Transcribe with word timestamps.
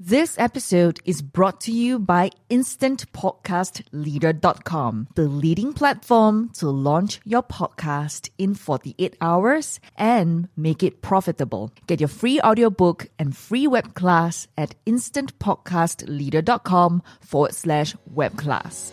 This 0.00 0.38
episode 0.38 1.00
is 1.04 1.22
brought 1.22 1.60
to 1.62 1.72
you 1.72 1.98
by 1.98 2.30
InstantPodcastLeader.com, 2.50 5.08
the 5.16 5.26
leading 5.26 5.72
platform 5.72 6.50
to 6.50 6.70
launch 6.70 7.18
your 7.24 7.42
podcast 7.42 8.30
in 8.38 8.54
48 8.54 9.16
hours 9.20 9.80
and 9.96 10.48
make 10.56 10.84
it 10.84 11.02
profitable. 11.02 11.72
Get 11.88 11.98
your 11.98 12.06
free 12.06 12.40
audiobook 12.40 13.08
and 13.18 13.36
free 13.36 13.66
web 13.66 13.94
class 13.94 14.46
at 14.56 14.76
InstantPodcastLeader.com 14.86 17.02
forward 17.20 17.54
slash 17.56 17.96
web 18.06 18.36
class. 18.36 18.92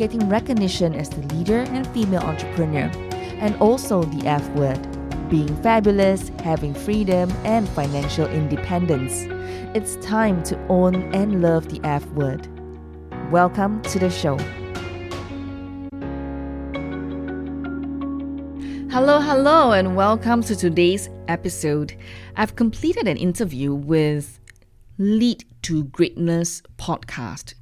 getting 0.00 0.30
recognition 0.30 0.94
as 0.94 1.10
the 1.10 1.20
leader 1.34 1.58
and 1.58 1.86
female 1.88 2.22
entrepreneur, 2.22 2.90
and 3.38 3.54
also 3.56 4.02
the 4.02 4.26
F 4.26 4.48
word 4.52 4.80
being 5.28 5.54
fabulous, 5.62 6.30
having 6.42 6.72
freedom, 6.72 7.30
and 7.44 7.68
financial 7.68 8.26
independence. 8.28 9.26
It's 9.76 9.96
time 9.96 10.42
to 10.44 10.58
own 10.68 11.14
and 11.14 11.42
love 11.42 11.68
the 11.68 11.86
F 11.86 12.06
word. 12.12 12.48
Welcome 13.30 13.82
to 13.82 13.98
the 13.98 14.08
show. 14.08 14.38
Hello, 18.90 19.20
hello, 19.20 19.72
and 19.72 19.96
welcome 19.96 20.42
to 20.44 20.56
today's 20.56 21.10
episode. 21.28 21.94
I've 22.36 22.56
completed 22.56 23.06
an 23.06 23.18
interview 23.18 23.74
with 23.74 24.40
Lead 24.96 25.44
to 25.64 25.84
Greatness 25.84 26.62
podcast 26.78 27.52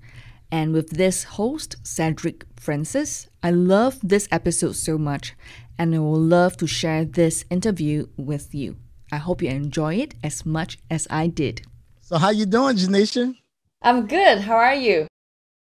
and 0.51 0.73
with 0.73 0.91
this 0.91 1.25
host, 1.25 1.77
Cedric 1.83 2.45
Francis. 2.57 3.29
I 3.43 3.51
love 3.51 3.99
this 4.03 4.29
episode 4.31 4.77
so 4.77 4.99
much, 4.99 5.35
and 5.79 5.95
I 5.95 5.99
will 5.99 6.21
love 6.21 6.57
to 6.59 6.67
share 6.67 7.05
this 7.05 7.45
interview 7.51 8.07
with 8.17 8.55
you. 8.55 8.77
I 9.13 9.17
hope 9.17 9.43
you 9.43 9.51
enjoy 9.51 9.95
it 9.97 10.15
as 10.23 10.45
much 10.45 10.79
as 10.91 11.07
I 11.11 11.29
did. 11.29 11.63
So, 12.01 12.19
how 12.19 12.31
you 12.31 12.47
doing, 12.47 12.77
Janisha? 12.77 13.35
I'm 13.83 14.07
good. 14.07 14.41
How 14.41 14.57
are 14.57 14.75
you? 14.75 15.07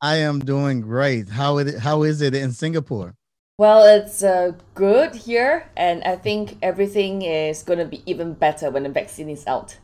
I 0.01 0.17
am 0.17 0.39
doing 0.39 0.81
great. 0.81 1.29
How 1.29 1.57
it 1.57 1.79
how 1.79 2.03
is 2.03 2.21
it 2.21 2.33
in 2.33 2.51
Singapore? 2.51 3.15
Well, 3.57 3.83
it's 3.83 4.23
uh, 4.23 4.53
good 4.73 5.13
here, 5.15 5.69
and 5.75 6.01
I 6.05 6.15
think 6.15 6.57
everything 6.61 7.23
is 7.23 7.61
going 7.61 7.79
to 7.79 7.85
be 7.85 8.01
even 8.05 8.33
better 8.33 8.71
when 8.71 8.83
the 8.83 8.89
vaccine 8.89 9.29
is 9.29 9.45
out. 9.45 9.77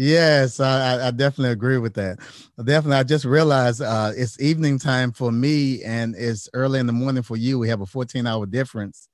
Yes, 0.00 0.60
I, 0.60 1.08
I 1.08 1.10
definitely 1.10 1.50
agree 1.50 1.78
with 1.78 1.94
that. 1.94 2.18
Definitely, 2.56 2.98
I 2.98 3.02
just 3.02 3.24
realized 3.24 3.82
uh, 3.82 4.12
it's 4.16 4.40
evening 4.40 4.78
time 4.78 5.10
for 5.10 5.32
me, 5.32 5.82
and 5.82 6.14
it's 6.16 6.48
early 6.54 6.78
in 6.78 6.86
the 6.86 6.92
morning 6.92 7.24
for 7.24 7.36
you. 7.36 7.58
We 7.58 7.68
have 7.68 7.80
a 7.80 7.86
14 7.86 8.24
hour 8.24 8.46
difference, 8.46 9.08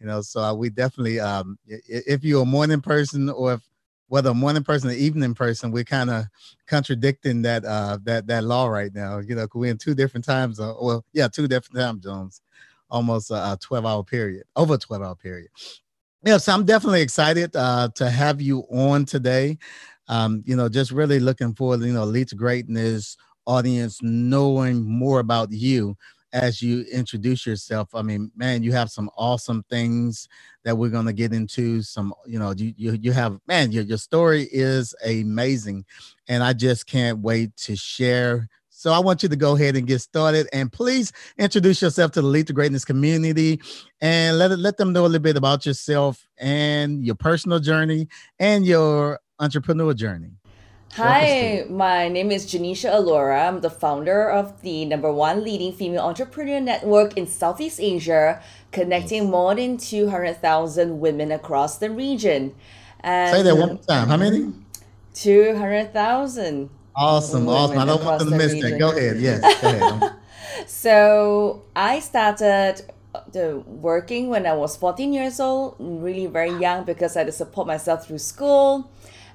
you 0.00 0.06
know. 0.06 0.22
So 0.22 0.54
we 0.54 0.70
definitely, 0.70 1.18
um, 1.18 1.58
if 1.66 2.22
you're 2.22 2.42
a 2.42 2.46
morning 2.46 2.80
person 2.80 3.28
or 3.30 3.54
if 3.54 3.62
whether 4.06 4.30
a 4.30 4.34
morning 4.34 4.62
person 4.62 4.90
or 4.90 4.92
evening 4.92 5.34
person, 5.34 5.72
we're 5.72 5.82
kind 5.82 6.08
of 6.08 6.26
contradicting 6.68 7.42
that 7.42 7.64
uh, 7.64 7.98
that 8.04 8.28
that 8.28 8.44
law 8.44 8.68
right 8.68 8.94
now. 8.94 9.18
You 9.18 9.34
know, 9.34 9.48
we're 9.54 9.72
in 9.72 9.78
two 9.78 9.94
different 9.96 10.24
times. 10.24 10.60
Uh, 10.60 10.74
well, 10.80 11.04
yeah, 11.12 11.26
two 11.26 11.48
different 11.48 11.80
time 11.80 12.00
zones, 12.00 12.42
almost 12.88 13.32
a, 13.32 13.34
a 13.54 13.58
12 13.60 13.84
hour 13.84 14.04
period, 14.04 14.44
over 14.54 14.74
a 14.74 14.78
12 14.78 15.02
hour 15.02 15.16
period. 15.16 15.48
Yes, 16.24 16.32
yeah, 16.32 16.38
so 16.38 16.52
I'm 16.54 16.64
definitely 16.64 17.02
excited 17.02 17.54
uh, 17.54 17.88
to 17.94 18.10
have 18.10 18.40
you 18.40 18.60
on 18.70 19.04
today 19.04 19.56
um, 20.08 20.42
you 20.46 20.56
know, 20.56 20.68
just 20.68 20.90
really 20.90 21.20
looking 21.20 21.54
forward, 21.54 21.80
you 21.80 21.92
know, 21.92 22.04
lead 22.04 22.28
to 22.28 22.36
greatness 22.36 23.16
audience 23.46 23.98
knowing 24.02 24.84
more 24.84 25.20
about 25.20 25.50
you 25.50 25.96
as 26.34 26.60
you 26.62 26.84
introduce 26.92 27.46
yourself. 27.46 27.88
I 27.94 28.02
mean, 28.02 28.30
man, 28.36 28.62
you 28.62 28.72
have 28.72 28.90
some 28.90 29.10
awesome 29.16 29.64
things 29.70 30.28
that 30.64 30.76
we're 30.76 30.90
going 30.90 31.06
to 31.06 31.12
get 31.14 31.32
into. 31.32 31.82
Some, 31.82 32.12
you 32.26 32.38
know, 32.38 32.52
you, 32.56 32.74
you, 32.76 32.98
you 33.00 33.12
have, 33.12 33.38
man, 33.48 33.72
your, 33.72 33.84
your 33.84 33.98
story 33.98 34.46
is 34.52 34.94
amazing. 35.04 35.86
And 36.28 36.42
I 36.42 36.52
just 36.52 36.86
can't 36.86 37.20
wait 37.20 37.56
to 37.58 37.76
share. 37.76 38.48
So 38.68 38.92
I 38.92 38.98
want 39.00 39.22
you 39.22 39.28
to 39.30 39.36
go 39.36 39.56
ahead 39.56 39.74
and 39.76 39.86
get 39.86 40.00
started. 40.00 40.48
And 40.52 40.70
please 40.70 41.12
introduce 41.38 41.82
yourself 41.82 42.12
to 42.12 42.20
the 42.20 42.28
Lead 42.28 42.46
to 42.48 42.52
Greatness 42.52 42.84
community 42.84 43.60
and 44.02 44.38
let, 44.38 44.56
let 44.58 44.76
them 44.76 44.92
know 44.92 45.02
a 45.02 45.08
little 45.08 45.20
bit 45.20 45.36
about 45.36 45.66
yourself 45.66 46.28
and 46.36 47.04
your 47.04 47.16
personal 47.16 47.58
journey 47.58 48.06
and 48.38 48.66
your 48.66 49.18
entrepreneur 49.38 49.94
journey? 49.94 50.32
Hi, 50.94 51.64
my 51.68 52.08
name 52.08 52.32
is 52.32 52.46
Janisha 52.46 52.92
Alora. 52.92 53.46
I'm 53.46 53.60
the 53.60 53.70
founder 53.70 54.30
of 54.30 54.62
the 54.62 54.84
number 54.84 55.12
one 55.12 55.44
leading 55.44 55.72
female 55.72 56.00
entrepreneur 56.00 56.60
network 56.60 57.16
in 57.16 57.26
Southeast 57.26 57.78
Asia, 57.78 58.42
connecting 58.72 59.30
more 59.30 59.54
than 59.54 59.76
200,000 59.76 60.98
women 60.98 61.30
across 61.30 61.78
the 61.78 61.90
region. 61.90 62.54
And 63.00 63.36
Say 63.36 63.42
that 63.42 63.56
one 63.56 63.74
more 63.74 63.82
time. 63.84 64.08
How 64.08 64.16
many? 64.16 64.52
200,000. 65.14 66.70
Awesome, 66.96 67.48
awesome. 67.48 67.78
I 67.78 67.84
don't 67.84 68.04
want 68.04 68.20
to 68.22 68.30
miss 68.30 68.54
region. 68.54 68.70
that. 68.72 68.78
Go 68.78 68.90
ahead. 68.90 69.20
Yes, 69.20 69.60
go 69.60 69.68
ahead. 69.68 70.12
so 70.66 71.62
I 71.76 72.00
started 72.00 72.82
uh, 73.14 73.20
the 73.30 73.62
working 73.66 74.30
when 74.30 74.46
I 74.46 74.54
was 74.54 74.76
14 74.76 75.12
years 75.12 75.38
old, 75.38 75.76
really 75.78 76.26
very 76.26 76.58
young 76.58 76.84
because 76.84 77.14
I 77.14 77.20
had 77.20 77.26
to 77.26 77.32
support 77.32 77.68
myself 77.68 78.06
through 78.06 78.18
school 78.18 78.90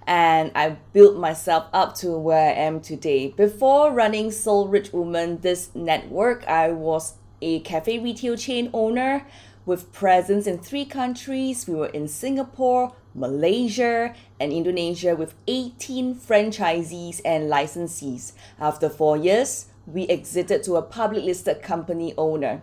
and 0.06 0.52
I 0.56 0.78
built 0.91 1.18
myself 1.18 1.68
up 1.74 1.96
to 1.96 2.18
where 2.18 2.50
I 2.50 2.53
am 2.53 2.81
today. 2.81 3.30
Before 3.30 3.91
running 3.91 4.31
Soul 4.31 4.68
Rich 4.68 4.94
Woman, 4.94 5.40
this 5.41 5.74
network, 5.74 6.46
I 6.47 6.72
was 6.72 7.16
a 7.41 7.59
cafe 7.62 8.00
retail 8.00 8.38
chain 8.38 8.69
owner 8.74 9.25
with 9.66 9.91
presence 9.94 10.47
in 10.47 10.59
three 10.59 10.86
countries. 10.86 11.68
We 11.68 11.75
were 11.75 11.88
in 11.88 12.08
Singapore, 12.08 12.94
Malaysia, 13.16 14.14
and 14.40 14.52
Indonesia 14.52 15.16
with 15.16 15.36
18 15.47 16.16
franchisees 16.16 17.22
and 17.24 17.50
licensees. 17.50 18.34
After 18.59 18.90
four 18.90 19.18
years, 19.18 19.68
we 19.85 20.08
exited 20.08 20.64
to 20.64 20.75
a 20.75 20.81
public 20.81 21.24
listed 21.24 21.62
company 21.62 22.14
owner. 22.18 22.62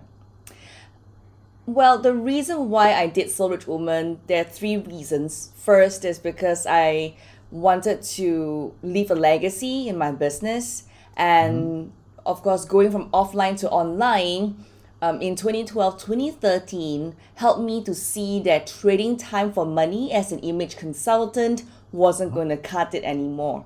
Well, 1.66 1.98
the 1.98 2.14
reason 2.14 2.68
why 2.68 2.94
I 2.94 3.06
did 3.06 3.30
Soul 3.30 3.50
Rich 3.50 3.66
Woman, 3.66 4.20
there 4.26 4.40
are 4.40 4.48
three 4.48 4.76
reasons. 4.76 5.52
First 5.54 6.04
is 6.04 6.18
because 6.18 6.66
I 6.66 7.14
wanted 7.50 8.02
to 8.02 8.72
leave 8.82 9.10
a 9.10 9.14
legacy 9.14 9.88
in 9.88 9.98
my 9.98 10.12
business 10.12 10.84
and 11.16 11.62
mm-hmm. 11.62 11.90
of 12.26 12.42
course 12.42 12.64
going 12.64 12.90
from 12.90 13.10
offline 13.10 13.58
to 13.58 13.68
online 13.70 14.64
um, 15.02 15.20
in 15.20 15.34
2012 15.34 15.98
2013 15.98 17.14
helped 17.36 17.60
me 17.60 17.82
to 17.82 17.94
see 17.94 18.40
that 18.40 18.66
trading 18.66 19.16
time 19.16 19.52
for 19.52 19.66
money 19.66 20.12
as 20.12 20.30
an 20.30 20.38
image 20.40 20.76
consultant 20.76 21.64
wasn't 21.92 22.32
going 22.32 22.48
to 22.48 22.56
cut 22.56 22.94
it 22.94 23.02
anymore 23.02 23.64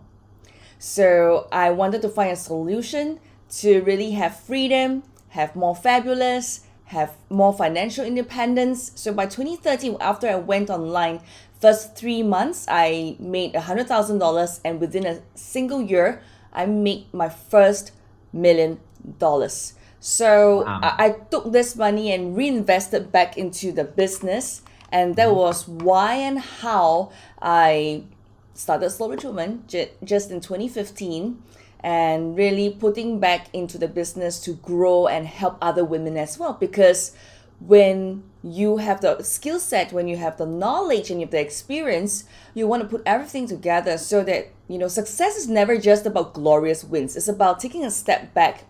so 0.79 1.47
i 1.53 1.71
wanted 1.71 2.01
to 2.01 2.09
find 2.09 2.33
a 2.33 2.37
solution 2.37 3.21
to 3.51 3.81
really 3.83 4.13
have 4.13 4.39
freedom 4.41 5.03
have 5.31 5.55
more 5.55 5.77
fabulous 5.77 6.61
have 6.87 7.13
more 7.29 7.53
financial 7.53 8.05
independence 8.05 8.93
so 8.95 9.13
by 9.13 9.27
2013 9.27 9.97
after 10.01 10.29
i 10.29 10.35
went 10.37 10.71
online 10.71 11.21
first 11.65 11.97
three 11.97 12.23
months 12.23 12.67
i 12.69 13.17
made 13.19 13.55
a 13.55 13.63
hundred 13.63 13.89
thousand 13.89 14.19
dollars 14.19 14.61
and 14.67 14.81
within 14.85 15.07
a 15.07 15.17
single 15.35 15.81
year 15.81 16.21
i 16.53 16.67
made 16.67 17.07
my 17.15 17.29
first 17.29 17.93
million 18.35 18.79
dollars 19.19 19.73
so 19.99 20.63
wow. 20.65 20.81
I, 20.83 21.07
I, 21.07 21.09
took 21.31 21.53
this 21.53 21.75
money 21.75 22.13
and 22.13 22.37
reinvested 22.37 23.11
back 23.11 23.39
into 23.39 23.73
the 23.73 23.85
business 23.85 24.61
and 24.93 25.17
that 25.17 25.29
mm-hmm. 25.29 25.45
was 25.45 25.67
why 25.67 26.17
and 26.29 26.39
how 26.39 27.11
i 27.41 28.05
started 28.53 28.93
Rich 29.01 29.25
Woman 29.25 29.65
j- 29.67 29.93
just 30.05 30.31
in 30.31 30.41
2015 30.43 31.43
and 31.81 32.37
really 32.37 32.69
putting 32.69 33.21
back 33.21 33.49
into 33.55 33.79
the 33.79 33.89
business 33.89 34.39
to 34.41 34.53
grow 34.53 35.07
and 35.07 35.27
help 35.27 35.57
other 35.63 35.85
women 35.85 36.19
as 36.19 36.39
well 36.39 36.53
because 36.53 37.13
when 37.59 38.23
you 38.45 38.77
have 38.77 39.01
the 39.01 39.23
skill 39.23 39.59
set, 39.59 39.93
when 39.93 40.07
you 40.07 40.19
have 40.19 40.37
the 40.37 40.45
knowledge 40.45 41.11
and 41.11 41.19
you 41.19 41.27
have 41.27 41.33
the 41.33 41.41
experience, 41.41 42.25
you 42.53 42.69
want 42.69 42.83
to 42.83 42.89
put 42.89 43.03
everything 43.07 43.47
together 43.47 43.97
so 43.97 44.23
that, 44.23 44.49
you 44.69 44.77
know, 44.77 44.89
success 44.89 45.37
is 45.37 45.49
never 45.49 45.79
just 45.79 46.05
about 46.05 46.35
glorious 46.35 46.85
wins. 46.85 47.17
It's 47.17 47.27
about 47.27 47.59
taking 47.59 47.85
a 47.85 47.91
step 47.91 48.35
back 48.35 48.65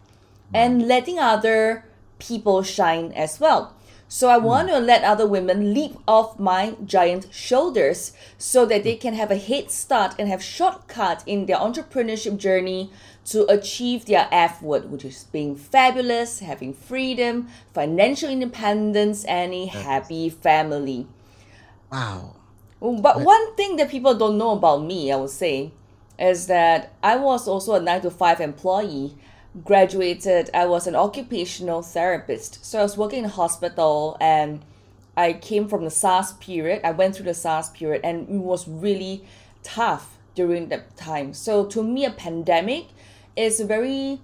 and 0.54 0.86
letting 0.86 1.18
other 1.18 1.84
people 2.20 2.62
shine 2.62 3.10
as 3.12 3.40
well. 3.40 3.74
So 4.06 4.28
I 4.28 4.38
hmm. 4.38 4.44
want 4.44 4.68
to 4.68 4.78
let 4.78 5.02
other 5.02 5.26
women 5.26 5.74
leap 5.74 5.96
off 6.06 6.38
my 6.38 6.76
giant 6.84 7.26
shoulders 7.32 8.12
so 8.38 8.64
that 8.66 8.84
they 8.84 8.94
can 8.94 9.14
have 9.14 9.32
a 9.32 9.36
head 9.36 9.72
start 9.72 10.14
and 10.20 10.28
have 10.28 10.42
shortcut 10.42 11.24
in 11.26 11.46
their 11.46 11.56
entrepreneurship 11.56 12.36
journey 12.36 12.92
to 13.26 13.50
achieve 13.50 14.04
their 14.04 14.28
F 14.30 14.60
word, 14.62 14.90
which 14.90 15.04
is 15.04 15.24
being 15.24 15.56
fabulous, 15.56 16.40
having 16.40 16.74
freedom, 16.74 17.48
financial 17.72 18.28
independence, 18.28 19.24
and 19.24 19.54
a 19.54 19.66
happy 19.66 20.28
family. 20.28 21.06
Wow. 21.90 22.36
Mm, 22.82 23.00
but 23.00 23.22
one 23.22 23.56
thing 23.56 23.76
that 23.76 23.90
people 23.90 24.14
don't 24.14 24.36
know 24.36 24.50
about 24.50 24.84
me, 24.84 25.10
I 25.10 25.16
would 25.16 25.30
say, 25.30 25.72
is 26.18 26.46
that 26.48 26.92
I 27.02 27.16
was 27.16 27.48
also 27.48 27.74
a 27.74 27.80
9 27.80 28.02
to 28.02 28.10
5 28.10 28.40
employee. 28.40 29.16
Graduated, 29.64 30.50
I 30.52 30.66
was 30.66 30.86
an 30.86 30.96
occupational 30.96 31.80
therapist. 31.82 32.64
So 32.64 32.80
I 32.80 32.82
was 32.82 32.96
working 32.96 33.20
in 33.20 33.24
a 33.26 33.28
hospital 33.28 34.16
and 34.20 34.64
I 35.16 35.32
came 35.32 35.68
from 35.68 35.84
the 35.84 35.90
SARS 35.90 36.32
period. 36.34 36.80
I 36.84 36.90
went 36.90 37.14
through 37.14 37.26
the 37.26 37.34
SARS 37.34 37.70
period 37.70 38.00
and 38.04 38.28
it 38.28 38.38
was 38.38 38.66
really 38.66 39.24
tough 39.62 40.18
during 40.34 40.68
that 40.68 40.96
time. 40.96 41.32
So 41.32 41.64
to 41.66 41.82
me, 41.82 42.04
a 42.04 42.10
pandemic 42.10 42.86
is 43.36 43.60
very 43.60 44.20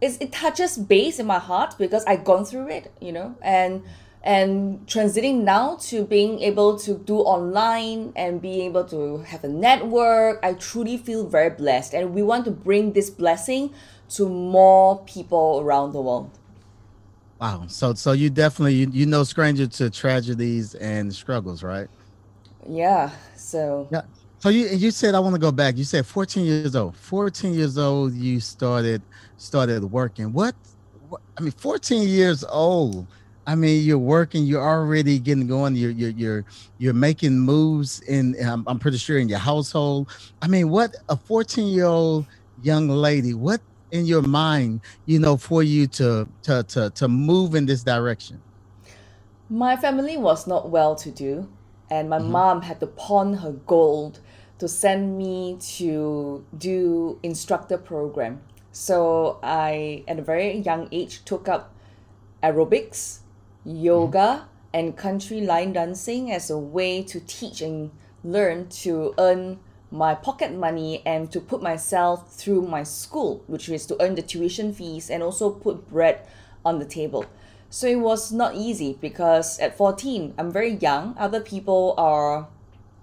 it's, 0.00 0.16
it 0.18 0.32
touches 0.32 0.76
base 0.76 1.18
in 1.18 1.26
my 1.26 1.38
heart 1.38 1.76
because 1.78 2.04
I've 2.04 2.24
gone 2.24 2.44
through 2.44 2.68
it, 2.68 2.92
you 3.00 3.12
know, 3.12 3.36
and 3.40 3.82
and 4.24 4.86
transiting 4.86 5.42
now 5.42 5.76
to 5.76 6.04
being 6.04 6.40
able 6.40 6.78
to 6.78 6.94
do 6.98 7.18
online 7.18 8.12
and 8.14 8.40
being 8.40 8.60
able 8.62 8.84
to 8.84 9.18
have 9.18 9.42
a 9.42 9.48
network, 9.48 10.38
I 10.44 10.54
truly 10.54 10.96
feel 10.96 11.26
very 11.26 11.50
blessed, 11.50 11.94
and 11.94 12.14
we 12.14 12.22
want 12.22 12.44
to 12.44 12.50
bring 12.50 12.92
this 12.92 13.10
blessing 13.10 13.72
to 14.10 14.28
more 14.28 15.02
people 15.04 15.60
around 15.64 15.92
the 15.92 16.00
world. 16.00 16.30
Wow. 17.40 17.64
So 17.68 17.94
so 17.94 18.12
you 18.12 18.30
definitely 18.30 18.74
you, 18.74 18.88
you 18.92 19.06
know 19.06 19.24
stranger 19.24 19.66
to 19.66 19.90
tragedies 19.90 20.74
and 20.74 21.12
struggles, 21.14 21.62
right? 21.62 21.88
Yeah. 22.68 23.10
So 23.36 23.88
Yeah. 23.90 24.02
So 24.42 24.48
you 24.48 24.66
you 24.70 24.90
said 24.90 25.14
I 25.14 25.20
want 25.20 25.36
to 25.36 25.40
go 25.40 25.52
back. 25.52 25.76
You 25.76 25.84
said 25.84 26.04
14 26.04 26.44
years 26.44 26.74
old. 26.74 26.96
14 26.96 27.54
years 27.54 27.78
old 27.78 28.12
you 28.12 28.40
started 28.40 29.00
started 29.36 29.84
working. 29.84 30.32
What, 30.32 30.56
what 31.08 31.20
I 31.38 31.42
mean 31.42 31.52
14 31.52 32.08
years 32.08 32.42
old. 32.42 33.06
I 33.46 33.54
mean 33.54 33.84
you're 33.84 33.98
working, 33.98 34.44
you're 34.44 34.68
already 34.68 35.20
getting 35.20 35.46
going, 35.46 35.76
you're 35.76 35.92
you're 35.92 36.10
you're 36.10 36.44
you're 36.78 36.92
making 36.92 37.38
moves 37.38 38.00
in 38.00 38.34
um, 38.44 38.64
I'm 38.66 38.80
pretty 38.80 38.98
sure 38.98 39.16
in 39.16 39.28
your 39.28 39.38
household. 39.38 40.10
I 40.42 40.48
mean 40.48 40.70
what 40.70 40.96
a 41.08 41.16
14 41.16 41.68
year 41.68 41.84
old 41.84 42.26
young 42.64 42.88
lady, 42.88 43.34
what 43.34 43.60
in 43.92 44.06
your 44.06 44.22
mind, 44.22 44.80
you 45.06 45.20
know, 45.20 45.36
for 45.36 45.62
you 45.62 45.86
to 45.86 46.26
to 46.42 46.64
to 46.64 46.90
to 46.90 47.06
move 47.06 47.54
in 47.54 47.64
this 47.64 47.84
direction? 47.84 48.42
my 49.48 49.76
family 49.76 50.16
was 50.16 50.46
not 50.46 50.70
well 50.70 50.96
to 50.96 51.10
do, 51.10 51.46
and 51.90 52.08
my 52.08 52.18
mom 52.18 52.62
had 52.62 52.80
to 52.80 52.86
pawn 52.86 53.34
her 53.34 53.52
gold 53.52 54.18
to 54.62 54.68
send 54.68 55.18
me 55.18 55.56
to 55.58 56.44
do 56.56 57.18
instructor 57.24 57.76
program. 57.76 58.40
So 58.70 59.40
I, 59.42 60.04
at 60.06 60.20
a 60.20 60.22
very 60.22 60.58
young 60.58 60.86
age, 60.92 61.24
took 61.24 61.48
up 61.48 61.74
aerobics, 62.44 63.22
yoga, 63.64 64.46
and 64.72 64.96
country 64.96 65.40
line 65.40 65.72
dancing 65.72 66.30
as 66.30 66.48
a 66.48 66.56
way 66.56 67.02
to 67.02 67.18
teach 67.18 67.60
and 67.60 67.90
learn 68.22 68.68
to 68.84 69.16
earn 69.18 69.58
my 69.90 70.14
pocket 70.14 70.54
money 70.54 71.02
and 71.04 71.32
to 71.32 71.40
put 71.40 71.60
myself 71.60 72.32
through 72.32 72.62
my 72.62 72.84
school, 72.84 73.42
which 73.48 73.68
is 73.68 73.84
to 73.86 74.00
earn 74.00 74.14
the 74.14 74.22
tuition 74.22 74.72
fees 74.72 75.10
and 75.10 75.24
also 75.24 75.50
put 75.50 75.90
bread 75.90 76.24
on 76.64 76.78
the 76.78 76.86
table. 76.86 77.26
So 77.68 77.88
it 77.88 77.98
was 77.98 78.30
not 78.30 78.54
easy 78.54 78.96
because 79.00 79.58
at 79.58 79.76
14, 79.76 80.34
I'm 80.38 80.52
very 80.52 80.74
young. 80.74 81.16
Other 81.18 81.40
people 81.40 81.96
are, 81.98 82.46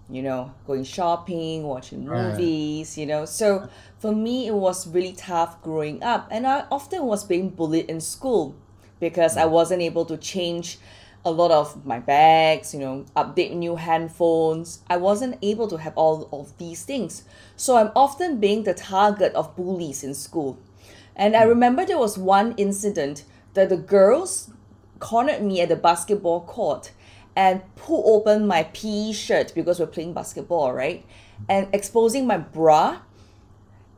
you 0.09 0.23
know, 0.23 0.51
going 0.65 0.83
shopping, 0.83 1.63
watching 1.63 2.05
Right. 2.05 2.31
movies, 2.31 2.97
you 2.97 3.05
know. 3.05 3.25
So 3.25 3.67
for 3.99 4.11
me, 4.11 4.47
it 4.47 4.55
was 4.55 4.87
really 4.87 5.13
tough 5.13 5.61
growing 5.61 6.03
up. 6.03 6.27
And 6.31 6.47
I 6.47 6.65
often 6.71 7.05
was 7.05 7.23
being 7.23 7.49
bullied 7.49 7.89
in 7.89 8.01
school 8.01 8.55
because 8.99 9.37
I 9.37 9.45
wasn't 9.45 9.81
able 9.81 10.05
to 10.05 10.17
change 10.17 10.79
a 11.25 11.31
lot 11.31 11.51
of 11.51 11.85
my 11.85 11.99
bags, 11.99 12.73
you 12.73 12.79
know, 12.79 13.05
update 13.15 13.53
new 13.53 13.75
handphones. 13.75 14.79
I 14.89 14.97
wasn't 14.97 15.37
able 15.41 15.67
to 15.67 15.77
have 15.77 15.93
all 15.95 16.29
of 16.31 16.57
these 16.57 16.83
things. 16.83 17.23
So 17.55 17.77
I'm 17.77 17.91
often 17.95 18.39
being 18.39 18.63
the 18.63 18.73
target 18.73 19.33
of 19.33 19.55
bullies 19.55 20.03
in 20.03 20.13
school. 20.13 20.57
And 21.15 21.35
I 21.35 21.43
hmm. 21.43 21.49
remember 21.49 21.85
there 21.85 21.97
was 21.97 22.17
one 22.17 22.53
incident 22.57 23.25
that 23.53 23.69
the 23.69 23.77
girls 23.77 24.51
cornered 24.99 25.43
me 25.43 25.61
at 25.61 25.69
the 25.69 25.75
basketball 25.75 26.41
court 26.41 26.91
and 27.35 27.61
pull 27.75 28.03
open 28.05 28.47
my 28.47 28.63
PE 28.63 29.11
shirt 29.13 29.53
because 29.55 29.79
we're 29.79 29.87
playing 29.87 30.13
basketball, 30.13 30.73
right? 30.73 31.05
And 31.47 31.67
exposing 31.73 32.27
my 32.27 32.37
bra. 32.37 32.99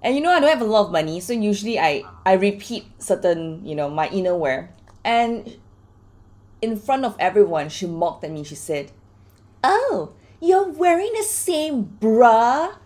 And 0.03 0.15
you 0.15 0.21
know 0.21 0.31
I 0.31 0.39
don't 0.39 0.49
have 0.49 0.61
a 0.61 0.65
lot 0.65 0.87
of 0.87 0.91
money, 0.91 1.19
so 1.19 1.33
usually 1.33 1.79
I 1.79 2.03
I 2.25 2.33
repeat 2.33 2.85
certain, 2.97 3.65
you 3.65 3.75
know, 3.75 3.89
my 3.89 4.09
inner 4.09 4.35
wear. 4.35 4.73
And 5.03 5.57
in 6.61 6.77
front 6.77 7.05
of 7.05 7.15
everyone, 7.19 7.69
she 7.69 7.85
mocked 7.85 8.23
at 8.23 8.31
me. 8.31 8.43
She 8.43 8.55
said, 8.55 8.91
"Oh, 9.63 10.13
you're 10.39 10.69
wearing 10.69 11.13
the 11.13 11.23
same 11.23 11.83
bra?" 11.83 12.77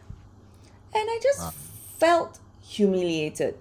And 0.95 1.09
I 1.09 1.19
just 1.21 1.53
felt 1.99 2.39
humiliated. 2.61 3.57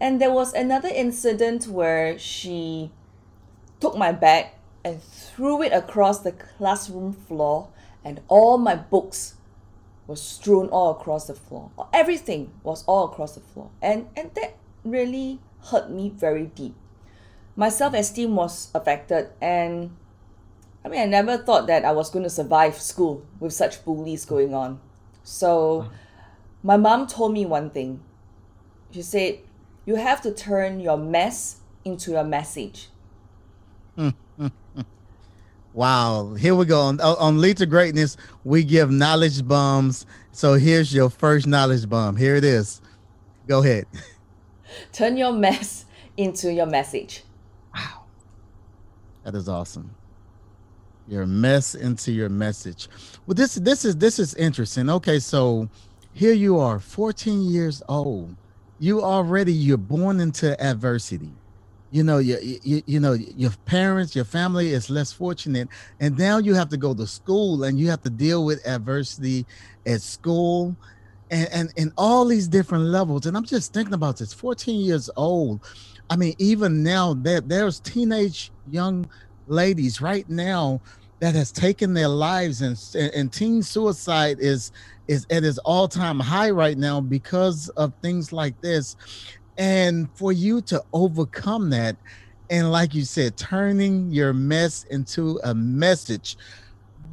And 0.00 0.20
there 0.20 0.30
was 0.30 0.54
another 0.54 0.88
incident 0.88 1.66
where 1.66 2.18
she 2.18 2.90
took 3.80 3.96
my 3.96 4.12
bag 4.12 4.46
and 4.88 5.02
threw 5.02 5.62
it 5.62 5.72
across 5.72 6.20
the 6.20 6.32
classroom 6.32 7.12
floor, 7.12 7.68
and 8.02 8.20
all 8.28 8.56
my 8.56 8.74
books 8.74 9.34
were 10.06 10.16
strewn 10.16 10.68
all 10.68 10.92
across 10.92 11.26
the 11.26 11.34
floor. 11.34 11.70
Everything 11.92 12.50
was 12.62 12.82
all 12.84 13.04
across 13.04 13.34
the 13.34 13.40
floor. 13.40 13.70
And, 13.82 14.08
and 14.16 14.34
that 14.34 14.56
really 14.82 15.40
hurt 15.70 15.90
me 15.90 16.08
very 16.08 16.46
deep. 16.46 16.74
My 17.54 17.68
self 17.68 17.92
esteem 17.92 18.34
was 18.34 18.70
affected, 18.74 19.28
and 19.40 19.90
I 20.84 20.88
mean, 20.88 21.00
I 21.00 21.04
never 21.06 21.36
thought 21.36 21.66
that 21.66 21.84
I 21.84 21.92
was 21.92 22.08
going 22.08 22.22
to 22.22 22.30
survive 22.30 22.80
school 22.80 23.26
with 23.40 23.52
such 23.52 23.84
bullies 23.84 24.24
going 24.24 24.54
on. 24.54 24.80
So, 25.24 25.90
my 26.62 26.76
mom 26.76 27.06
told 27.06 27.32
me 27.32 27.44
one 27.44 27.70
thing. 27.70 28.00
She 28.92 29.02
said, 29.02 29.40
You 29.84 29.96
have 29.96 30.22
to 30.22 30.32
turn 30.32 30.80
your 30.80 30.96
mess 30.96 31.56
into 31.84 32.12
your 32.12 32.24
message. 32.24 32.88
Hmm. 33.96 34.10
Wow. 35.78 36.34
Here 36.34 36.56
we 36.56 36.66
go. 36.66 36.80
On, 36.80 37.00
uh, 37.00 37.14
on 37.20 37.40
Lead 37.40 37.58
to 37.58 37.66
Greatness, 37.66 38.16
we 38.42 38.64
give 38.64 38.90
knowledge 38.90 39.46
bombs. 39.46 40.06
So 40.32 40.54
here's 40.54 40.92
your 40.92 41.08
first 41.08 41.46
knowledge 41.46 41.88
bomb. 41.88 42.16
Here 42.16 42.34
it 42.34 42.42
is. 42.42 42.80
Go 43.46 43.62
ahead. 43.62 43.86
Turn 44.92 45.16
your 45.16 45.32
mess 45.32 45.84
into 46.16 46.52
your 46.52 46.66
message. 46.66 47.22
Wow. 47.72 48.06
That 49.22 49.36
is 49.36 49.48
awesome. 49.48 49.94
Your 51.06 51.26
mess 51.26 51.76
into 51.76 52.10
your 52.10 52.28
message. 52.28 52.88
Well, 53.26 53.36
this 53.36 53.54
this 53.54 53.84
is 53.84 53.96
this 53.96 54.18
is 54.18 54.34
interesting. 54.34 54.90
Okay, 54.90 55.20
so 55.20 55.68
here 56.12 56.34
you 56.34 56.58
are, 56.58 56.80
14 56.80 57.42
years 57.42 57.84
old. 57.88 58.34
You 58.80 59.00
already 59.02 59.52
you're 59.52 59.78
born 59.78 60.18
into 60.18 60.60
adversity. 60.60 61.30
You 61.90 62.04
know, 62.04 62.18
you, 62.18 62.38
you 62.62 62.82
you 62.86 63.00
know 63.00 63.14
your 63.14 63.50
parents, 63.64 64.14
your 64.14 64.26
family 64.26 64.70
is 64.70 64.90
less 64.90 65.12
fortunate, 65.12 65.68
and 66.00 66.18
now 66.18 66.38
you 66.38 66.54
have 66.54 66.68
to 66.70 66.76
go 66.76 66.92
to 66.94 67.06
school 67.06 67.64
and 67.64 67.78
you 67.78 67.88
have 67.88 68.02
to 68.02 68.10
deal 68.10 68.44
with 68.44 68.66
adversity 68.66 69.46
at 69.86 70.02
school 70.02 70.76
and 71.30 71.48
and, 71.50 71.72
and 71.78 71.92
all 71.96 72.26
these 72.26 72.46
different 72.48 72.84
levels. 72.84 73.26
And 73.26 73.36
I'm 73.36 73.44
just 73.44 73.72
thinking 73.72 73.94
about 73.94 74.18
this. 74.18 74.32
14 74.32 74.80
years 74.80 75.08
old. 75.16 75.64
I 76.10 76.16
mean, 76.16 76.34
even 76.38 76.82
now 76.82 77.14
there 77.14 77.40
there's 77.40 77.80
teenage 77.80 78.50
young 78.70 79.08
ladies 79.46 80.00
right 80.00 80.28
now 80.28 80.80
that 81.20 81.34
has 81.34 81.50
taken 81.50 81.94
their 81.94 82.08
lives 82.08 82.62
and 82.62 83.12
and 83.14 83.32
teen 83.32 83.62
suicide 83.62 84.38
is 84.40 84.72
is 85.08 85.26
at 85.30 85.42
its 85.42 85.58
all-time 85.58 86.20
high 86.20 86.50
right 86.50 86.78
now 86.78 87.00
because 87.00 87.70
of 87.70 87.92
things 88.02 88.32
like 88.32 88.60
this 88.60 88.96
and 89.58 90.08
for 90.14 90.32
you 90.32 90.62
to 90.62 90.82
overcome 90.92 91.68
that 91.70 91.96
and 92.48 92.72
like 92.72 92.94
you 92.94 93.04
said 93.04 93.36
turning 93.36 94.10
your 94.10 94.32
mess 94.32 94.84
into 94.84 95.38
a 95.44 95.54
message 95.54 96.36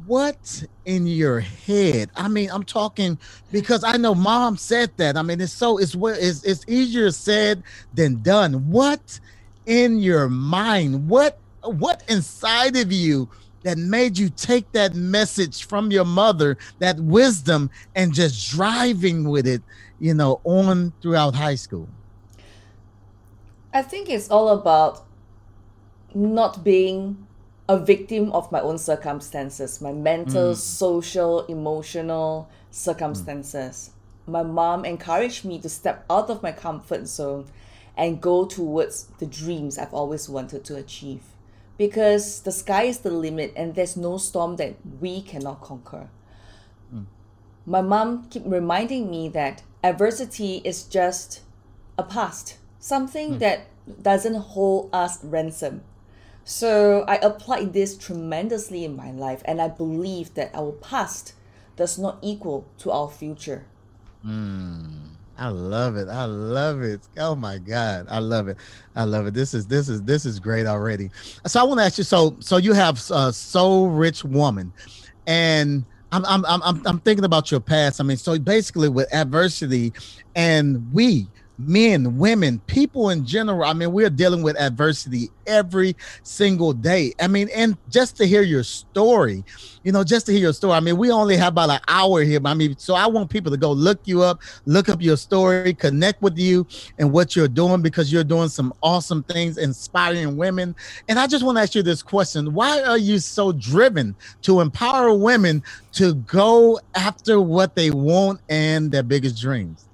what 0.06 0.64
in 0.84 1.04
your 1.06 1.40
head? 1.40 2.10
I 2.14 2.28
mean 2.28 2.48
i'm 2.52 2.62
talking 2.62 3.18
because 3.50 3.82
i 3.82 3.96
know 3.96 4.14
mom 4.14 4.56
said 4.56 4.92
that. 4.98 5.16
I 5.16 5.22
mean 5.22 5.40
it's 5.40 5.52
so 5.52 5.78
it's 5.78 5.96
well 5.96 6.14
it's, 6.16 6.44
it's 6.44 6.64
easier 6.68 7.10
said 7.10 7.64
than 7.92 8.22
done. 8.22 8.70
What 8.70 9.18
in 9.66 9.98
your 9.98 10.28
mind 10.28 11.08
what 11.08 11.40
what 11.62 12.04
inside 12.08 12.76
of 12.76 12.92
you 12.92 13.28
that 13.64 13.78
made 13.78 14.16
you 14.16 14.28
take 14.30 14.70
that 14.72 14.94
message 14.94 15.66
from 15.66 15.90
your 15.90 16.04
mother 16.04 16.56
that 16.78 17.00
wisdom 17.00 17.68
and 17.96 18.14
just 18.14 18.52
driving 18.52 19.28
with 19.28 19.44
it 19.44 19.60
you 19.98 20.14
know 20.14 20.40
on 20.44 20.92
throughout 21.02 21.34
high 21.34 21.56
school 21.56 21.88
I 23.76 23.82
think 23.82 24.08
it's 24.08 24.30
all 24.30 24.48
about 24.48 25.04
not 26.14 26.64
being 26.64 27.26
a 27.68 27.78
victim 27.78 28.32
of 28.32 28.50
my 28.50 28.58
own 28.62 28.78
circumstances, 28.78 29.82
my 29.82 29.92
mental, 29.92 30.54
social, 30.54 31.44
emotional 31.44 32.48
circumstances. 32.70 33.90
my 34.26 34.42
mom 34.42 34.86
encouraged 34.86 35.44
me 35.44 35.58
to 35.58 35.68
step 35.68 36.06
out 36.08 36.30
of 36.30 36.42
my 36.42 36.52
comfort 36.52 37.06
zone 37.06 37.44
and 37.98 38.22
go 38.22 38.46
towards 38.46 39.08
the 39.18 39.26
dreams 39.26 39.76
I've 39.76 39.92
always 39.92 40.26
wanted 40.26 40.64
to 40.64 40.76
achieve. 40.76 41.20
Because 41.76 42.40
the 42.40 42.52
sky 42.52 42.84
is 42.84 43.00
the 43.00 43.10
limit 43.10 43.52
and 43.56 43.74
there's 43.74 43.94
no 43.96 44.16
storm 44.16 44.56
that 44.56 44.74
we 45.02 45.20
cannot 45.20 45.60
conquer. 45.60 46.08
Mm. 46.94 47.04
My 47.66 47.82
mom 47.82 48.26
keep 48.30 48.44
reminding 48.46 49.10
me 49.10 49.28
that 49.28 49.62
adversity 49.84 50.62
is 50.64 50.84
just 50.84 51.42
a 51.98 52.02
past, 52.02 52.56
something 52.78 53.34
mm. 53.34 53.38
that 53.40 53.66
doesn't 54.02 54.34
hold 54.34 54.90
us 54.92 55.22
ransom. 55.24 55.82
So 56.44 57.04
I 57.08 57.16
applied 57.16 57.72
this 57.72 57.98
tremendously 57.98 58.84
in 58.84 58.94
my 58.94 59.10
life, 59.10 59.42
and 59.44 59.60
I 59.60 59.68
believe 59.68 60.34
that 60.34 60.54
our 60.54 60.72
past 60.72 61.34
does 61.74 61.98
not 61.98 62.18
equal 62.22 62.66
to 62.78 62.92
our 62.92 63.10
future. 63.10 63.66
Mm, 64.24 65.10
I 65.36 65.48
love 65.48 65.96
it. 65.96 66.08
I 66.08 66.24
love 66.24 66.82
it. 66.82 67.00
Oh 67.18 67.34
my 67.34 67.58
God, 67.58 68.06
I 68.08 68.20
love 68.20 68.48
it. 68.48 68.56
I 68.94 69.04
love 69.04 69.26
it. 69.26 69.34
This 69.34 69.54
is 69.54 69.66
this 69.66 69.88
is 69.88 70.02
this 70.02 70.24
is 70.24 70.38
great 70.38 70.66
already. 70.66 71.10
So 71.46 71.60
I 71.60 71.64
want 71.64 71.80
to 71.80 71.84
ask 71.84 71.98
you. 71.98 72.04
So 72.04 72.36
so 72.40 72.56
you 72.58 72.72
have 72.72 73.02
a 73.10 73.32
soul 73.32 73.90
rich 73.90 74.24
woman, 74.24 74.72
and 75.26 75.84
I'm 76.12 76.24
I'm 76.24 76.44
I'm 76.46 76.86
I'm 76.86 77.00
thinking 77.00 77.24
about 77.24 77.50
your 77.50 77.60
past. 77.60 78.00
I 78.00 78.04
mean, 78.04 78.16
so 78.16 78.38
basically 78.38 78.88
with 78.88 79.12
adversity, 79.12 79.92
and 80.34 80.92
we 80.92 81.26
men, 81.58 82.18
women, 82.18 82.60
people 82.66 83.10
in 83.10 83.24
general. 83.26 83.64
I 83.64 83.72
mean, 83.72 83.92
we're 83.92 84.10
dealing 84.10 84.42
with 84.42 84.58
adversity 84.60 85.30
every 85.46 85.96
single 86.22 86.72
day. 86.72 87.14
I 87.20 87.28
mean, 87.28 87.48
and 87.54 87.76
just 87.88 88.16
to 88.18 88.26
hear 88.26 88.42
your 88.42 88.64
story, 88.64 89.44
you 89.82 89.92
know, 89.92 90.04
just 90.04 90.26
to 90.26 90.32
hear 90.32 90.40
your 90.40 90.52
story. 90.52 90.74
I 90.74 90.80
mean, 90.80 90.96
we 90.96 91.10
only 91.10 91.36
have 91.36 91.54
about 91.54 91.70
an 91.70 91.80
hour 91.88 92.22
here. 92.22 92.40
I 92.44 92.54
mean, 92.54 92.76
so 92.78 92.94
I 92.94 93.06
want 93.06 93.30
people 93.30 93.50
to 93.52 93.56
go 93.56 93.72
look 93.72 94.00
you 94.04 94.22
up, 94.22 94.40
look 94.64 94.88
up 94.88 95.00
your 95.00 95.16
story, 95.16 95.74
connect 95.74 96.20
with 96.22 96.38
you 96.38 96.66
and 96.98 97.12
what 97.12 97.36
you're 97.36 97.48
doing 97.48 97.82
because 97.82 98.12
you're 98.12 98.24
doing 98.24 98.48
some 98.48 98.72
awesome 98.82 99.22
things, 99.22 99.58
inspiring 99.58 100.36
women. 100.36 100.74
And 101.08 101.18
I 101.18 101.26
just 101.26 101.44
want 101.44 101.56
to 101.58 101.62
ask 101.62 101.74
you 101.74 101.82
this 101.82 102.02
question 102.02 102.52
Why 102.52 102.82
are 102.82 102.98
you 102.98 103.18
so 103.18 103.52
driven 103.52 104.14
to 104.42 104.60
empower 104.60 105.14
women 105.14 105.62
to 105.92 106.14
go 106.14 106.78
after 106.94 107.40
what 107.40 107.74
they 107.74 107.90
want 107.90 108.40
and 108.48 108.90
their 108.90 109.02
biggest 109.02 109.40
dreams? 109.40 109.86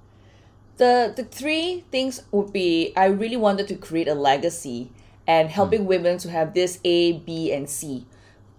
The 0.82 1.12
the 1.14 1.22
three 1.22 1.84
things 1.92 2.24
would 2.32 2.52
be 2.52 2.92
I 2.96 3.06
really 3.06 3.36
wanted 3.36 3.68
to 3.68 3.76
create 3.76 4.08
a 4.08 4.14
legacy 4.14 4.90
and 5.28 5.48
helping 5.48 5.82
mm. 5.82 5.86
women 5.86 6.18
to 6.18 6.30
have 6.30 6.54
this 6.54 6.80
A, 6.82 7.12
B, 7.12 7.52
and 7.52 7.70
C. 7.70 8.04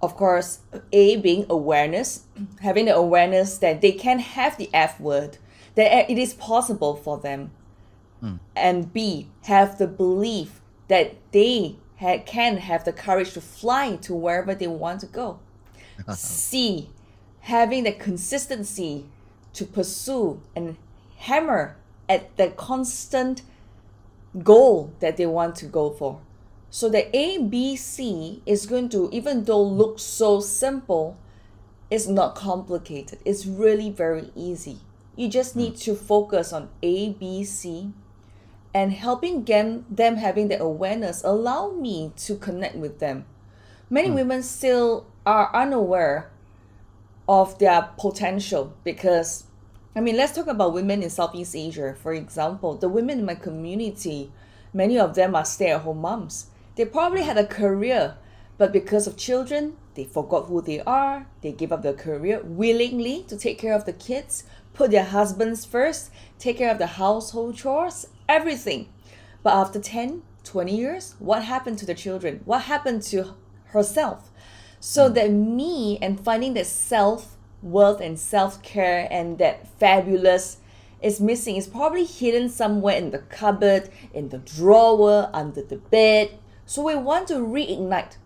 Of 0.02 0.16
course, 0.16 0.60
A 0.94 1.18
being 1.18 1.46
awareness, 1.50 2.24
having 2.62 2.86
the 2.86 2.96
awareness 2.96 3.58
that 3.58 3.82
they 3.82 3.92
can 3.92 4.20
have 4.20 4.58
the 4.58 4.70
F 4.74 5.02
word, 5.02 5.38
that 5.76 6.10
it 6.10 6.18
is 6.18 6.34
possible 6.34 6.96
for 6.96 7.18
them. 7.18 7.52
Mm. 8.24 8.40
And 8.56 8.94
B, 8.94 9.28
have 9.44 9.78
the 9.78 9.88
belief 9.88 10.62
that 10.88 11.16
they 11.34 11.76
ha- 12.00 12.24
can 12.26 12.56
have 12.58 12.86
the 12.86 12.94
courage 12.94 13.34
to 13.34 13.42
fly 13.42 13.98
to 13.98 14.16
wherever 14.16 14.56
they 14.56 14.68
want 14.68 15.02
to 15.02 15.08
go. 15.08 15.40
C, 16.16 16.90
having 17.42 17.84
the 17.84 17.92
consistency 17.92 19.08
to 19.52 19.66
pursue 19.66 20.42
and 20.56 20.78
hammer 21.18 21.76
at 22.10 22.36
the 22.38 22.50
constant 22.50 23.42
goal 24.44 24.94
that 25.00 25.18
they 25.18 25.26
want 25.26 25.56
to 25.58 25.66
go 25.66 25.90
for. 25.90 26.20
So 26.70 26.90
the 26.90 27.04
ABC 27.14 28.42
is 28.46 28.66
going 28.66 28.90
to, 28.90 29.10
even 29.12 29.44
though 29.44 29.62
look 29.62 30.00
so 30.00 30.40
simple, 30.40 31.18
it's 31.92 32.08
not 32.08 32.34
complicated. 32.34 33.20
It's 33.26 33.46
really 33.46 33.92
very 33.92 34.32
easy. 34.36 34.80
You 35.16 35.28
just 35.28 35.56
need 35.56 35.76
to 35.78 35.94
focus 35.94 36.52
on 36.52 36.70
ABC 36.82 37.94
and 38.74 38.92
helping 38.92 39.44
them, 39.46 39.86
them 39.90 40.16
having 40.16 40.48
the 40.48 40.60
awareness 40.60 41.24
allow 41.24 41.70
me 41.70 42.12
to 42.18 42.36
connect 42.36 42.76
with 42.76 43.00
them. 43.00 43.26
Many 43.90 44.10
mm. 44.10 44.16
women 44.16 44.42
still 44.42 45.06
are 45.26 45.56
unaware 45.56 46.32
of 47.28 47.60
their 47.60 47.90
potential 47.98 48.74
because 48.84 49.46
I 49.96 50.02
mean, 50.02 50.18
let's 50.18 50.34
talk 50.34 50.48
about 50.48 50.74
women 50.74 51.04
in 51.04 51.10
Southeast 51.12 51.56
Asia. 51.56 51.96
For 52.02 52.14
example, 52.14 52.76
the 52.76 52.90
women 52.90 53.20
in 53.20 53.26
my 53.26 53.36
community, 53.36 54.32
many 54.74 54.98
of 54.98 55.14
them 55.14 55.36
are 55.36 55.46
stay 55.46 55.70
at 55.70 55.82
home 55.82 56.02
moms. 56.02 56.48
They 56.76 56.86
probably 56.86 57.22
had 57.22 57.38
a 57.38 57.46
career, 57.46 58.16
but 58.58 58.74
because 58.74 59.06
of 59.06 59.18
children, 59.18 59.78
they 59.94 60.06
forgot 60.06 60.48
who 60.48 60.64
they 60.64 60.80
are. 60.82 61.28
They 61.42 61.52
give 61.52 61.72
up 61.72 61.84
their 61.84 61.94
career 61.94 62.42
willingly 62.44 63.24
to 63.28 63.38
take 63.38 63.60
care 63.60 63.76
of 63.76 63.86
the 63.86 63.94
kids, 63.94 64.46
put 64.74 64.90
their 64.90 65.04
husbands 65.04 65.64
first, 65.64 66.10
take 66.40 66.58
care 66.58 66.72
of 66.72 66.80
the 66.80 66.88
household 66.88 67.58
chores, 67.58 68.08
everything. 68.28 68.90
But 69.44 69.54
after 69.54 69.80
10, 69.80 70.24
20 70.44 70.76
years, 70.76 71.14
what 71.20 71.44
happened 71.44 71.78
to 71.78 71.86
the 71.86 71.94
children? 71.94 72.42
What 72.46 72.64
happened 72.64 73.04
to 73.04 73.36
herself? 73.66 74.32
So 74.80 75.08
that 75.10 75.30
me 75.30 76.00
and 76.02 76.20
finding 76.20 76.56
that 76.56 76.66
self 76.66 77.33
worth 77.64 78.02
and 78.02 78.20
self-care 78.20 79.08
and 79.10 79.38
that 79.40 79.68
fabulous 79.80 80.58
is 81.02 81.20
missing. 81.20 81.56
It's 81.56 81.68
probably 81.68 82.06
hidden 82.06 82.50
somewhere 82.50 82.98
in 82.98 83.12
the 83.12 83.20
cupboard, 83.20 83.90
in 84.14 84.30
the 84.30 84.38
drawer, 84.38 85.30
under 85.34 85.62
the 85.62 85.78
bed. 85.78 86.38
So 86.66 86.84
we 86.84 86.96
want 86.96 87.28
to 87.30 87.36
reignite 87.36 88.18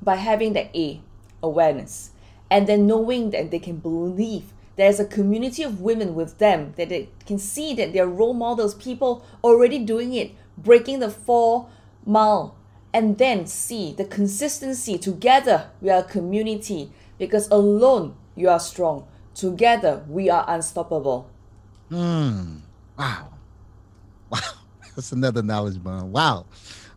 by 0.00 0.16
having 0.16 0.52
that 0.52 0.74
A, 0.76 1.00
awareness, 1.42 2.10
and 2.50 2.66
then 2.66 2.86
knowing 2.86 3.30
that 3.30 3.50
they 3.50 3.58
can 3.58 3.76
believe. 3.76 4.52
There's 4.76 5.00
a 5.00 5.04
community 5.04 5.62
of 5.62 5.80
women 5.80 6.14
with 6.14 6.38
them 6.38 6.74
that 6.76 6.88
they 6.88 7.08
can 7.26 7.38
see 7.38 7.74
that 7.74 7.92
they're 7.92 8.06
role 8.06 8.34
models, 8.34 8.74
people 8.74 9.24
already 9.42 9.78
doing 9.78 10.14
it, 10.14 10.32
breaking 10.58 11.00
the 11.00 11.10
four 11.10 11.68
mile, 12.04 12.56
and 12.92 13.18
then 13.18 13.46
see 13.46 13.92
the 13.92 14.04
consistency. 14.04 14.98
Together 14.98 15.70
we 15.80 15.90
are 15.90 16.00
a 16.00 16.04
community. 16.04 16.90
Because 17.18 17.48
alone 17.50 18.16
you 18.34 18.48
are 18.48 18.60
strong. 18.60 19.06
Together, 19.34 20.04
we 20.08 20.30
are 20.30 20.44
unstoppable. 20.48 21.30
Hmm. 21.88 22.58
Wow. 22.98 23.30
Wow. 24.30 24.40
That's 24.96 25.12
another 25.12 25.42
knowledge 25.42 25.82
bomb. 25.82 26.10
Wow. 26.12 26.46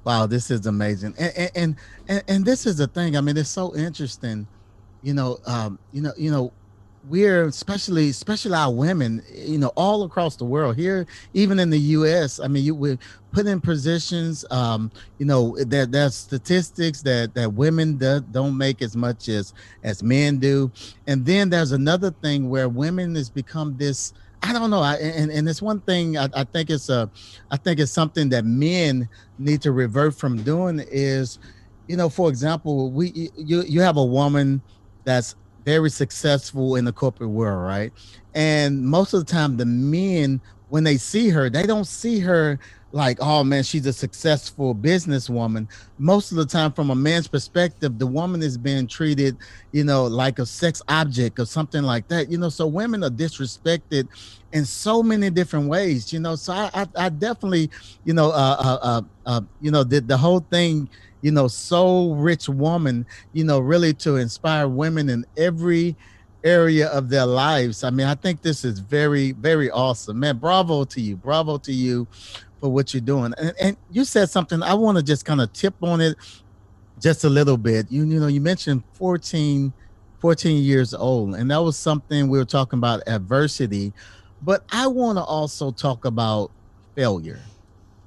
Wow. 0.03 0.27
This 0.27 0.49
is 0.49 0.65
amazing. 0.65 1.13
And, 1.19 1.51
and, 1.55 1.75
and, 2.07 2.23
and 2.27 2.45
this 2.45 2.65
is 2.65 2.77
the 2.77 2.87
thing. 2.87 3.17
I 3.17 3.21
mean, 3.21 3.37
it's 3.37 3.49
so 3.49 3.75
interesting. 3.75 4.47
You 5.01 5.13
know, 5.13 5.37
um, 5.45 5.79
you 5.91 6.01
know, 6.01 6.13
you 6.17 6.31
know, 6.31 6.53
we're 7.09 7.45
especially 7.45 8.09
especially 8.09 8.53
our 8.53 8.71
women 8.71 9.23
you 9.33 9.57
know 9.57 9.71
all 9.75 10.03
across 10.03 10.35
the 10.35 10.45
world 10.45 10.75
here 10.75 11.05
even 11.33 11.59
in 11.59 11.69
the 11.69 11.79
us 11.79 12.39
i 12.39 12.47
mean 12.47 12.63
you 12.63 12.75
we 12.75 12.97
put 13.31 13.45
in 13.45 13.61
positions 13.61 14.43
um 14.51 14.91
you 15.17 15.25
know 15.25 15.55
there 15.65 15.85
there's 15.85 16.15
statistics 16.15 17.01
that 17.01 17.33
that 17.33 17.53
women 17.53 17.97
do, 17.97 18.19
don't 18.31 18.57
make 18.57 18.81
as 18.81 18.95
much 18.95 19.29
as 19.29 19.53
as 19.83 20.03
men 20.03 20.37
do 20.37 20.71
and 21.07 21.25
then 21.25 21.49
there's 21.49 21.71
another 21.71 22.11
thing 22.21 22.49
where 22.49 22.67
women 22.69 23.15
has 23.15 23.29
become 23.29 23.75
this 23.77 24.13
I 24.43 24.53
don't 24.53 24.69
know. 24.69 24.81
I, 24.81 24.95
and, 24.97 25.31
and 25.31 25.49
it's 25.49 25.63
one 25.63 25.81
thing 25.81 26.15
I, 26.15 26.29
I 26.33 26.43
think 26.43 26.69
it's 26.69 26.89
a, 26.89 27.09
I 27.49 27.57
think 27.57 27.79
it's 27.79 27.91
something 27.91 28.29
that 28.29 28.45
men 28.45 29.09
need 29.39 29.63
to 29.63 29.71
revert 29.71 30.13
from 30.13 30.43
doing 30.43 30.85
is, 30.91 31.39
you 31.87 31.97
know, 31.97 32.07
for 32.07 32.29
example, 32.29 32.91
we 32.91 33.31
you 33.35 33.63
you 33.63 33.81
have 33.81 33.97
a 33.97 34.05
woman 34.05 34.61
that's 35.05 35.35
very 35.67 35.89
successful 35.89 36.77
in 36.77 36.85
the 36.85 36.93
corporate 36.93 37.29
world, 37.29 37.61
right? 37.61 37.91
And 38.33 38.87
most 38.87 39.13
of 39.13 39.25
the 39.25 39.29
time, 39.29 39.57
the 39.57 39.65
men, 39.65 40.39
when 40.69 40.85
they 40.85 40.95
see 40.95 41.27
her, 41.27 41.49
they 41.49 41.63
don't 41.63 41.83
see 41.83 42.19
her 42.19 42.57
like, 42.91 43.17
oh 43.21 43.43
man, 43.43 43.63
she's 43.63 43.85
a 43.85 43.93
successful 43.93 44.73
businesswoman. 44.73 45.67
Most 45.97 46.31
of 46.31 46.37
the 46.37 46.45
time, 46.45 46.71
from 46.71 46.89
a 46.89 46.95
man's 46.95 47.27
perspective, 47.27 47.99
the 47.99 48.07
woman 48.07 48.41
is 48.41 48.57
being 48.57 48.87
treated, 48.87 49.37
you 49.71 49.83
know, 49.83 50.05
like 50.05 50.39
a 50.39 50.45
sex 50.45 50.81
object 50.87 51.39
or 51.39 51.45
something 51.45 51.83
like 51.83 52.07
that. 52.07 52.31
You 52.31 52.37
know, 52.37 52.49
so 52.49 52.65
women 52.67 53.03
are 53.03 53.09
disrespected 53.09 54.07
in 54.53 54.65
so 54.65 55.03
many 55.03 55.29
different 55.29 55.67
ways. 55.67 56.13
You 56.13 56.19
know, 56.19 56.35
so 56.35 56.53
I, 56.53 56.69
I, 56.73 56.87
I 56.95 57.09
definitely, 57.09 57.69
you 58.05 58.13
know, 58.13 58.31
uh, 58.31 58.55
uh, 58.59 58.77
uh, 58.81 59.01
uh 59.25 59.41
you 59.61 59.71
know, 59.71 59.83
the 59.83 59.99
the 59.99 60.17
whole 60.17 60.39
thing 60.39 60.89
you 61.21 61.31
know, 61.31 61.47
soul 61.47 62.15
rich 62.15 62.47
woman, 62.47 63.05
you 63.33 63.43
know, 63.43 63.59
really 63.59 63.91
to 63.91 64.17
inspire 64.17 64.67
women 64.67 65.09
in 65.09 65.25
every 65.35 65.95
area 66.43 66.87
of 66.89 67.09
their 67.09 67.25
lives. 67.25 67.83
I 67.83 67.89
mean, 67.89 68.07
I 68.07 68.15
think 68.15 68.41
this 68.41 68.63
is 68.63 68.79
very, 68.79 69.33
very 69.33 69.69
awesome. 69.71 70.19
Man, 70.19 70.37
bravo 70.37 70.85
to 70.85 71.01
you. 71.01 71.15
Bravo 71.15 71.57
to 71.57 71.73
you 71.73 72.07
for 72.59 72.69
what 72.69 72.93
you're 72.93 73.01
doing. 73.01 73.33
And, 73.37 73.53
and 73.59 73.77
you 73.91 74.03
said 74.03 74.29
something, 74.29 74.61
I 74.63 74.73
want 74.73 74.97
to 74.97 75.03
just 75.03 75.25
kind 75.25 75.41
of 75.41 75.51
tip 75.53 75.75
on 75.81 76.01
it 76.01 76.17
just 76.99 77.23
a 77.23 77.29
little 77.29 77.57
bit. 77.57 77.91
You, 77.91 78.05
you 78.05 78.19
know, 78.19 78.27
you 78.27 78.41
mentioned 78.41 78.83
14, 78.93 79.71
14 80.19 80.63
years 80.63 80.93
old, 80.93 81.35
and 81.35 81.51
that 81.51 81.61
was 81.61 81.77
something 81.77 82.27
we 82.27 82.37
were 82.37 82.45
talking 82.45 82.79
about 82.79 83.01
adversity. 83.07 83.93
But 84.41 84.63
I 84.71 84.87
want 84.87 85.17
to 85.17 85.23
also 85.23 85.71
talk 85.71 86.05
about 86.05 86.51
failure, 86.95 87.39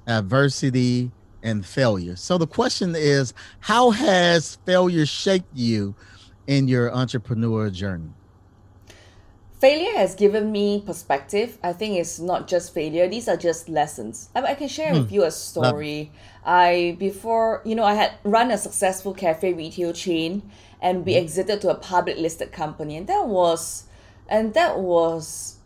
adversity, 0.07 1.11
and 1.43 1.65
failure. 1.65 2.17
So 2.17 2.39
the 2.39 2.47
question 2.47 2.95
is, 2.97 3.35
how 3.61 3.91
has 3.91 4.59
failure 4.67 5.07
shaped 5.07 5.57
you 5.57 5.95
in 6.47 6.69
your 6.69 6.93
entrepreneur 6.93 7.71
journey? 7.71 8.11
Failure 9.61 9.93
has 9.97 10.15
given 10.15 10.51
me 10.51 10.83
perspective. 10.85 11.59
I 11.63 11.73
think 11.73 11.97
it's 11.97 12.19
not 12.19 12.49
just 12.49 12.75
failure; 12.75 13.07
these 13.09 13.29
are 13.29 13.37
just 13.37 13.69
lessons. 13.69 14.31
I, 14.35 14.43
I 14.43 14.55
can 14.55 14.69
share 14.69 14.93
hmm. 14.93 15.03
with 15.03 15.13
you 15.13 15.25
a 15.25 15.31
story. 15.31 16.11
I 16.45 16.97
before 16.99 17.63
you 17.65 17.75
know 17.75 17.85
I 17.85 17.95
had 17.95 18.13
run 18.25 18.51
a 18.51 18.59
successful 18.59 19.15
cafe 19.15 19.53
retail 19.53 19.93
chain, 19.93 20.51
and 20.81 21.05
we 21.05 21.13
hmm. 21.13 21.25
exited 21.25 21.61
to 21.61 21.71
a 21.71 21.75
public 21.75 22.17
listed 22.17 22.51
company, 22.51 22.97
and 22.97 23.07
that 23.07 23.29
was, 23.29 23.85
and 24.29 24.55
that 24.55 24.81
was 24.81 25.57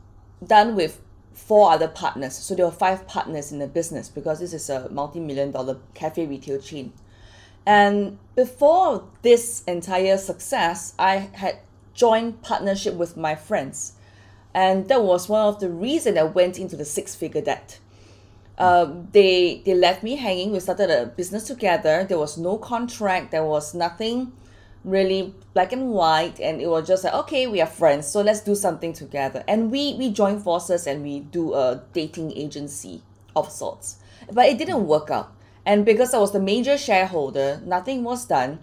done 0.44 0.74
with 0.74 1.00
four 1.32 1.72
other 1.72 1.88
partners. 1.88 2.34
So 2.34 2.54
there 2.54 2.66
were 2.66 2.72
five 2.72 3.06
partners 3.06 3.52
in 3.52 3.58
the 3.58 3.66
business 3.66 4.08
because 4.08 4.40
this 4.40 4.52
is 4.52 4.68
a 4.70 4.88
multi-million 4.90 5.52
dollar 5.52 5.78
cafe 5.94 6.26
retail 6.26 6.60
chain. 6.60 6.92
And 7.66 8.18
before 8.34 9.04
this 9.22 9.64
entire 9.64 10.18
success, 10.18 10.94
I 10.98 11.30
had 11.32 11.58
joint 11.94 12.42
partnership 12.42 12.94
with 12.94 13.16
my 13.16 13.34
friends. 13.34 13.94
And 14.52 14.88
that 14.88 15.02
was 15.02 15.28
one 15.28 15.46
of 15.46 15.60
the 15.60 15.68
reasons 15.68 16.16
I 16.18 16.22
went 16.22 16.58
into 16.58 16.76
the 16.76 16.84
six 16.84 17.14
figure 17.14 17.40
debt. 17.40 17.80
Um, 18.56 19.08
they 19.10 19.62
they 19.64 19.74
left 19.74 20.04
me 20.04 20.14
hanging. 20.14 20.52
We 20.52 20.60
started 20.60 20.90
a 20.90 21.06
business 21.06 21.44
together. 21.44 22.04
There 22.04 22.18
was 22.18 22.38
no 22.38 22.56
contract. 22.56 23.32
There 23.32 23.44
was 23.44 23.74
nothing 23.74 24.32
really 24.84 25.34
black 25.54 25.72
and 25.72 25.90
white. 25.90 26.38
And 26.38 26.60
it 26.60 26.68
was 26.68 26.86
just 26.86 27.02
like, 27.02 27.14
okay, 27.14 27.46
we 27.46 27.60
are 27.60 27.66
friends, 27.66 28.06
so 28.06 28.20
let's 28.20 28.40
do 28.40 28.54
something 28.54 28.92
together. 28.92 29.42
And 29.48 29.70
we 29.72 29.94
we 29.94 30.10
joined 30.10 30.42
forces 30.42 30.86
and 30.86 31.02
we 31.02 31.20
do 31.20 31.54
a 31.54 31.82
dating 31.92 32.36
agency 32.36 33.02
of 33.34 33.50
sorts. 33.50 33.96
But 34.30 34.46
it 34.46 34.58
didn't 34.58 34.86
work 34.86 35.10
out. 35.10 35.32
And 35.66 35.84
because 35.84 36.14
I 36.14 36.18
was 36.18 36.32
the 36.32 36.40
major 36.40 36.76
shareholder, 36.76 37.60
nothing 37.64 38.04
was 38.04 38.26
done. 38.26 38.60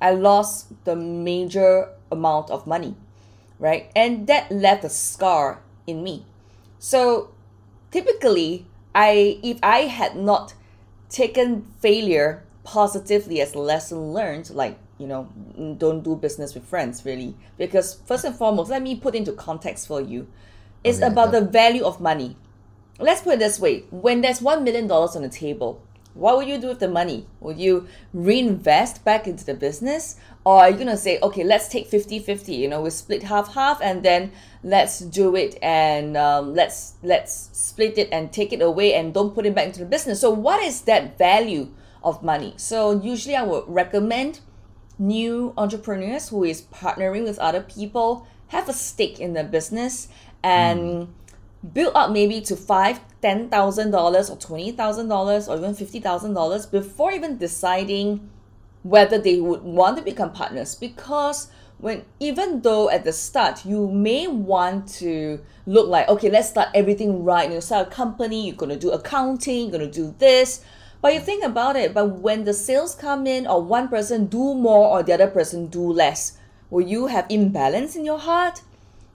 I 0.00 0.10
lost 0.10 0.84
the 0.84 0.96
major 0.96 1.88
amount 2.10 2.50
of 2.50 2.66
money, 2.66 2.94
right? 3.58 3.90
And 3.94 4.26
that 4.26 4.50
left 4.50 4.84
a 4.84 4.90
scar 4.90 5.62
in 5.86 6.02
me. 6.02 6.24
So 6.78 7.30
typically, 7.90 8.66
I 8.94 9.38
if 9.42 9.58
I 9.62 9.80
had 9.82 10.16
not 10.16 10.54
taken 11.08 11.62
failure 11.80 12.44
positively 12.64 13.40
as 13.40 13.54
a 13.54 13.58
lesson 13.58 14.12
learned, 14.12 14.50
like 14.50 14.78
you 14.98 15.06
know, 15.06 15.28
don't 15.78 16.02
do 16.02 16.14
business 16.14 16.54
with 16.54 16.64
friends 16.64 17.04
really, 17.04 17.34
because 17.56 17.94
first 18.06 18.24
and 18.24 18.34
foremost, 18.34 18.70
let 18.70 18.82
me 18.82 18.96
put 18.96 19.14
into 19.14 19.32
context 19.32 19.86
for 19.86 20.00
you. 20.00 20.26
It's 20.84 20.98
okay, 20.98 21.08
about 21.08 21.32
the 21.32 21.40
value 21.40 21.84
of 21.84 22.00
money. 22.00 22.36
Let's 22.98 23.22
put 23.22 23.34
it 23.34 23.38
this 23.38 23.58
way: 23.60 23.84
when 23.90 24.20
there's 24.20 24.42
one 24.42 24.64
million 24.64 24.86
dollars 24.86 25.16
on 25.16 25.22
the 25.22 25.28
table, 25.28 25.82
what 26.14 26.36
would 26.36 26.48
you 26.48 26.58
do 26.58 26.68
with 26.68 26.80
the 26.80 26.88
money? 26.88 27.26
Would 27.40 27.58
you 27.58 27.86
reinvest 28.12 29.04
back 29.04 29.26
into 29.26 29.44
the 29.44 29.54
business? 29.54 30.16
Or 30.44 30.60
are 30.60 30.70
you 30.70 30.76
going 30.76 30.88
to 30.88 30.96
say, 30.96 31.18
okay, 31.22 31.44
let's 31.44 31.68
take 31.68 31.86
50 31.86 32.18
50, 32.20 32.54
you 32.54 32.68
know, 32.68 32.80
we 32.80 32.90
split 32.90 33.24
half 33.24 33.52
half 33.54 33.80
and 33.82 34.02
then 34.02 34.32
let's 34.62 35.00
do 35.00 35.36
it 35.36 35.58
and 35.62 36.16
um, 36.16 36.54
let's 36.54 36.94
let's 37.02 37.50
split 37.52 37.98
it 37.98 38.08
and 38.10 38.32
take 38.32 38.52
it 38.52 38.62
away 38.62 38.94
and 38.94 39.12
don't 39.12 39.34
put 39.34 39.44
it 39.44 39.54
back 39.54 39.66
into 39.66 39.80
the 39.80 39.86
business. 39.86 40.20
So, 40.20 40.30
what 40.30 40.62
is 40.62 40.82
that 40.82 41.18
value 41.18 41.68
of 42.02 42.22
money? 42.22 42.54
So, 42.56 43.00
usually 43.02 43.36
I 43.36 43.42
would 43.42 43.64
recommend 43.66 44.40
new 44.98 45.52
entrepreneurs 45.56 46.30
who 46.30 46.44
is 46.44 46.62
partnering 46.62 47.24
with 47.24 47.38
other 47.38 47.62
people 47.62 48.26
have 48.48 48.68
a 48.68 48.72
stake 48.72 49.20
in 49.20 49.34
the 49.34 49.44
business 49.44 50.08
and 50.42 50.80
mm. 50.80 51.08
build 51.72 51.92
up 51.94 52.10
maybe 52.10 52.40
to 52.40 52.56
five 52.56 53.00
ten 53.20 53.50
thousand 53.50 53.90
dollars 53.90 54.30
or 54.30 54.36
twenty 54.36 54.72
thousand 54.72 55.08
dollars 55.08 55.48
or 55.48 55.56
even 55.58 55.74
fifty 55.74 56.00
thousand 56.00 56.32
dollars 56.32 56.64
before 56.66 57.12
even 57.12 57.36
deciding 57.36 58.28
whether 58.82 59.18
they 59.18 59.40
would 59.40 59.62
want 59.62 59.96
to 59.98 60.02
become 60.02 60.32
partners 60.32 60.74
because 60.74 61.48
when 61.78 62.04
even 62.18 62.60
though 62.62 62.90
at 62.90 63.04
the 63.04 63.12
start 63.12 63.64
you 63.64 63.88
may 63.88 64.26
want 64.26 64.88
to 64.88 65.40
look 65.66 65.88
like 65.88 66.08
okay 66.08 66.30
let's 66.30 66.48
start 66.48 66.68
everything 66.74 67.24
right. 67.24 67.50
You 67.50 67.60
start 67.60 67.88
a 67.88 67.90
company 67.90 68.46
you're 68.46 68.56
going 68.56 68.70
to 68.70 68.78
do 68.78 68.90
accounting 68.90 69.62
you're 69.68 69.78
going 69.78 69.90
to 69.90 69.94
do 69.94 70.14
this. 70.18 70.64
But 71.02 71.14
you 71.14 71.20
think 71.20 71.44
about 71.44 71.76
it 71.76 71.94
but 71.94 72.06
when 72.20 72.44
the 72.44 72.54
sales 72.54 72.94
come 72.94 73.26
in 73.26 73.46
or 73.46 73.62
one 73.62 73.88
person 73.88 74.26
do 74.26 74.54
more 74.54 74.88
or 74.88 75.02
the 75.02 75.14
other 75.14 75.28
person 75.28 75.66
do 75.66 75.80
less 75.80 76.38
will 76.68 76.86
you 76.86 77.06
have 77.06 77.26
imbalance 77.28 77.96
in 77.96 78.04
your 78.04 78.18
heart? 78.18 78.62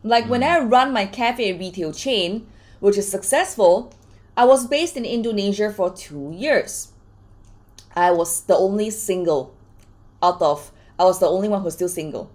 Like 0.03 0.27
when 0.29 0.41
mm. 0.41 0.47
i 0.47 0.59
run 0.59 0.93
my 0.93 1.05
cafe 1.05 1.53
retail 1.53 1.91
chain 1.91 2.47
which 2.79 2.97
is 2.97 3.09
successful 3.09 3.93
i 4.37 4.43
was 4.43 4.67
based 4.67 4.97
in 4.97 5.05
indonesia 5.05 5.71
for 5.71 5.91
two 5.91 6.31
years. 6.35 6.91
I 7.95 8.11
was 8.11 8.41
the 8.41 8.57
only 8.57 8.89
single 8.89 9.54
out 10.25 10.41
of 10.41 10.71
I 10.97 11.03
was 11.03 11.19
the 11.19 11.27
only 11.27 11.49
one 11.49 11.61
who's 11.61 11.73
still 11.73 11.89
single. 11.89 12.31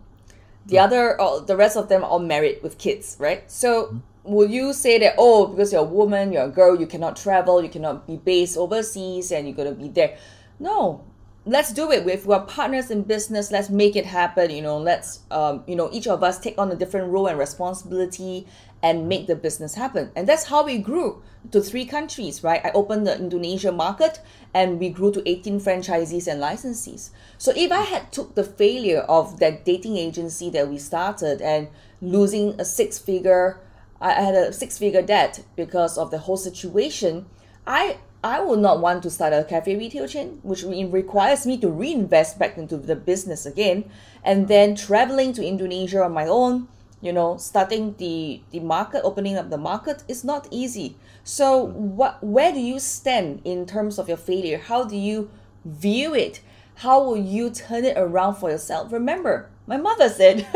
The 0.66 0.76
mm. 0.76 0.85
other, 0.85 1.20
uh, 1.20 1.40
the 1.40 1.57
rest 1.57 1.76
of 1.76 1.88
them 1.88 2.05
are 2.05 2.11
all 2.11 2.18
married 2.18 2.62
with 2.62 2.79
kids, 2.79 3.16
right? 3.18 3.50
So 3.50 3.87
mm. 3.87 4.00
will 4.24 4.50
you 4.50 4.72
say 4.72 4.98
that 4.98 5.14
oh 5.18 5.46
because 5.46 5.72
you're 5.72 5.83
a 5.83 5.85
woman, 5.85 6.33
you're 6.33 6.44
a 6.44 6.50
girl, 6.50 6.79
you 6.79 6.87
cannot 6.87 7.16
travel, 7.16 7.62
you 7.62 7.68
cannot 7.68 8.07
be 8.07 8.16
based 8.16 8.57
overseas, 8.57 9.33
and 9.33 9.46
you're 9.46 9.57
gonna 9.57 9.72
be 9.72 9.88
there? 9.88 10.16
No, 10.59 11.05
let's 11.46 11.72
do 11.72 11.90
it. 11.90 12.07
If 12.07 12.26
we're 12.26 12.40
partners 12.40 12.90
in 12.90 13.03
business, 13.03 13.50
let's 13.50 13.70
make 13.70 13.96
it 13.96 14.05
happen. 14.05 14.50
You 14.50 14.62
know, 14.62 14.79
let's 14.79 15.20
um, 15.31 15.64
you 15.66 15.76
know 15.76 15.88
each 15.92 16.07
of 16.07 16.22
us 16.22 16.38
take 16.38 16.59
on 16.59 16.70
a 16.70 16.76
different 16.76 17.11
role 17.11 17.26
and 17.26 17.38
responsibility 17.38 18.46
and 18.83 19.09
make 19.09 19.27
the 19.27 19.37
business 19.37 19.75
happen. 19.75 20.11
And 20.16 20.29
that's 20.29 20.45
how 20.45 20.64
we 20.64 20.79
grew 20.79 21.23
to 21.53 21.61
three 21.61 21.85
countries, 21.85 22.43
right? 22.43 22.64
I 22.64 22.71
opened 22.73 23.07
the 23.07 23.19
Indonesia 23.19 23.73
market 23.73 24.21
and 24.55 24.79
we 24.79 24.88
grew 24.88 25.12
to 25.12 25.29
18 25.29 25.61
franchisees 25.61 26.27
and 26.27 26.40
licensees. 26.40 27.11
So 27.38 27.53
if 27.57 27.73
I 27.73 27.83
had 27.83 28.12
took 28.12 28.35
the 28.35 28.45
failure 28.45 29.01
of 29.01 29.38
that 29.40 29.64
dating 29.64 29.97
agency 29.97 30.51
that 30.51 30.69
we 30.69 30.79
started 30.79 31.40
and 31.40 31.69
losing 32.01 32.61
a 32.61 32.64
six 32.64 32.99
figure 32.99 33.61
I 34.01 34.12
had 34.12 34.35
a 34.35 34.53
six 34.53 34.79
figure 34.79 35.03
debt 35.03 35.45
because 35.57 35.99
of 35.99 36.11
the 36.11 36.19
whole 36.19 36.38
situation, 36.38 37.27
I 37.66 37.99
I 38.25 38.40
would 38.40 38.59
not 38.59 38.81
want 38.81 39.03
to 39.03 39.11
start 39.11 39.33
a 39.33 39.45
cafe 39.45 39.77
retail 39.77 40.07
chain, 40.07 40.40
which 40.43 40.62
requires 40.62 41.47
me 41.47 41.59
to 41.59 41.71
reinvest 41.71 42.38
back 42.38 42.57
into 42.57 42.77
the 42.77 42.97
business 42.97 43.45
again, 43.45 43.90
and 44.25 44.49
then 44.49 44.75
traveling 44.75 45.33
to 45.35 45.45
Indonesia 45.45 46.03
on 46.03 46.12
my 46.12 46.27
own, 46.27 46.69
you 47.00 47.12
know 47.12 47.36
starting 47.36 47.94
the 47.98 48.42
the 48.50 48.60
market 48.60 49.02
opening 49.02 49.36
up 49.36 49.50
the 49.50 49.58
market 49.58 50.02
is 50.08 50.24
not 50.24 50.48
easy. 50.50 50.96
So 51.24 51.64
what 51.64 52.22
where 52.22 52.52
do 52.52 52.60
you 52.60 52.78
stand 52.78 53.40
in 53.44 53.66
terms 53.66 53.98
of 53.98 54.08
your 54.08 54.16
failure? 54.16 54.58
How 54.58 54.84
do 54.84 54.96
you 54.96 55.30
view 55.64 56.14
it? 56.14 56.40
How 56.76 57.02
will 57.02 57.16
you 57.16 57.50
turn 57.50 57.84
it 57.84 57.96
around 57.96 58.36
for 58.36 58.50
yourself? 58.50 58.92
Remember 58.92 59.50
my 59.66 59.76
mother 59.76 60.08
said 60.08 60.46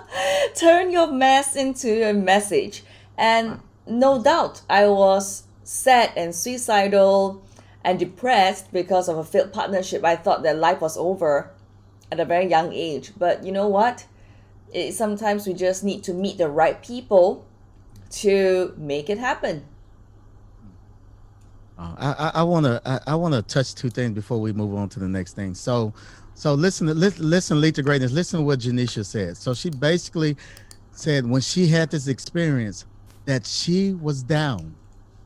turn 0.54 0.90
your 0.90 1.10
mess 1.10 1.56
into 1.56 2.08
a 2.08 2.12
message. 2.12 2.82
And 3.16 3.60
no 3.86 4.22
doubt 4.22 4.60
i 4.68 4.86
was 4.86 5.44
sad 5.64 6.12
and 6.14 6.34
suicidal 6.34 7.42
and 7.82 7.98
depressed 7.98 8.70
because 8.72 9.08
of 9.08 9.16
a 9.16 9.24
failed 9.24 9.52
partnership. 9.52 10.04
I 10.04 10.16
thought 10.16 10.42
that 10.42 10.58
life 10.58 10.80
was 10.80 10.96
over 10.96 11.50
at 12.10 12.20
a 12.20 12.24
very 12.24 12.46
young 12.46 12.72
age. 12.72 13.12
But 13.16 13.44
you 13.44 13.52
know 13.52 13.68
what 13.68 14.06
it, 14.72 14.94
sometimes 14.94 15.46
we 15.46 15.54
just 15.54 15.84
need 15.84 16.02
to 16.04 16.14
meet 16.14 16.38
the 16.38 16.48
right 16.48 16.82
people 16.82 17.46
to 18.10 18.74
make 18.76 19.10
it 19.10 19.18
happen. 19.18 19.64
Uh, 21.78 22.30
I 22.34 22.42
want 22.42 22.66
to 22.66 22.82
I, 22.84 23.12
I 23.12 23.14
want 23.14 23.34
to 23.34 23.42
touch 23.42 23.74
two 23.74 23.88
things 23.88 24.12
before 24.12 24.40
we 24.40 24.52
move 24.52 24.74
on 24.74 24.88
to 24.90 24.98
the 24.98 25.06
next 25.06 25.34
thing. 25.34 25.54
So, 25.54 25.94
so 26.34 26.54
listen, 26.54 26.86
listen, 26.98 27.30
listen, 27.30 27.60
lead 27.60 27.76
to 27.76 27.82
greatness. 27.82 28.10
Listen 28.10 28.40
to 28.40 28.44
what 28.44 28.58
Janisha 28.58 29.06
said. 29.06 29.36
So 29.36 29.54
she 29.54 29.70
basically 29.70 30.36
said 30.90 31.24
when 31.24 31.40
she 31.40 31.68
had 31.68 31.90
this 31.90 32.08
experience 32.08 32.84
that 33.26 33.46
she 33.46 33.92
was 33.92 34.24
down, 34.24 34.74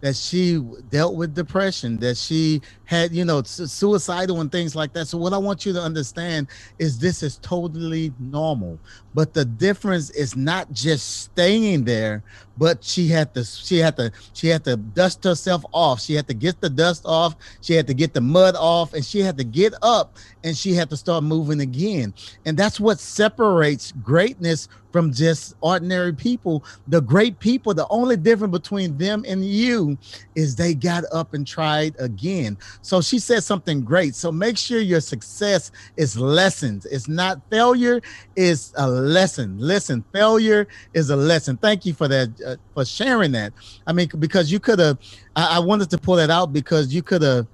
that 0.01 0.15
she 0.15 0.59
dealt 0.91 1.15
with 1.15 1.35
depression, 1.35 1.97
that 1.99 2.19
she 2.19 2.61
had, 2.93 3.15
you 3.15 3.25
know, 3.25 3.43
suicidal 3.43 4.43
and 4.43 4.53
things 4.53 4.77
like 4.77 4.93
that. 4.93 5.09
So 5.09 5.17
what 5.17 5.33
I 5.33 5.39
want 5.39 5.65
you 5.65 5.73
to 5.73 5.81
understand 5.81 6.47
is 6.79 6.99
this 6.99 7.23
is 7.23 7.39
totally 7.39 8.13
normal. 8.19 8.79
But 9.15 9.33
the 9.33 9.47
difference 9.47 10.11
is 10.11 10.37
not 10.37 10.71
just 10.73 11.23
staying 11.23 11.85
there, 11.85 12.23
but 12.59 12.85
she 12.85 13.09
had 13.09 13.33
to 13.35 13.45
she 13.45 13.79
had 13.79 13.97
to 13.97 14.13
she 14.35 14.49
had 14.49 14.63
to 14.65 14.77
dust 14.77 15.25
herself 15.25 15.65
off. 15.73 16.03
She 16.03 16.13
had 16.13 16.29
to 16.29 16.35
get 16.35 16.61
the 16.61 16.69
dust 16.69 17.03
off, 17.07 17.35
she 17.63 17.73
had 17.73 17.87
to 17.87 17.95
get 17.95 18.13
the 18.13 18.21
mud 18.21 18.57
off, 18.57 18.93
and 18.93 19.03
she 19.05 19.21
had 19.21 19.39
to 19.39 19.45
get 19.45 19.73
up 19.83 20.19
and 20.45 20.57
she 20.57 20.75
had 20.75 20.91
to 20.91 20.97
start 20.97 21.25
moving 21.25 21.61
again. 21.61 22.13
And 22.45 22.59
that's 22.59 22.79
what 22.79 23.01
separates 23.01 23.93
greatness 24.03 24.69
from 24.93 25.13
just 25.13 25.55
ordinary 25.63 26.13
people. 26.13 26.63
The 26.87 27.01
great 27.01 27.39
people, 27.41 27.73
the 27.75 27.89
only 27.89 28.17
difference 28.17 28.53
between 28.53 28.99
them 28.99 29.25
and 29.27 29.45
you 29.45 29.97
is 30.35 30.55
they 30.55 30.75
got 30.75 31.05
up 31.13 31.35
and 31.35 31.47
tried 31.47 31.97
again. 31.99 32.59
So 32.83 33.01
she 33.01 33.19
said 33.19 33.43
something 33.45 33.83
great. 33.83 34.15
So 34.15 34.31
make 34.33 34.59
sure 34.59 34.81
your 34.81 35.01
success 35.01 35.71
is 35.97 36.19
lessons. 36.19 36.85
It's 36.87 37.09
not 37.09 37.41
failure, 37.51 38.01
it's 38.37 38.73
a 38.77 38.89
lesson. 38.89 39.57
Listen, 39.59 40.05
failure 40.13 40.67
is 40.93 41.11
a 41.11 41.17
lesson. 41.17 41.57
Thank 41.57 41.87
you 41.87 41.95
for 41.95 42.09
that, 42.09 42.29
uh, 42.47 42.57
for 42.75 42.85
sharing 42.85 43.33
that. 43.33 43.53
I 43.87 43.93
mean, 43.93 44.09
because 44.19 44.51
you 44.51 44.61
could 44.61 44.79
have, 44.81 44.99
I, 45.37 45.57
I 45.57 45.59
wanted 45.61 45.91
to 45.91 45.99
pull 45.99 46.17
that 46.17 46.31
out 46.31 46.53
because 46.53 46.93
you 46.93 47.03
could 47.03 47.23
have 47.23 47.47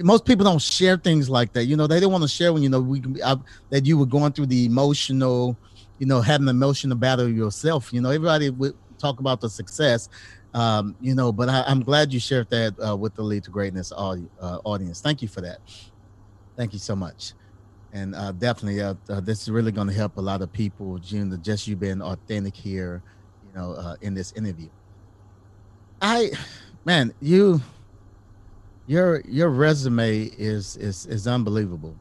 most 0.00 0.24
people 0.24 0.44
don't 0.44 0.60
share 0.60 0.96
things 0.96 1.30
like 1.30 1.52
that. 1.52 1.66
You 1.66 1.76
know, 1.76 1.86
they 1.86 2.00
don't 2.00 2.10
want 2.10 2.22
to 2.22 2.28
share 2.28 2.52
when 2.52 2.64
you 2.64 2.68
know 2.68 2.80
we 2.80 3.00
I, 3.24 3.36
that 3.70 3.86
you 3.86 3.96
were 3.96 4.06
going 4.06 4.32
through 4.32 4.46
the 4.46 4.64
emotional 4.64 5.56
you 5.98 6.06
know, 6.06 6.20
having 6.20 6.46
the 6.46 6.50
emotional 6.50 6.96
battle 6.96 7.28
yourself. 7.28 7.92
You 7.92 8.00
know, 8.00 8.10
everybody 8.10 8.50
would 8.50 8.74
talk 8.98 9.20
about 9.20 9.40
the 9.40 9.48
success, 9.48 10.08
um, 10.54 10.96
you 11.00 11.14
know, 11.16 11.32
but 11.32 11.48
I, 11.48 11.64
am 11.66 11.82
glad 11.82 12.12
you 12.12 12.20
shared 12.20 12.48
that 12.50 12.74
uh, 12.84 12.96
with 12.96 13.14
the 13.14 13.22
Lead 13.22 13.44
to 13.44 13.50
Greatness 13.50 13.90
uh, 13.92 14.16
audience. 14.64 15.00
Thank 15.00 15.20
you 15.20 15.28
for 15.28 15.40
that. 15.40 15.58
Thank 16.56 16.72
you 16.72 16.78
so 16.78 16.94
much. 16.94 17.34
And 17.92 18.14
uh, 18.14 18.32
definitely, 18.32 18.80
uh, 18.80 18.94
uh, 19.08 19.20
this 19.20 19.42
is 19.42 19.50
really 19.50 19.72
going 19.72 19.88
to 19.88 19.94
help 19.94 20.16
a 20.16 20.20
lot 20.20 20.42
of 20.42 20.52
people. 20.52 20.98
June, 20.98 21.36
just 21.42 21.66
you 21.66 21.76
being 21.76 22.00
authentic 22.00 22.56
here, 22.56 23.02
you 23.42 23.52
know, 23.52 23.72
uh, 23.72 23.96
in 24.00 24.14
this 24.14 24.32
interview. 24.32 24.68
I, 26.00 26.30
man, 26.84 27.12
you, 27.20 27.60
your 28.86 29.22
your 29.22 29.50
resume 29.50 30.24
is 30.24 30.76
is 30.76 31.06
is 31.06 31.26
unbelievable 31.26 31.96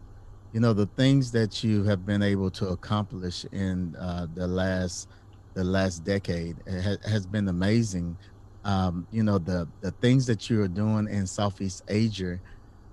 you 0.51 0.59
know 0.59 0.73
the 0.73 0.87
things 0.97 1.31
that 1.31 1.63
you 1.63 1.81
have 1.85 2.05
been 2.05 2.21
able 2.21 2.51
to 2.51 2.67
accomplish 2.67 3.45
in 3.53 3.93
the 4.33 4.45
last 4.45 5.07
the 5.55 5.63
last 5.63 6.03
decade 6.03 6.61
ha- 6.67 6.97
has 7.05 7.25
been 7.25 7.47
amazing 7.47 8.17
um, 8.65 9.07
you 9.11 9.23
know 9.23 9.37
the 9.37 9.67
the 9.81 9.91
things 9.91 10.25
that 10.27 10.49
you 10.49 10.61
are 10.61 10.67
doing 10.67 11.07
in 11.09 11.27
southeast 11.27 11.83
asia 11.87 12.39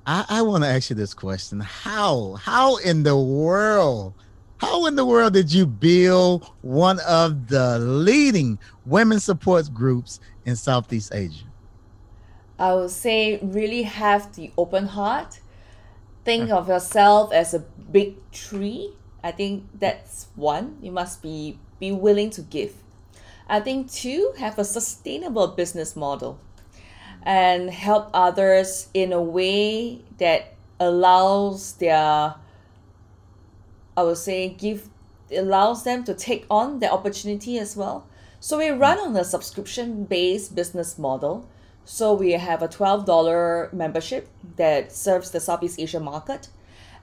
i, 0.07 0.25
I 0.29 0.43
want 0.43 0.65
to 0.65 0.69
ask 0.69 0.91
you 0.91 0.97
this 0.97 1.15
question. 1.15 1.61
How 1.61 2.35
how 2.35 2.77
in 2.79 3.03
the 3.03 3.17
world 3.17 4.15
how 4.61 4.85
in 4.87 4.95
the 4.95 5.07
world 5.07 5.33
did 5.33 5.51
you 5.51 5.65
build 5.67 6.51
one 6.61 7.01
of 7.01 7.49
the 7.49 7.79
leading 7.79 8.59
women 8.85 9.19
support 9.19 9.73
groups 9.73 10.21
in 10.45 10.55
southeast 10.55 11.15
asia? 11.15 11.47
I 12.59 12.75
would 12.75 12.91
say 12.91 13.39
really 13.43 13.85
have 13.85 14.35
the 14.35 14.53
open 14.59 14.85
heart. 14.87 15.41
Think 16.27 16.51
of 16.51 16.69
yourself 16.69 17.33
as 17.33 17.55
a 17.55 17.61
big 17.61 18.17
tree. 18.33 18.93
I 19.25 19.31
think 19.31 19.65
that's 19.79 20.29
one. 20.35 20.77
You 20.83 20.93
must 20.93 21.23
be 21.23 21.59
be 21.79 21.91
willing 21.91 22.29
to 22.31 22.43
give 22.43 22.75
i 23.51 23.61
think 23.61 23.91
two 23.91 24.33
have 24.39 24.59
a 24.59 24.65
sustainable 24.65 25.49
business 25.49 25.95
model 25.95 26.39
and 27.23 27.71
help 27.71 28.09
others 28.15 28.89
in 28.95 29.13
a 29.13 29.21
way 29.21 30.01
that 30.19 30.55
allows 30.79 31.75
their 31.75 32.35
i 33.97 34.03
would 34.03 34.17
say 34.17 34.49
give 34.49 34.89
allows 35.37 35.85
them 35.85 36.03
to 36.03 36.15
take 36.15 36.47
on 36.51 36.79
the 36.79 36.91
opportunity 36.91 37.59
as 37.59 37.77
well 37.77 38.07
so 38.41 38.57
we 38.57 38.71
run 38.71 38.99
on 38.99 39.15
a 39.17 39.25
subscription 39.25 40.05
based 40.05 40.55
business 40.55 40.99
model 40.99 41.47
so 41.85 42.15
we 42.15 42.33
have 42.33 42.63
a 42.63 42.69
$12 42.69 43.73
membership 43.73 44.29
that 44.57 44.93
serves 44.93 45.33
the 45.33 45.41
Southeast 45.41 45.81
Asia 45.81 45.99
market 45.99 46.49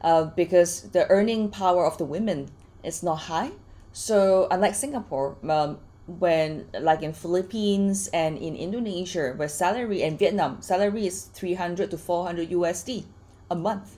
uh, 0.01 0.23
because 0.25 0.83
the 0.91 1.09
earning 1.09 1.49
power 1.49 1.85
of 1.85 1.97
the 1.97 2.05
women 2.05 2.49
is 2.83 3.03
not 3.03 3.15
high. 3.15 3.51
So 3.91 4.47
unlike 4.49 4.75
Singapore, 4.75 5.35
um, 5.49 5.79
when 6.07 6.65
like 6.79 7.03
in 7.03 7.13
Philippines 7.13 8.07
and 8.13 8.37
in 8.37 8.55
Indonesia, 8.55 9.33
where 9.35 9.47
salary 9.47 10.03
and 10.03 10.17
Vietnam 10.17 10.61
salary 10.61 11.05
is 11.05 11.25
300 11.33 11.91
to 11.91 11.97
400 11.97 12.49
USD 12.49 13.03
a 13.51 13.55
month. 13.55 13.97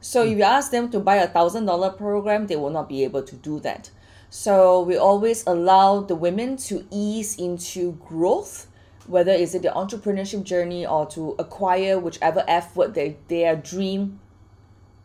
So 0.00 0.24
if 0.24 0.36
you 0.38 0.44
ask 0.44 0.70
them 0.70 0.90
to 0.90 1.00
buy 1.00 1.16
a 1.16 1.28
thousand 1.28 1.66
dollar 1.66 1.90
program, 1.90 2.46
they 2.46 2.56
will 2.56 2.70
not 2.70 2.88
be 2.88 3.04
able 3.04 3.22
to 3.22 3.36
do 3.36 3.60
that. 3.60 3.90
So 4.30 4.80
we 4.80 4.96
always 4.96 5.46
allow 5.46 6.00
the 6.00 6.14
women 6.14 6.56
to 6.68 6.86
ease 6.90 7.36
into 7.36 7.92
growth 8.06 8.66
whether 9.10 9.32
is 9.32 9.54
it 9.54 9.62
the 9.62 9.68
entrepreneurship 9.68 10.44
journey 10.44 10.86
or 10.86 11.04
to 11.06 11.34
acquire 11.38 11.98
whichever 11.98 12.44
F 12.46 12.76
word 12.76 12.94
they, 12.94 13.16
their 13.28 13.56
dream 13.56 14.20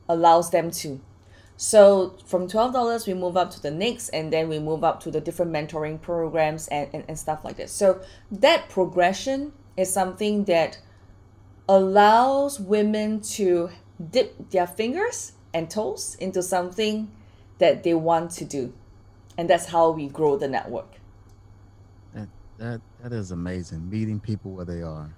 allows 0.08 0.52
them 0.52 0.70
to. 0.70 1.02
So 1.58 2.18
from 2.26 2.48
twelve 2.48 2.74
dollars 2.74 3.08
we 3.08 3.14
move 3.14 3.38
up 3.38 3.52
to 3.52 3.62
the 3.62 3.72
next 3.72 4.10
and 4.10 4.32
then 4.32 4.50
we 4.50 4.60
move 4.60 4.84
up 4.84 5.00
to 5.02 5.12
the 5.12 5.22
different 5.22 5.52
mentoring 5.52 6.02
programs 6.02 6.68
and, 6.68 6.90
and, 6.94 7.06
and 7.08 7.18
stuff 7.18 7.46
like 7.46 7.58
that. 7.58 7.70
So 7.70 8.02
that 8.32 8.70
progression 8.70 9.54
is 9.78 9.92
something 9.92 10.46
that 10.46 10.80
allows 11.68 12.60
women 12.60 13.22
to 13.22 13.70
dip 14.12 14.50
their 14.52 14.68
fingers 14.68 15.34
and 15.54 15.70
toes 15.70 16.16
into 16.20 16.44
something 16.44 17.10
that 17.60 17.84
they 17.84 17.94
want 17.94 18.32
to 18.32 18.46
do. 18.46 18.74
And 19.38 19.50
that's 19.50 19.66
how 19.66 19.92
we 19.92 20.08
grow 20.08 20.38
the 20.38 20.50
network. 20.50 20.92
That 22.14 22.28
that 22.58 22.82
that 23.02 23.14
is 23.14 23.32
amazing. 23.32 23.90
Meeting 23.90 24.20
people 24.20 24.52
where 24.52 24.66
they 24.66 24.82
are. 24.82 25.16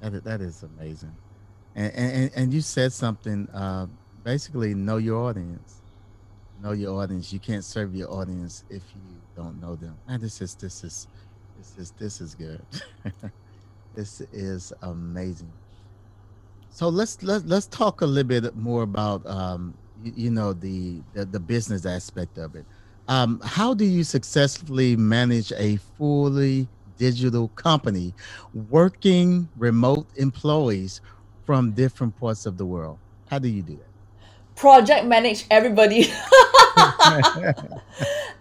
That 0.00 0.24
that 0.24 0.40
is 0.40 0.64
amazing. 0.64 1.14
And 1.76 1.92
and, 1.94 2.30
and 2.34 2.52
you 2.52 2.60
said 2.60 2.92
something. 2.92 3.48
Uh, 3.54 3.86
basically, 4.24 4.74
know 4.74 4.98
your 4.98 5.28
audience. 5.28 5.82
Know 6.62 6.72
your 6.72 7.00
audience. 7.00 7.32
You 7.32 7.40
can't 7.40 7.64
serve 7.64 7.94
your 7.94 8.10
audience 8.10 8.64
if 8.68 8.82
you 8.94 9.02
don't 9.36 9.60
know 9.60 9.76
them. 9.76 9.96
And 10.08 10.22
this 10.22 10.40
is 10.40 10.54
this 10.54 10.84
is 10.84 11.08
this 11.56 11.78
is 11.78 11.90
this 11.92 12.20
is 12.20 12.34
good. 12.34 12.64
this 13.94 14.20
is 14.32 14.72
amazing. 14.82 15.52
So 16.70 16.88
let's 16.88 17.22
let's 17.22 17.44
let's 17.44 17.66
talk 17.66 18.00
a 18.00 18.06
little 18.06 18.28
bit 18.28 18.56
more 18.56 18.82
about 18.82 19.26
um, 19.26 19.74
you, 20.02 20.12
you 20.16 20.30
know 20.30 20.52
the, 20.52 21.02
the 21.14 21.24
the 21.24 21.40
business 21.40 21.86
aspect 21.86 22.38
of 22.38 22.54
it. 22.54 22.66
Um, 23.08 23.40
how 23.44 23.74
do 23.74 23.84
you 23.84 24.04
successfully 24.04 24.96
manage 24.96 25.52
a 25.52 25.76
fully 25.98 26.68
digital 26.96 27.48
company 27.48 28.14
working 28.54 29.48
remote 29.56 30.06
employees 30.16 31.00
from 31.44 31.72
different 31.72 32.16
parts 32.20 32.46
of 32.46 32.56
the 32.56 32.66
world? 32.66 32.98
How 33.26 33.38
do 33.38 33.48
you 33.48 33.62
do 33.62 33.76
that? 33.76 33.89
Project 34.60 35.06
manage 35.06 35.46
everybody. 35.50 36.12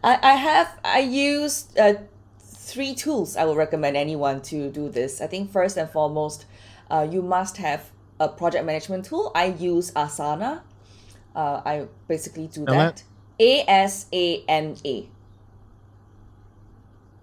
I, 0.03 0.19
I 0.21 0.35
have 0.35 0.77
I 0.83 0.99
use 0.99 1.69
uh, 1.79 1.93
three 2.41 2.93
tools 2.93 3.37
I 3.37 3.45
would 3.45 3.55
recommend 3.55 3.95
anyone 3.95 4.41
to 4.51 4.69
do 4.69 4.89
this. 4.89 5.21
I 5.21 5.27
think 5.27 5.49
first 5.49 5.77
and 5.77 5.89
foremost, 5.89 6.45
uh, 6.91 7.07
you 7.09 7.21
must 7.21 7.55
have 7.55 7.89
a 8.19 8.27
project 8.27 8.65
management 8.65 9.05
tool. 9.05 9.31
I 9.33 9.45
use 9.45 9.91
Asana. 9.91 10.63
Uh, 11.33 11.61
I 11.65 11.87
basically 12.09 12.47
do 12.47 12.65
that. 12.65 13.01
A 13.39 13.63
S 13.65 14.07
A 14.11 14.43
N 14.45 14.75
A. 14.83 15.07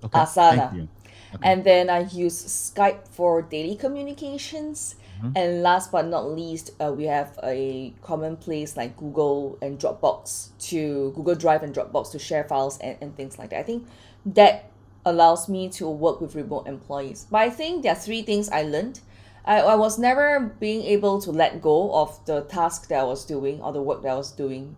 Asana. 0.05 0.89
Okay. 1.35 1.51
And 1.51 1.65
then 1.65 1.91
I 1.91 2.01
use 2.01 2.45
Skype 2.45 3.09
for 3.09 3.43
daily 3.43 3.77
communications. 3.77 4.97
Mm-hmm. 5.19 5.33
And 5.35 5.63
last 5.63 5.91
but 5.93 6.07
not 6.07 6.31
least, 6.31 6.71
uh, 6.81 6.93
we 6.93 7.05
have 7.05 7.39
a 7.43 7.95
common 8.03 8.37
place 8.37 8.77
like 8.77 8.97
Google 8.97 9.59
and 9.63 9.79
Dropbox 9.79 10.51
to 10.71 11.13
Google 11.13 11.35
Drive 11.35 11.63
and 11.63 11.75
Dropbox 11.75 12.13
to 12.13 12.19
share 12.19 12.45
files 12.45 12.79
and, 12.79 12.99
and 13.01 13.17
things 13.17 13.39
like 13.39 13.51
that. 13.51 13.61
I 13.61 13.63
think 13.63 13.87
that 14.27 14.71
allows 15.05 15.49
me 15.49 15.69
to 15.71 15.89
work 15.89 16.21
with 16.21 16.35
remote 16.35 16.67
employees. 16.67 17.27
But 17.31 17.39
I 17.39 17.51
think 17.51 17.83
there 17.83 17.93
are 17.93 17.99
three 17.99 18.23
things 18.23 18.49
I 18.51 18.63
learned. 18.63 19.01
I, 19.45 19.61
I 19.61 19.75
was 19.77 19.99
never 19.99 20.55
being 20.61 20.83
able 20.83 21.21
to 21.23 21.31
let 21.31 21.63
go 21.63 21.95
of 21.95 22.23
the 22.27 22.43
task 22.43 22.89
that 22.89 23.01
I 23.01 23.05
was 23.05 23.25
doing 23.25 23.63
or 23.63 23.73
the 23.73 23.81
work 23.81 24.03
that 24.03 24.11
I 24.11 24.17
was 24.17 24.33
doing 24.33 24.77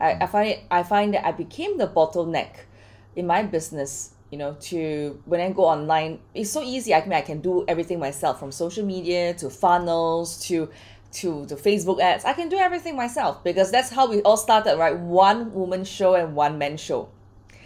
I, 0.00 0.12
I 0.20 0.26
find 0.26 0.48
it 0.48 0.60
I 0.70 0.82
find 0.82 1.14
that 1.14 1.26
I 1.26 1.32
became 1.32 1.78
the 1.78 1.86
bottleneck 1.86 2.64
in 3.14 3.26
my 3.26 3.42
business 3.42 4.12
you 4.30 4.38
know 4.38 4.56
to 4.60 5.20
when 5.24 5.40
I 5.40 5.50
go 5.50 5.64
online 5.64 6.20
it's 6.34 6.50
so 6.50 6.62
easy 6.62 6.94
I 6.94 7.02
mean 7.02 7.12
I 7.12 7.20
can 7.20 7.40
do 7.40 7.64
everything 7.66 7.98
myself 7.98 8.38
from 8.38 8.52
social 8.52 8.84
media 8.84 9.34
to 9.34 9.50
funnels 9.50 10.40
to 10.46 10.70
to 11.12 11.46
the 11.46 11.56
Facebook 11.56 12.00
ads 12.00 12.24
I 12.24 12.32
can 12.32 12.48
do 12.48 12.56
everything 12.56 12.96
myself 12.96 13.42
because 13.42 13.70
that's 13.70 13.90
how 13.90 14.08
we 14.08 14.22
all 14.22 14.36
started 14.36 14.78
right 14.78 14.96
one 14.96 15.52
woman 15.52 15.84
show 15.84 16.14
and 16.14 16.34
one 16.36 16.58
man 16.58 16.76
show 16.76 17.08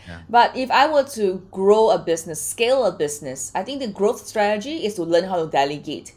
yeah. 0.06 0.20
But 0.28 0.56
if 0.56 0.70
I 0.70 0.92
were 0.92 1.04
to 1.14 1.46
grow 1.50 1.90
a 1.90 1.98
business, 1.98 2.40
scale 2.40 2.84
a 2.84 2.92
business, 2.92 3.50
I 3.54 3.62
think 3.62 3.80
the 3.80 3.88
growth 3.88 4.26
strategy 4.26 4.84
is 4.84 4.94
to 4.94 5.02
learn 5.02 5.24
how 5.24 5.42
to 5.42 5.50
delegate. 5.50 6.12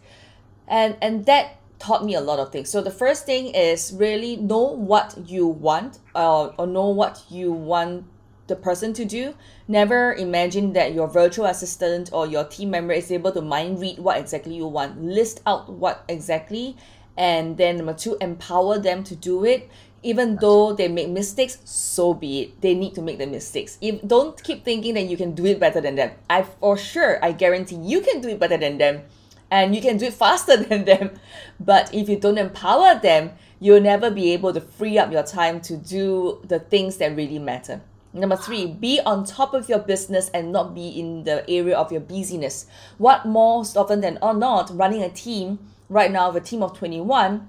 And 0.68 0.98
and 1.02 1.26
that 1.26 1.58
taught 1.80 2.04
me 2.04 2.16
a 2.16 2.22
lot 2.22 2.40
of 2.40 2.52
things. 2.52 2.70
So 2.70 2.82
the 2.82 2.92
first 2.92 3.26
thing 3.26 3.48
is 3.48 3.94
really 3.94 4.36
know 4.36 4.64
what 4.64 5.16
you 5.26 5.48
want 5.48 6.00
uh, 6.16 6.48
or 6.58 6.68
know 6.68 6.90
what 6.90 7.24
you 7.30 7.52
want 7.52 8.06
the 8.48 8.56
person 8.56 8.94
to 8.94 9.06
do. 9.06 9.36
Never 9.68 10.14
imagine 10.14 10.74
that 10.74 10.94
your 10.94 11.08
virtual 11.08 11.46
assistant 11.46 12.10
or 12.12 12.28
your 12.28 12.44
team 12.44 12.72
member 12.72 12.94
is 12.94 13.12
able 13.12 13.32
to 13.34 13.42
mind 13.42 13.80
read 13.80 14.00
what 14.00 14.18
exactly 14.18 14.56
you 14.56 14.68
want. 14.68 15.02
List 15.02 15.42
out 15.46 15.70
what 15.70 16.04
exactly 16.08 16.76
and 17.18 17.58
then 17.58 17.78
number 17.78 17.94
two, 17.94 18.16
empower 18.22 18.78
them 18.78 19.04
to 19.04 19.16
do 19.16 19.44
it. 19.44 19.70
Even 20.04 20.38
though 20.40 20.74
they 20.74 20.88
make 20.88 21.10
mistakes, 21.10 21.58
so 21.66 22.14
be 22.14 22.42
it. 22.42 22.62
They 22.62 22.76
need 22.76 22.94
to 22.96 23.02
make 23.02 23.18
the 23.18 23.26
mistakes. 23.26 23.80
If 23.82 24.08
don't 24.08 24.42
keep 24.42 24.64
thinking 24.64 24.94
that 24.94 25.08
you 25.08 25.18
can 25.18 25.34
do 25.34 25.46
it 25.46 25.60
better 25.60 25.82
than 25.82 25.96
them. 25.96 26.12
I 26.30 26.44
for 26.44 26.78
sure 26.78 27.24
I 27.26 27.32
guarantee 27.32 27.78
you 27.78 28.02
can 28.02 28.22
do 28.22 28.30
it 28.30 28.40
better 28.40 28.58
than 28.58 28.78
them 28.78 29.02
and 29.50 29.76
you 29.76 29.82
can 29.82 29.98
do 29.98 30.06
it 30.06 30.14
faster 30.14 30.56
than 30.64 30.86
them. 30.86 31.12
But 31.60 31.94
if 31.94 32.08
you 32.08 32.20
don't 32.20 32.38
empower 32.38 33.00
them, 33.00 33.32
you'll 33.60 33.82
never 33.82 34.12
be 34.12 34.32
able 34.34 34.54
to 34.54 34.62
free 34.62 35.00
up 35.00 35.12
your 35.12 35.24
time 35.24 35.60
to 35.62 35.76
do 35.76 36.40
the 36.48 36.60
things 36.60 36.98
that 36.98 37.16
really 37.16 37.40
matter. 37.40 37.82
Number 38.18 38.36
three, 38.36 38.66
be 38.66 39.00
on 39.06 39.26
top 39.26 39.54
of 39.54 39.70
your 39.70 39.80
business 39.80 40.30
and 40.30 40.52
not 40.52 40.74
be 40.74 40.88
in 40.90 41.24
the 41.24 41.48
area 41.50 41.78
of 41.78 41.92
your 41.92 42.02
busyness. 42.02 42.66
What 42.98 43.26
most 43.26 43.78
often 43.78 44.02
than 44.02 44.18
or 44.22 44.34
not, 44.34 44.76
running 44.76 45.04
a 45.04 45.10
team 45.10 45.60
right 45.88 46.12
now, 46.12 46.32
a 46.32 46.42
team 46.42 46.64
of 46.64 46.78
21, 46.78 47.48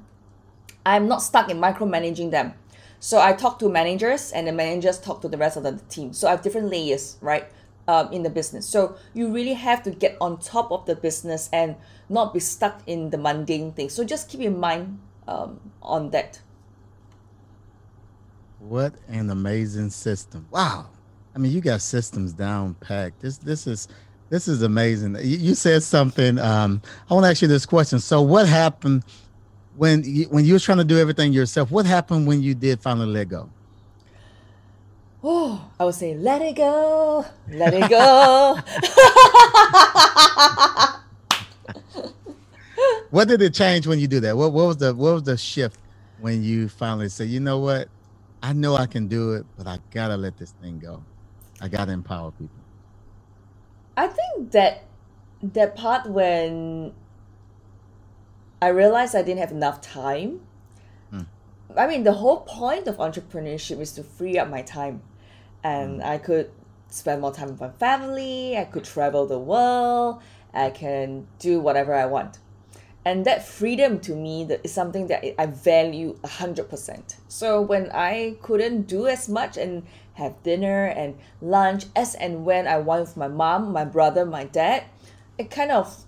I'm 0.85 1.09
not 1.09 1.23
stuck 1.23 1.51
in 1.51 1.59
micromanaging 1.59 2.31
them. 2.31 2.55
So 3.01 3.21
I 3.21 3.33
talk 3.33 3.59
to 3.61 3.69
managers, 3.69 4.33
and 4.33 4.47
the 4.49 4.53
managers 4.53 4.99
talk 4.99 5.23
to 5.23 5.29
the 5.29 5.39
rest 5.39 5.57
of 5.57 5.63
the 5.63 5.81
team. 5.89 6.13
So 6.13 6.27
I 6.27 6.33
have 6.33 6.43
different 6.43 6.69
layers, 6.69 7.17
right, 7.21 7.49
um, 7.87 8.13
in 8.13 8.23
the 8.23 8.31
business. 8.31 8.67
So 8.67 8.97
you 9.15 9.33
really 9.33 9.55
have 9.55 9.83
to 9.85 9.91
get 9.91 10.17
on 10.21 10.39
top 10.39 10.73
of 10.73 10.87
the 10.87 10.97
business 10.97 11.49
and 11.53 11.77
not 12.09 12.35
be 12.35 12.41
stuck 12.41 12.83
in 12.87 13.11
the 13.11 13.19
mundane 13.19 13.73
things. 13.73 13.95
So 13.95 14.05
just 14.05 14.29
keep 14.29 14.41
in 14.41 14.59
mind 14.59 14.99
um, 15.29 15.61
on 15.83 16.11
that. 16.11 16.41
What 18.69 18.93
an 19.09 19.31
amazing 19.31 19.89
system! 19.89 20.47
Wow, 20.51 20.89
I 21.35 21.39
mean, 21.39 21.53
you 21.53 21.63
got 21.63 21.81
systems 21.81 22.35
down 22.35 22.75
packed. 22.75 23.23
This 23.23 23.39
this 23.39 23.67
is 23.67 23.89
this 24.29 24.47
is 24.47 24.61
amazing. 24.61 25.15
You, 25.15 25.39
you 25.39 25.55
said 25.55 25.83
something. 25.83 26.39
Um, 26.39 26.83
I 27.11 27.15
want 27.15 27.25
to 27.25 27.31
ask 27.31 27.41
you 27.41 27.49
this 27.49 27.65
question. 27.65 27.99
So, 27.99 28.21
what 28.21 28.47
happened 28.47 29.05
when 29.79 30.05
you, 30.05 30.27
when 30.27 30.45
you 30.45 30.53
were 30.53 30.59
trying 30.59 30.77
to 30.77 30.85
do 30.85 30.99
everything 30.99 31.33
yourself? 31.33 31.71
What 31.71 31.87
happened 31.87 32.27
when 32.27 32.43
you 32.43 32.55
did 32.55 32.83
finally 32.83 33.07
let 33.07 33.31
go? 33.31 33.49
Oh, 35.25 35.67
I 35.81 35.87
would 35.87 35.95
say, 35.95 36.15
let 36.15 36.43
it 36.43 36.57
go, 36.57 37.25
let 37.51 37.73
it 37.73 37.89
go. 37.89 38.59
what 43.09 43.29
did 43.29 43.41
it 43.41 43.55
change 43.55 43.87
when 43.87 43.99
you 43.99 44.07
do 44.07 44.21
that? 44.21 44.37
What, 44.37 44.53
what 44.53 44.67
was 44.67 44.77
the 44.77 44.95
what 44.95 45.15
was 45.15 45.23
the 45.23 45.39
shift 45.39 45.81
when 46.21 46.43
you 46.43 46.69
finally 46.69 47.09
said, 47.09 47.29
you 47.29 47.41
know 47.41 47.61
what, 47.61 47.89
I 48.43 48.53
know 48.53 48.77
I 48.77 48.87
can 48.87 49.09
do 49.09 49.33
it, 49.33 49.47
but 49.57 49.67
I 49.67 49.79
gotta 49.91 50.17
let 50.17 50.37
this 50.37 50.53
thing 50.63 50.79
go. 50.79 51.03
I 51.61 51.69
gotta 51.69 51.93
empower 51.93 52.31
people. 52.33 52.61
I 53.97 54.07
think 54.07 54.53
that 54.53 54.85
that 55.43 55.77
part 55.77 56.09
when 56.09 56.93
I 58.61 58.69
realized 58.69 59.15
I 59.15 59.23
didn't 59.23 59.41
have 59.41 59.53
enough 59.53 59.81
time. 59.81 60.41
Hmm. 61.11 61.23
I 61.77 61.87
mean, 61.87 62.05
the 62.05 62.13
whole 62.13 62.41
point 62.41 62.87
of 62.87 62.97
entrepreneurship 62.97 63.81
is 63.81 63.93
to 63.93 64.03
free 64.03 64.39
up 64.39 64.49
my 64.49 64.63
time, 64.63 65.03
and 65.63 66.03
I 66.03 66.19
could 66.19 66.51
spend 66.89 67.21
more 67.21 67.33
time 67.33 67.49
with 67.51 67.61
my 67.61 67.71
family. 67.71 68.57
I 68.57 68.65
could 68.65 68.85
travel 68.85 69.27
the 69.27 69.39
world. 69.39 70.23
I 70.55 70.71
can 70.71 71.27
do 71.39 71.61
whatever 71.61 71.95
I 71.95 72.07
want, 72.07 72.39
and 73.09 73.25
that 73.25 73.43
freedom 73.49 73.99
to 74.01 74.15
me 74.15 74.45
that 74.45 74.61
is 74.63 74.71
something 74.71 75.07
that 75.07 75.25
I 75.41 75.47
value 75.47 76.19
a 76.23 76.29
hundred 76.29 76.69
percent. 76.69 77.17
So 77.27 77.59
when 77.59 77.91
I 77.91 78.37
couldn't 78.43 78.83
do 78.83 79.07
as 79.07 79.31
much 79.31 79.57
and 79.57 79.85
have 80.13 80.43
dinner 80.43 80.85
and 80.89 81.17
lunch 81.41 81.87
as 81.97 82.15
and 82.17 82.45
when 82.45 82.67
I 82.67 82.77
want 82.77 83.01
with 83.01 83.17
my 83.17 83.29
mom, 83.29 83.73
my 83.73 83.87
brother, 83.87 84.27
my 84.27 84.45
dad, 84.45 84.85
it 85.39 85.51
kind 85.51 85.71
of 85.71 86.05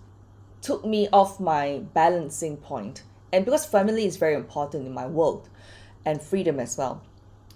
took 0.61 0.85
me 0.85 1.09
off 1.11 1.41
my 1.41 1.79
balancing 1.95 2.59
point. 2.59 3.03
And 3.33 3.47
because 3.47 3.65
family 3.65 4.05
is 4.05 4.19
very 4.19 4.35
important 4.35 4.87
in 4.87 4.93
my 4.93 5.07
world 5.07 5.49
and 6.05 6.21
freedom 6.21 6.61
as 6.61 6.77
well. 6.77 7.03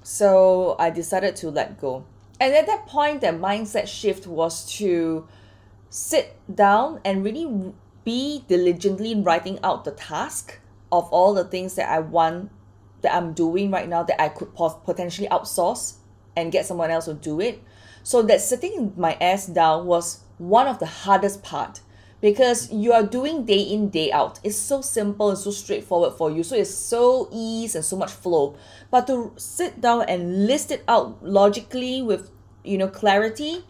So 0.03 0.75
I 0.79 0.89
decided 0.89 1.37
to 1.37 1.51
let 1.51 1.79
go. 1.79 2.07
And 2.41 2.55
at 2.55 2.67
that 2.67 2.87
point, 2.87 3.21
that 3.21 3.35
mindset 3.35 3.89
shift 3.89 4.27
was 4.27 4.65
to 4.79 5.29
sit 5.91 6.35
down 6.53 7.03
and 7.05 7.23
really 7.23 7.75
be 8.05 8.45
diligently 8.49 9.15
writing 9.15 9.59
out 9.63 9.85
the 9.85 9.91
task 9.91 10.61
of 10.93 11.09
all 11.11 11.35
the 11.35 11.45
things 11.45 11.75
that 11.75 11.89
I 11.89 12.01
want 12.01 12.51
that 13.03 13.15
I'm 13.15 13.33
doing 13.33 13.71
right 13.71 13.89
now 13.89 14.03
that 14.03 14.21
I 14.21 14.29
could 14.29 14.55
potentially 14.55 15.29
outsource 15.29 15.95
and 16.37 16.53
get 16.53 16.67
someone 16.67 16.91
else 16.91 17.05
to 17.05 17.15
do 17.15 17.41
it. 17.41 17.63
So 18.03 18.23
that 18.23 18.41
sitting 18.41 18.93
my 18.97 19.15
ass 19.21 19.47
down 19.47 19.87
was 19.87 20.21
one 20.39 20.67
of 20.67 20.79
the 20.79 20.87
hardest 20.87 21.43
part 21.43 21.81
because 22.21 22.73
you 22.73 22.93
are 22.93 23.03
doing 23.03 23.45
day 23.45 23.61
in 23.61 23.91
day 23.91 24.11
out. 24.11 24.41
It's 24.43 24.57
so 24.57 24.81
simple 24.81 25.29
and 25.29 25.39
so 25.39 25.51
straightforward 25.51 26.15
for 26.15 26.31
you. 26.31 26.43
So 26.43 26.57
it's 26.57 26.75
so 26.75 27.29
ease 27.33 27.75
and 27.75 27.85
so 27.85 27.97
much 27.97 28.13
flow. 28.13 28.57
But 28.91 29.07
to 29.09 29.33
sit 29.37 29.81
down 29.81 30.07
and 30.09 30.47
list 30.47 30.71
it 30.71 30.85
out 30.89 31.23
logically 31.23 32.03
with 32.03 32.31
you 32.65 32.79
know 32.79 32.89
clarity 32.89 33.65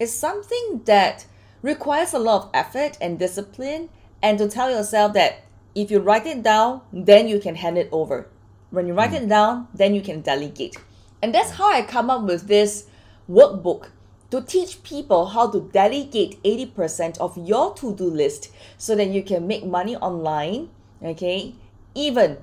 is 0.00 0.12
something 0.12 0.82
that 0.86 1.26
requires 1.62 2.12
a 2.12 2.18
lot 2.18 2.44
of 2.44 2.50
effort 2.54 2.96
and 3.00 3.18
discipline 3.18 3.88
and 4.22 4.38
to 4.38 4.48
tell 4.48 4.70
yourself 4.70 5.12
that 5.14 5.44
if 5.74 5.90
you 5.90 6.00
write 6.00 6.26
it 6.26 6.42
down 6.42 6.80
then 6.92 7.28
you 7.28 7.38
can 7.40 7.56
hand 7.56 7.78
it 7.78 7.88
over. 7.92 8.28
When 8.70 8.86
you 8.86 8.94
write 8.94 9.12
it 9.12 9.28
down 9.28 9.68
then 9.74 9.94
you 9.94 10.00
can 10.00 10.20
delegate. 10.20 10.76
And 11.22 11.34
that's 11.34 11.52
how 11.52 11.72
I 11.72 11.82
come 11.82 12.10
up 12.10 12.22
with 12.22 12.46
this 12.46 12.86
workbook 13.28 13.90
to 14.30 14.42
teach 14.42 14.82
people 14.82 15.26
how 15.26 15.50
to 15.50 15.70
delegate 15.72 16.42
80% 16.42 17.18
of 17.18 17.36
your 17.38 17.74
to-do 17.74 18.04
list 18.04 18.50
so 18.76 18.94
that 18.94 19.08
you 19.08 19.22
can 19.22 19.46
make 19.46 19.64
money 19.64 19.96
online 19.96 20.70
okay? 21.02 21.54
Even 21.94 22.38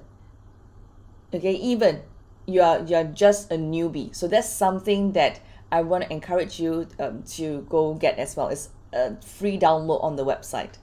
okay 1.34 1.54
even 1.54 2.02
you 2.46 2.62
are 2.62 2.80
you're 2.86 3.04
just 3.04 3.52
a 3.52 3.56
newbie. 3.56 4.16
So 4.16 4.28
that's 4.28 4.50
something 4.50 5.14
that 5.14 5.40
i 5.72 5.82
want 5.82 6.04
to 6.04 6.14
encourage 6.14 6.60
you 6.60 6.88
um, 7.00 7.24
to 7.24 7.66
go 7.70 7.94
get 7.96 8.18
as 8.20 8.36
well. 8.36 8.50
It's 8.50 8.70
a 8.96 9.18
free 9.22 9.60
download 9.60 10.04
on 10.04 10.16
the 10.18 10.26
website 10.26 10.80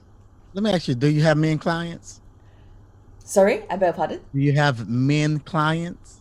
Let 0.53 0.63
me 0.63 0.71
ask 0.71 0.87
you: 0.87 0.95
Do 0.95 1.09
you 1.09 1.23
have 1.23 1.37
men 1.37 1.59
clients? 1.59 2.21
sorry 3.25 3.63
i 3.69 3.75
beg 3.77 3.87
your 3.87 3.93
pardon 3.93 4.21
Do 4.33 4.39
you 4.39 4.53
have 4.53 4.89
men 4.89 5.39
clients? 5.39 6.19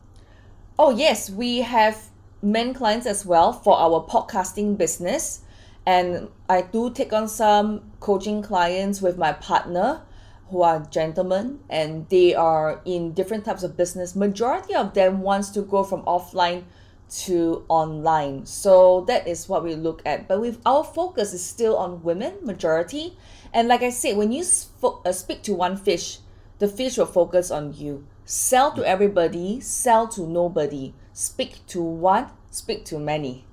Oh, 0.78 0.90
yes, 0.90 1.30
we 1.30 1.60
have 1.62 2.10
men 2.42 2.74
clients 2.74 3.06
as 3.06 3.24
well 3.26 3.52
for 3.52 3.78
our 3.78 4.04
podcasting 4.06 4.76
business. 4.76 5.42
And 5.86 6.28
I 6.48 6.62
do 6.62 6.90
take 6.92 7.12
on 7.12 7.28
some 7.28 7.92
coaching 8.00 8.42
clients 8.42 9.02
with 9.02 9.18
my 9.18 9.32
partner 9.34 10.02
who 10.50 10.62
are 10.62 10.80
gentlemen 10.90 11.60
and 11.70 12.08
they 12.08 12.34
are 12.34 12.80
in 12.84 13.12
different 13.12 13.44
types 13.44 13.62
of 13.62 13.76
business. 13.76 14.16
Majority 14.16 14.74
of 14.74 14.94
them 14.94 15.20
wants 15.20 15.50
to 15.50 15.62
go 15.62 15.84
from 15.84 16.02
offline 16.02 16.64
to 17.12 17.64
online. 17.68 18.46
So 18.46 19.02
that 19.02 19.28
is 19.28 19.48
what 19.48 19.62
we 19.62 19.74
look 19.74 20.02
at. 20.06 20.28
But 20.28 20.40
with 20.40 20.60
our 20.64 20.82
focus 20.82 21.32
is 21.32 21.44
still 21.44 21.76
on 21.76 22.02
women 22.02 22.34
majority. 22.42 23.16
And 23.52 23.68
like 23.68 23.82
I 23.82 23.90
said, 23.90 24.16
when 24.16 24.32
you 24.32 24.44
sp- 24.44 25.04
uh, 25.04 25.12
speak 25.12 25.42
to 25.44 25.54
one 25.54 25.76
fish, 25.76 26.18
the 26.58 26.68
fish 26.68 26.96
will 26.96 27.06
focus 27.06 27.50
on 27.50 27.74
you. 27.74 28.06
Sell 28.24 28.72
to 28.72 28.86
everybody, 28.86 29.60
sell 29.60 30.08
to 30.08 30.26
nobody. 30.26 30.94
Speak 31.12 31.66
to 31.66 31.82
one, 31.82 32.28
speak 32.50 32.84
to 32.86 32.98
many. 32.98 33.44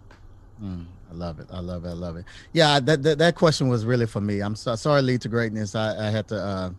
Mm, 0.64 0.86
I 1.10 1.14
love 1.14 1.40
it. 1.40 1.48
I 1.52 1.60
love 1.60 1.84
it. 1.86 1.90
I 1.90 1.94
love 1.94 2.16
it. 2.16 2.26
Yeah, 2.54 2.80
that 2.80 3.04
that, 3.04 3.18
that 3.18 3.36
question 3.36 3.68
was 3.68 3.86
really 3.86 4.06
for 4.06 4.22
me. 4.22 4.42
I'm 4.42 4.56
so, 4.56 4.76
sorry, 4.76 5.02
lead 5.02 5.22
to 5.22 5.30
greatness. 5.30 5.76
I, 5.76 6.08
I 6.08 6.10
had 6.10 6.28
to 6.30 6.38
uh, 6.38 6.70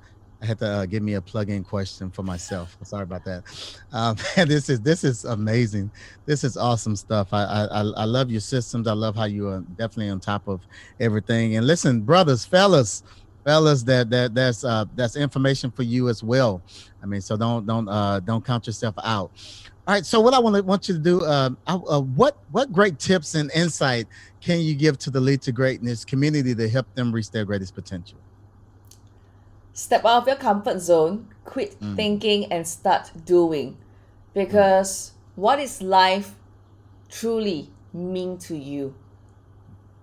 I 0.42 0.46
had 0.46 0.58
to 0.60 0.66
uh, 0.66 0.86
give 0.86 1.02
me 1.02 1.14
a 1.14 1.20
plug-in 1.20 1.64
question 1.64 2.10
for 2.10 2.22
myself. 2.22 2.76
Sorry 2.82 3.02
about 3.02 3.24
that. 3.24 3.44
Um, 3.92 4.16
and 4.36 4.50
this 4.50 4.68
is 4.70 4.80
this 4.80 5.04
is 5.04 5.24
amazing. 5.24 5.90
This 6.26 6.44
is 6.44 6.56
awesome 6.56 6.96
stuff. 6.96 7.28
I, 7.32 7.44
I 7.44 7.80
I 7.80 8.04
love 8.04 8.30
your 8.30 8.40
systems. 8.40 8.86
I 8.86 8.92
love 8.92 9.16
how 9.16 9.24
you 9.24 9.48
are 9.48 9.60
definitely 9.76 10.10
on 10.10 10.20
top 10.20 10.48
of 10.48 10.60
everything. 10.98 11.56
And 11.56 11.66
listen, 11.66 12.00
brothers, 12.00 12.44
fellas, 12.44 13.02
fellas, 13.44 13.82
that 13.84 14.08
that 14.10 14.34
that's 14.34 14.64
uh, 14.64 14.86
that's 14.94 15.16
information 15.16 15.70
for 15.70 15.82
you 15.82 16.08
as 16.08 16.22
well. 16.22 16.62
I 17.02 17.06
mean, 17.06 17.20
so 17.20 17.36
don't 17.36 17.66
don't 17.66 17.88
uh, 17.88 18.20
don't 18.20 18.44
count 18.44 18.66
yourself 18.66 18.94
out. 19.04 19.30
All 19.86 19.94
right. 19.94 20.06
So 20.06 20.20
what 20.20 20.32
I 20.34 20.38
want 20.38 20.56
to 20.56 20.62
want 20.62 20.88
you 20.88 20.94
to 20.94 21.00
do, 21.00 21.20
uh, 21.22 21.50
uh, 21.66 22.00
what 22.00 22.38
what 22.50 22.72
great 22.72 22.98
tips 22.98 23.34
and 23.34 23.50
insight 23.52 24.06
can 24.40 24.60
you 24.60 24.74
give 24.74 24.98
to 24.98 25.10
the 25.10 25.20
Lead 25.20 25.42
to 25.42 25.52
Greatness 25.52 26.04
community 26.04 26.54
to 26.54 26.68
help 26.68 26.94
them 26.94 27.12
reach 27.12 27.30
their 27.30 27.44
greatest 27.44 27.74
potential? 27.74 28.18
Step 29.80 30.04
out 30.04 30.20
of 30.20 30.28
your 30.28 30.36
comfort 30.36 30.78
zone, 30.78 31.26
quit 31.46 31.80
Mm. 31.80 31.96
thinking, 31.96 32.52
and 32.52 32.68
start 32.68 33.10
doing. 33.24 33.78
Because 34.34 35.12
what 35.36 35.58
is 35.58 35.80
life 35.80 36.34
truly 37.08 37.70
mean 37.90 38.36
to 38.36 38.54
you? 38.54 38.92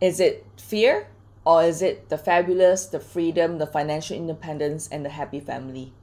Is 0.01 0.19
it 0.19 0.43
fear 0.57 1.09
or 1.45 1.61
is 1.61 1.83
it 1.83 2.09
the 2.09 2.17
fabulous, 2.17 2.87
the 2.87 2.99
freedom, 2.99 3.59
the 3.59 3.67
financial 3.67 4.17
independence, 4.17 4.89
and 4.91 5.05
the 5.05 5.09
happy 5.13 5.39
family? 5.39 5.93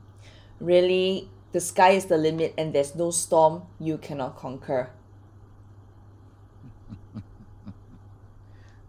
Really, 0.60 1.28
the 1.50 1.60
sky 1.60 1.90
is 1.98 2.06
the 2.06 2.16
limit, 2.16 2.54
and 2.56 2.72
there's 2.72 2.94
no 2.94 3.10
storm 3.10 3.62
you 3.80 3.98
cannot 3.98 4.36
conquer. 4.36 4.90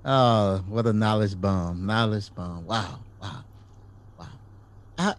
Oh, 0.05 0.63
what 0.69 0.85
a 0.85 0.93
knowledge 0.93 1.41
bomb! 1.41 1.87
Knowledge 1.87 2.29
bomb. 2.35 2.67
Wow. 2.67 2.99
I 4.97 5.15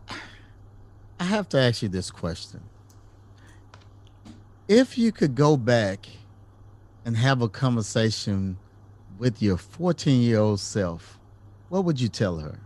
I 1.18 1.24
have 1.24 1.48
to 1.50 1.58
ask 1.58 1.82
you 1.82 1.88
this 1.88 2.10
question. 2.10 2.60
If 4.68 4.98
you 4.98 5.12
could 5.12 5.34
go 5.34 5.56
back 5.56 6.06
and 7.04 7.16
have 7.16 7.40
a 7.40 7.48
conversation 7.48 8.58
with 9.18 9.40
your 9.40 9.56
14 9.56 10.20
year 10.20 10.38
old 10.38 10.60
self, 10.60 11.18
what 11.68 11.84
would 11.84 12.00
you 12.00 12.08
tell 12.08 12.38
her? 12.38 12.58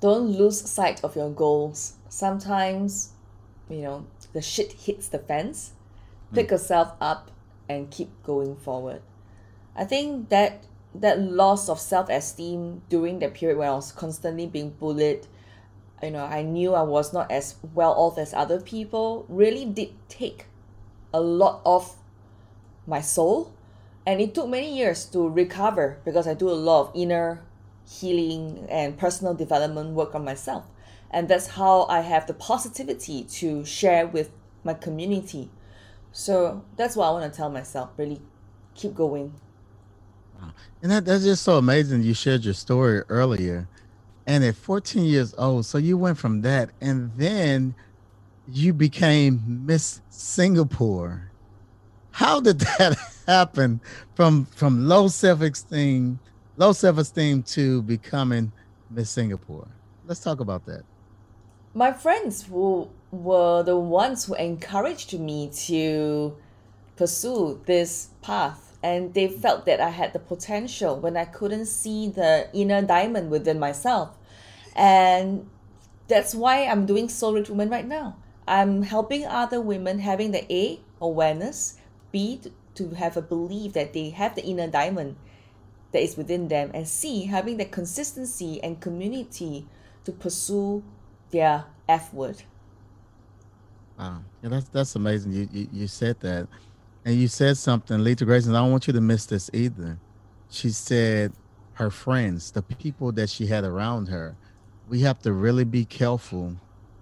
Don't 0.00 0.28
lose 0.28 0.60
sight 0.60 1.02
of 1.02 1.16
your 1.16 1.30
goals. 1.30 1.94
Sometimes, 2.08 3.10
you 3.68 3.82
know, 3.82 4.06
the 4.32 4.40
shit 4.40 4.72
hits 4.72 5.08
the 5.08 5.18
fence. 5.18 5.72
Pick 6.32 6.46
hmm. 6.46 6.54
yourself 6.54 6.92
up 7.00 7.30
and 7.68 7.90
keep 7.90 8.10
going 8.22 8.56
forward. 8.56 9.02
I 9.74 9.84
think 9.84 10.28
that 10.28 10.64
that 11.00 11.20
loss 11.20 11.68
of 11.68 11.80
self-esteem 11.80 12.82
during 12.88 13.18
the 13.18 13.28
period 13.28 13.58
when 13.58 13.68
I 13.68 13.72
was 13.72 13.92
constantly 13.92 14.46
being 14.46 14.70
bullied, 14.70 15.26
you 16.02 16.10
know, 16.10 16.24
I 16.24 16.42
knew 16.42 16.74
I 16.74 16.82
was 16.82 17.12
not 17.12 17.30
as 17.30 17.56
well 17.74 17.92
off 17.92 18.18
as 18.18 18.34
other 18.34 18.60
people, 18.60 19.24
really 19.28 19.64
did 19.64 19.90
take 20.08 20.46
a 21.12 21.20
lot 21.20 21.62
of 21.64 21.96
my 22.86 23.00
soul 23.00 23.52
and 24.08 24.22
it 24.22 24.34
took 24.34 24.48
many 24.48 24.74
years 24.74 25.04
to 25.04 25.28
recover 25.28 25.98
because 26.02 26.26
I 26.26 26.32
do 26.32 26.48
a 26.48 26.52
lot 26.56 26.80
of 26.80 26.92
inner 26.94 27.42
healing 27.86 28.66
and 28.70 28.96
personal 28.96 29.34
development 29.34 29.90
work 29.90 30.14
on 30.14 30.24
myself. 30.24 30.64
And 31.10 31.28
that's 31.28 31.48
how 31.48 31.84
I 31.90 32.00
have 32.00 32.26
the 32.26 32.32
positivity 32.32 33.24
to 33.24 33.66
share 33.66 34.06
with 34.06 34.30
my 34.64 34.72
community. 34.72 35.50
So 36.10 36.64
that's 36.76 36.96
what 36.96 37.06
I 37.06 37.10
want 37.10 37.30
to 37.30 37.36
tell 37.36 37.50
myself 37.50 37.90
really 37.98 38.22
keep 38.74 38.94
going. 38.94 39.34
And 40.82 40.92
that, 40.92 41.04
that's 41.04 41.24
just 41.24 41.42
so 41.42 41.58
amazing. 41.58 42.02
You 42.02 42.14
shared 42.14 42.44
your 42.44 42.54
story 42.54 43.02
earlier. 43.08 43.68
And 44.26 44.44
at 44.44 44.56
14 44.56 45.04
years 45.04 45.34
old, 45.38 45.66
so 45.66 45.78
you 45.78 45.96
went 45.96 46.18
from 46.18 46.42
that 46.42 46.70
and 46.80 47.10
then 47.16 47.74
you 48.46 48.72
became 48.72 49.62
Miss 49.66 50.00
Singapore. 50.10 51.30
How 52.10 52.40
did 52.40 52.60
that 52.78 52.96
happen 53.26 53.80
from 54.14 54.44
from 54.46 54.86
low 54.86 55.08
self-esteem, 55.08 56.18
low 56.56 56.72
self-esteem 56.72 57.42
to 57.44 57.82
becoming 57.82 58.52
Miss 58.90 59.10
Singapore? 59.10 59.68
Let's 60.06 60.20
talk 60.20 60.40
about 60.40 60.64
that. 60.66 60.82
My 61.74 61.92
friends 61.92 62.42
who 62.42 62.88
were 63.10 63.62
the 63.62 63.76
ones 63.76 64.24
who 64.26 64.34
encouraged 64.34 65.18
me 65.18 65.50
to 65.66 66.36
pursue 66.96 67.60
this 67.66 68.10
path 68.22 68.67
and 68.82 69.14
they 69.14 69.28
felt 69.28 69.66
that 69.66 69.80
I 69.80 69.90
had 69.90 70.12
the 70.12 70.18
potential 70.18 70.98
when 70.98 71.16
I 71.16 71.24
couldn't 71.24 71.66
see 71.66 72.08
the 72.08 72.48
inner 72.52 72.82
diamond 72.82 73.30
within 73.30 73.58
myself. 73.58 74.16
And 74.76 75.48
that's 76.06 76.34
why 76.34 76.64
I'm 76.66 76.86
doing 76.86 77.08
Soul 77.08 77.34
Rich 77.34 77.48
Woman 77.48 77.68
right 77.70 77.86
now. 77.86 78.16
I'm 78.46 78.82
helping 78.82 79.26
other 79.26 79.60
women 79.60 79.98
having 79.98 80.30
the 80.30 80.50
A 80.52 80.80
awareness, 81.00 81.76
B 82.12 82.40
to 82.74 82.90
have 82.90 83.16
a 83.16 83.22
belief 83.22 83.72
that 83.74 83.92
they 83.92 84.10
have 84.10 84.34
the 84.34 84.44
inner 84.44 84.68
diamond 84.68 85.16
that 85.92 86.02
is 86.02 86.16
within 86.16 86.48
them, 86.48 86.70
and 86.72 86.86
C 86.86 87.26
having 87.26 87.56
the 87.56 87.64
consistency 87.64 88.62
and 88.62 88.80
community 88.80 89.66
to 90.04 90.12
pursue 90.12 90.82
their 91.30 91.64
F 91.88 92.12
word. 92.14 92.42
Wow, 93.98 94.22
yeah, 94.42 94.48
that's 94.50 94.68
that's 94.68 94.94
amazing. 94.94 95.32
You 95.32 95.48
you, 95.52 95.68
you 95.72 95.86
said 95.88 96.20
that, 96.20 96.46
and 97.08 97.16
you 97.16 97.26
said 97.26 97.56
something, 97.56 98.04
Lead 98.04 98.18
to 98.18 98.26
Greatness. 98.26 98.50
I 98.50 98.58
don't 98.58 98.70
want 98.70 98.86
you 98.86 98.92
to 98.92 99.00
miss 99.00 99.24
this 99.24 99.48
either. 99.54 99.96
She 100.50 100.68
said 100.68 101.32
her 101.72 101.90
friends, 101.90 102.50
the 102.50 102.60
people 102.60 103.12
that 103.12 103.30
she 103.30 103.46
had 103.46 103.64
around 103.64 104.08
her, 104.08 104.36
we 104.90 105.00
have 105.00 105.18
to 105.20 105.32
really 105.32 105.64
be 105.64 105.86
careful 105.86 106.54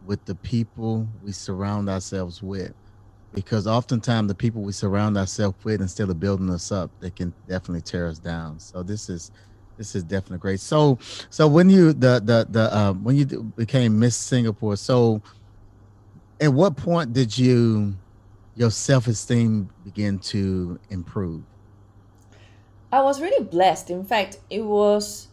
with 0.06 0.24
the 0.24 0.36
people 0.36 1.08
we 1.24 1.32
surround 1.32 1.88
ourselves 1.88 2.40
with 2.40 2.72
because 3.34 3.66
oftentimes 3.66 4.28
the 4.28 4.34
people 4.36 4.62
we 4.62 4.70
surround 4.70 5.18
ourselves 5.18 5.56
with 5.64 5.80
instead 5.80 6.08
of 6.08 6.20
building 6.20 6.50
us 6.50 6.70
up 6.70 6.88
they 7.00 7.10
can 7.10 7.34
definitely 7.48 7.82
tear 7.82 8.06
us 8.06 8.20
down 8.20 8.60
so 8.60 8.84
this 8.84 9.08
is 9.08 9.32
this 9.76 9.96
is 9.96 10.04
definitely 10.04 10.38
great 10.38 10.60
so 10.60 10.96
so 11.28 11.48
when 11.48 11.68
you 11.68 11.92
the 11.92 12.20
the 12.24 12.46
the 12.50 12.76
um, 12.76 13.02
when 13.02 13.16
you 13.16 13.26
became 13.56 13.98
miss 13.98 14.16
singapore 14.16 14.76
so 14.76 15.20
at 16.40 16.52
what 16.52 16.76
point 16.76 17.12
did 17.12 17.36
you 17.36 17.96
your 18.56 18.70
self-esteem 18.70 19.68
begin 19.84 20.18
to 20.18 20.78
improve 20.90 21.42
i 22.90 23.00
was 23.00 23.20
really 23.20 23.44
blessed 23.44 23.90
in 23.90 24.04
fact 24.04 24.38
it 24.50 24.62
was 24.62 25.28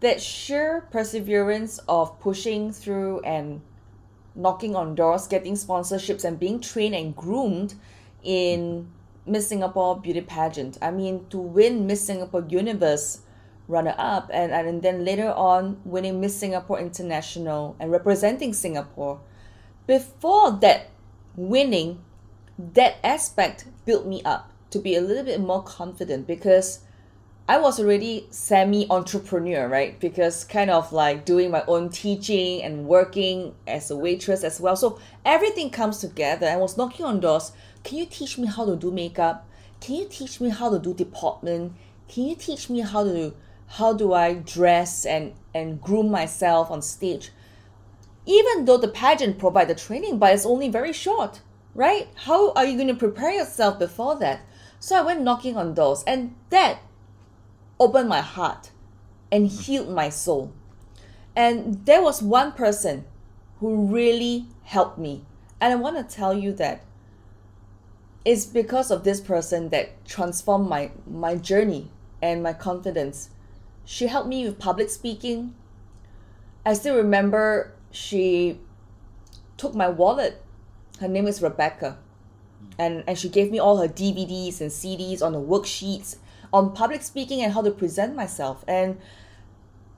that 0.00 0.20
sheer 0.20 0.86
perseverance 0.90 1.78
of 1.88 2.18
pushing 2.20 2.72
through 2.72 3.20
and 3.20 3.60
knocking 4.34 4.74
on 4.74 4.94
doors, 4.94 5.26
getting 5.26 5.54
sponsorships, 5.54 6.24
and 6.24 6.38
being 6.38 6.60
trained 6.60 6.94
and 6.94 7.14
groomed 7.14 7.74
in 8.22 8.90
Miss 9.26 9.48
Singapore 9.48 10.00
beauty 10.00 10.20
pageant. 10.22 10.78
I 10.80 10.90
mean, 10.90 11.26
to 11.30 11.38
win 11.38 11.86
Miss 11.86 12.04
Singapore 12.04 12.44
Universe 12.48 13.20
runner 13.68 13.94
up, 13.98 14.30
and, 14.32 14.52
and 14.52 14.82
then 14.82 15.04
later 15.04 15.30
on 15.30 15.80
winning 15.84 16.20
Miss 16.20 16.36
Singapore 16.36 16.80
International 16.80 17.76
and 17.78 17.92
representing 17.92 18.52
Singapore. 18.52 19.20
Before 19.86 20.50
that 20.60 20.90
winning, 21.36 22.02
that 22.74 22.96
aspect 23.04 23.66
built 23.86 24.06
me 24.06 24.22
up 24.22 24.50
to 24.70 24.78
be 24.78 24.94
a 24.94 25.00
little 25.00 25.24
bit 25.24 25.40
more 25.40 25.62
confident 25.62 26.26
because 26.26 26.80
I 27.48 27.58
was 27.58 27.80
already 27.80 28.28
semi 28.30 28.86
entrepreneur, 28.90 29.66
right? 29.66 29.98
Because 29.98 30.44
kind 30.44 30.70
of 30.70 30.92
like 30.92 31.24
doing 31.24 31.50
my 31.50 31.64
own 31.66 31.88
teaching 31.90 32.62
and 32.62 32.86
working 32.86 33.54
as 33.66 33.90
a 33.90 33.96
waitress 33.96 34.44
as 34.44 34.60
well. 34.60 34.76
So 34.76 35.00
everything 35.24 35.70
comes 35.70 35.98
together. 35.98 36.46
I 36.46 36.56
was 36.56 36.76
knocking 36.76 37.04
on 37.04 37.18
doors. 37.18 37.50
Can 37.82 37.98
you 37.98 38.06
teach 38.06 38.38
me 38.38 38.46
how 38.46 38.66
to 38.66 38.76
do 38.76 38.92
makeup? 38.92 39.48
Can 39.80 39.96
you 39.96 40.06
teach 40.08 40.40
me 40.40 40.50
how 40.50 40.70
to 40.70 40.78
do 40.78 40.94
deportment? 40.94 41.72
Can 42.08 42.24
you 42.24 42.36
teach 42.36 42.70
me 42.70 42.80
how 42.80 43.02
to 43.02 43.34
how 43.66 43.94
do 43.94 44.12
I 44.12 44.34
dress 44.34 45.04
and 45.04 45.32
and 45.54 45.80
groom 45.80 46.10
myself 46.10 46.70
on 46.70 46.82
stage? 46.82 47.32
Even 48.26 48.64
though 48.64 48.76
the 48.76 48.88
pageant 48.88 49.38
provide 49.38 49.68
the 49.68 49.74
training, 49.74 50.18
but 50.18 50.34
it's 50.34 50.46
only 50.46 50.68
very 50.68 50.92
short, 50.92 51.40
right? 51.74 52.08
How 52.14 52.52
are 52.52 52.64
you 52.64 52.76
going 52.76 52.88
to 52.88 52.94
prepare 52.94 53.32
yourself 53.32 53.78
before 53.78 54.16
that? 54.16 54.40
So 54.78 54.96
I 54.96 55.02
went 55.02 55.22
knocking 55.22 55.56
on 55.56 55.74
doors, 55.74 56.02
and 56.06 56.34
that 56.50 56.78
opened 57.78 58.08
my 58.08 58.20
heart 58.20 58.70
and 59.30 59.46
healed 59.46 59.88
my 59.88 60.08
soul. 60.08 60.52
And 61.36 61.84
there 61.86 62.02
was 62.02 62.22
one 62.22 62.52
person 62.52 63.04
who 63.60 63.86
really 63.86 64.46
helped 64.64 64.98
me. 64.98 65.24
And 65.60 65.72
I 65.72 65.76
want 65.76 65.96
to 65.96 66.16
tell 66.16 66.34
you 66.34 66.52
that 66.54 66.82
it's 68.24 68.44
because 68.46 68.90
of 68.90 69.04
this 69.04 69.20
person 69.20 69.68
that 69.70 70.04
transformed 70.04 70.68
my, 70.68 70.90
my 71.06 71.36
journey 71.36 71.90
and 72.22 72.42
my 72.42 72.52
confidence. 72.52 73.30
She 73.84 74.06
helped 74.06 74.28
me 74.28 74.44
with 74.44 74.58
public 74.58 74.90
speaking. 74.90 75.54
I 76.64 76.74
still 76.74 76.96
remember 76.96 77.72
she 77.90 78.60
took 79.56 79.74
my 79.74 79.88
wallet. 79.88 80.42
Her 81.00 81.08
name 81.08 81.26
is 81.26 81.42
Rebecca. 81.42 81.98
And, 82.78 83.04
and 83.06 83.18
she 83.18 83.28
gave 83.28 83.50
me 83.50 83.58
all 83.58 83.78
her 83.78 83.88
DVDs 83.88 84.60
and 84.60 84.70
CDs 84.70 85.22
on 85.22 85.32
the 85.32 85.40
worksheets 85.40 86.16
on 86.52 86.72
public 86.72 87.02
speaking 87.02 87.42
and 87.42 87.52
how 87.52 87.62
to 87.62 87.70
present 87.70 88.14
myself. 88.14 88.64
And 88.66 88.98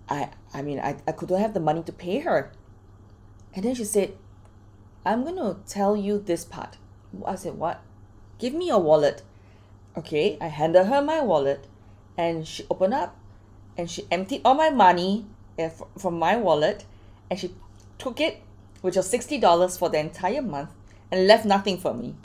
I 0.09 0.31
I 0.53 0.63
mean 0.63 0.79
I, 0.79 0.97
I 1.07 1.13
couldn't 1.13 1.41
have 1.41 1.55
the 1.55 1.61
money 1.61 1.83
to 1.85 1.93
pay 1.93 2.21
her. 2.21 2.53
And 3.55 3.65
then 3.65 3.75
she 3.75 3.85
said, 3.85 4.17
I'm 5.05 5.25
gonna 5.25 5.57
tell 5.67 5.97
you 5.97 6.19
this 6.19 6.45
part. 6.45 6.77
I 7.27 7.35
said, 7.35 7.55
What? 7.55 7.83
Give 8.39 8.55
me 8.55 8.69
your 8.69 8.81
wallet. 8.81 9.23
Okay, 9.97 10.39
I 10.41 10.49
handed 10.49 10.87
her 10.87 11.03
my 11.03 11.21
wallet 11.21 11.67
and 12.17 12.47
she 12.47 12.65
opened 12.71 12.95
up 12.95 13.17
and 13.77 13.91
she 13.91 14.07
emptied 14.11 14.43
all 14.45 14.55
my 14.55 14.71
money 14.71 15.27
eh, 15.59 15.71
from 15.99 16.19
my 16.19 16.37
wallet 16.37 16.85
and 17.31 17.39
she 17.39 17.55
took 17.99 18.21
it, 18.21 18.43
which 18.81 18.97
was 18.97 19.13
$60 19.13 19.79
for 19.79 19.91
the 19.91 19.99
entire 19.99 20.41
month, 20.43 20.71
and 21.13 21.27
left 21.29 21.45
nothing 21.45 21.77
for 21.77 21.93
me. 21.93 22.17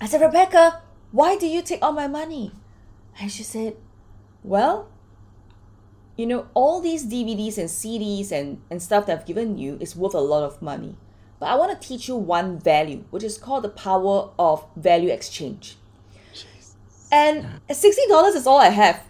I 0.00 0.06
said, 0.06 0.20
Rebecca, 0.20 0.82
why 1.12 1.38
do 1.38 1.46
you 1.46 1.62
take 1.62 1.82
all 1.82 1.92
my 1.92 2.08
money? 2.08 2.52
And 3.18 3.30
she 3.30 3.44
said, 3.44 3.76
Well, 4.42 4.88
you 6.16 6.26
know, 6.26 6.48
all 6.52 6.80
these 6.80 7.06
DVDs 7.06 7.56
and 7.56 7.68
CDs 7.68 8.32
and, 8.32 8.60
and 8.70 8.82
stuff 8.82 9.06
that 9.06 9.20
I've 9.20 9.26
given 9.26 9.56
you 9.56 9.78
is 9.80 9.96
worth 9.96 10.14
a 10.14 10.20
lot 10.20 10.42
of 10.42 10.60
money. 10.60 10.96
But 11.38 11.46
I 11.46 11.54
want 11.54 11.80
to 11.80 11.88
teach 11.88 12.08
you 12.08 12.16
one 12.16 12.58
value, 12.58 13.04
which 13.10 13.22
is 13.22 13.38
called 13.38 13.64
the 13.64 13.70
power 13.70 14.30
of 14.38 14.66
value 14.76 15.10
exchange. 15.10 15.76
Jesus. 16.34 16.76
And 17.10 17.46
$60 17.70 18.36
is 18.36 18.46
all 18.46 18.58
I 18.58 18.68
have. 18.68 19.02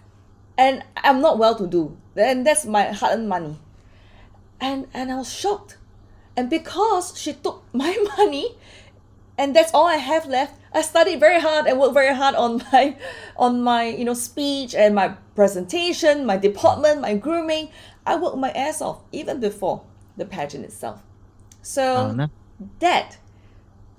And 0.56 0.84
I'm 0.96 1.20
not 1.20 1.38
well 1.38 1.56
to 1.56 1.66
do. 1.66 1.96
And 2.16 2.46
that's 2.46 2.64
my 2.66 2.92
hard 2.92 3.18
earned 3.18 3.28
money. 3.28 3.58
And 4.60 4.86
and 4.92 5.10
I 5.10 5.16
was 5.16 5.32
shocked. 5.32 5.78
And 6.36 6.50
because 6.50 7.18
she 7.18 7.32
took 7.32 7.64
my 7.72 7.96
money 8.16 8.56
and 9.40 9.57
that's 9.57 9.72
all 9.72 9.87
I 9.87 9.96
have 9.96 10.26
left. 10.26 10.55
I 10.74 10.83
studied 10.83 11.18
very 11.18 11.40
hard 11.40 11.66
and 11.66 11.81
worked 11.81 11.94
very 11.94 12.14
hard 12.14 12.35
on 12.35 12.62
my 12.72 12.96
on 13.37 13.62
my 13.62 13.85
you 13.85 14.05
know 14.05 14.14
speech 14.14 14.74
and 14.74 14.94
my 14.94 15.09
presentation, 15.35 16.26
my 16.26 16.36
department, 16.36 17.01
my 17.01 17.14
grooming. 17.14 17.70
I 18.07 18.16
worked 18.16 18.36
my 18.36 18.51
ass 18.51 18.82
off 18.82 19.01
even 19.12 19.41
before 19.41 19.82
the 20.18 20.26
pageant 20.26 20.64
itself. 20.64 21.03
So 21.62 22.14
oh, 22.18 22.28
that 22.80 23.16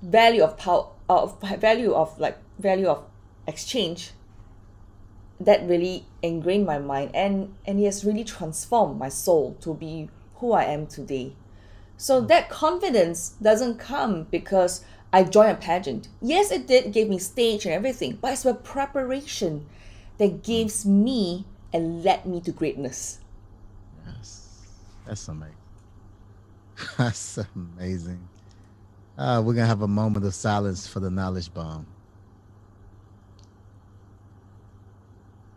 value 0.00 0.42
of 0.42 0.56
power 0.56 0.86
of 1.08 1.40
value 1.58 1.92
of 1.92 2.18
like 2.20 2.38
value 2.58 2.86
of 2.86 3.04
exchange 3.48 4.12
that 5.40 5.66
really 5.68 6.06
ingrained 6.22 6.66
my 6.66 6.78
mind 6.78 7.10
and 7.14 7.52
and 7.66 7.80
it 7.80 7.84
has 7.84 8.04
really 8.04 8.22
transformed 8.22 8.96
my 8.96 9.08
soul 9.08 9.56
to 9.60 9.74
be 9.74 10.08
who 10.36 10.52
I 10.52 10.64
am 10.64 10.86
today. 10.86 11.34
So 11.96 12.20
hmm. 12.20 12.28
that 12.28 12.48
confidence 12.48 13.30
doesn't 13.42 13.78
come 13.78 14.28
because 14.30 14.84
I 15.12 15.24
joined 15.24 15.52
a 15.52 15.54
pageant. 15.56 16.08
Yes, 16.20 16.50
it 16.50 16.66
did 16.66 16.92
give 16.92 17.08
me 17.08 17.18
stage 17.18 17.66
and 17.66 17.74
everything, 17.74 18.18
but 18.20 18.32
it's 18.32 18.44
the 18.44 18.54
preparation 18.54 19.66
that 20.18 20.42
gives 20.42 20.86
me 20.86 21.46
and 21.72 22.02
led 22.04 22.26
me 22.26 22.40
to 22.42 22.52
greatness. 22.52 23.20
Yes, 24.06 24.68
that's 25.06 25.28
amazing. 25.28 25.56
That's 26.98 27.38
amazing. 27.54 28.28
Uh, 29.18 29.42
we're 29.44 29.54
gonna 29.54 29.66
have 29.66 29.82
a 29.82 29.88
moment 29.88 30.24
of 30.26 30.34
silence 30.34 30.86
for 30.86 31.00
the 31.00 31.10
knowledge 31.10 31.52
bomb. 31.54 31.86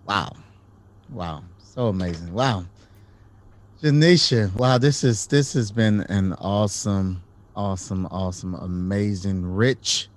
Wow, 0.06 0.34
wow, 1.10 1.44
so 1.58 1.88
amazing! 1.88 2.34
Wow, 2.34 2.66
Genecia, 3.82 4.54
wow, 4.56 4.78
this 4.78 5.04
is 5.04 5.28
this 5.28 5.54
has 5.54 5.72
been 5.72 6.02
an 6.02 6.34
awesome, 6.34 7.25
awesome, 7.56 8.08
awesome, 8.12 8.56
amazing, 8.56 9.46
rich, 9.46 10.10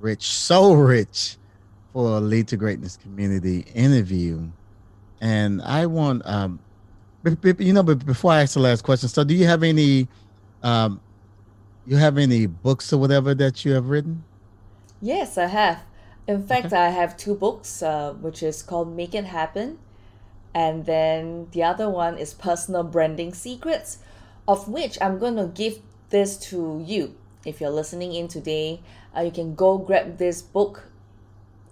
rich, 0.00 0.28
so 0.28 0.72
rich 0.72 1.36
for 1.92 2.16
a 2.16 2.20
Lead 2.20 2.48
to 2.48 2.56
Greatness 2.56 2.96
community 2.96 3.64
interview. 3.74 4.48
And 5.20 5.60
I 5.62 5.86
want, 5.86 6.22
um, 6.24 6.60
you 7.58 7.72
know, 7.72 7.82
but 7.82 8.04
before 8.06 8.32
I 8.32 8.42
ask 8.42 8.54
the 8.54 8.60
last 8.60 8.82
question, 8.82 9.08
so 9.08 9.24
do 9.24 9.34
you 9.34 9.46
have 9.46 9.62
any, 9.62 10.08
um, 10.62 11.00
you 11.86 11.96
have 11.96 12.18
any 12.18 12.46
books 12.46 12.92
or 12.92 12.98
whatever 12.98 13.34
that 13.34 13.64
you 13.64 13.72
have 13.72 13.88
written? 13.88 14.24
Yes, 15.00 15.38
I 15.38 15.46
have. 15.46 15.82
In 16.26 16.46
fact, 16.46 16.66
okay. 16.66 16.76
I 16.76 16.90
have 16.90 17.16
two 17.16 17.34
books, 17.34 17.82
uh, 17.82 18.12
which 18.20 18.42
is 18.42 18.62
called 18.62 18.94
Make 18.94 19.14
It 19.14 19.24
Happen, 19.24 19.78
and 20.54 20.84
then 20.84 21.48
the 21.52 21.62
other 21.62 21.88
one 21.88 22.18
is 22.18 22.34
Personal 22.34 22.82
Branding 22.82 23.32
Secrets, 23.32 23.98
of 24.46 24.68
which 24.68 24.98
I'm 25.00 25.18
going 25.18 25.36
to 25.36 25.46
give 25.46 25.80
this 26.10 26.36
to 26.50 26.82
you. 26.84 27.14
If 27.44 27.60
you're 27.60 27.70
listening 27.70 28.14
in 28.14 28.28
today, 28.28 28.80
uh, 29.16 29.22
you 29.22 29.30
can 29.30 29.54
go 29.54 29.78
grab 29.78 30.18
this 30.18 30.42
book 30.42 30.84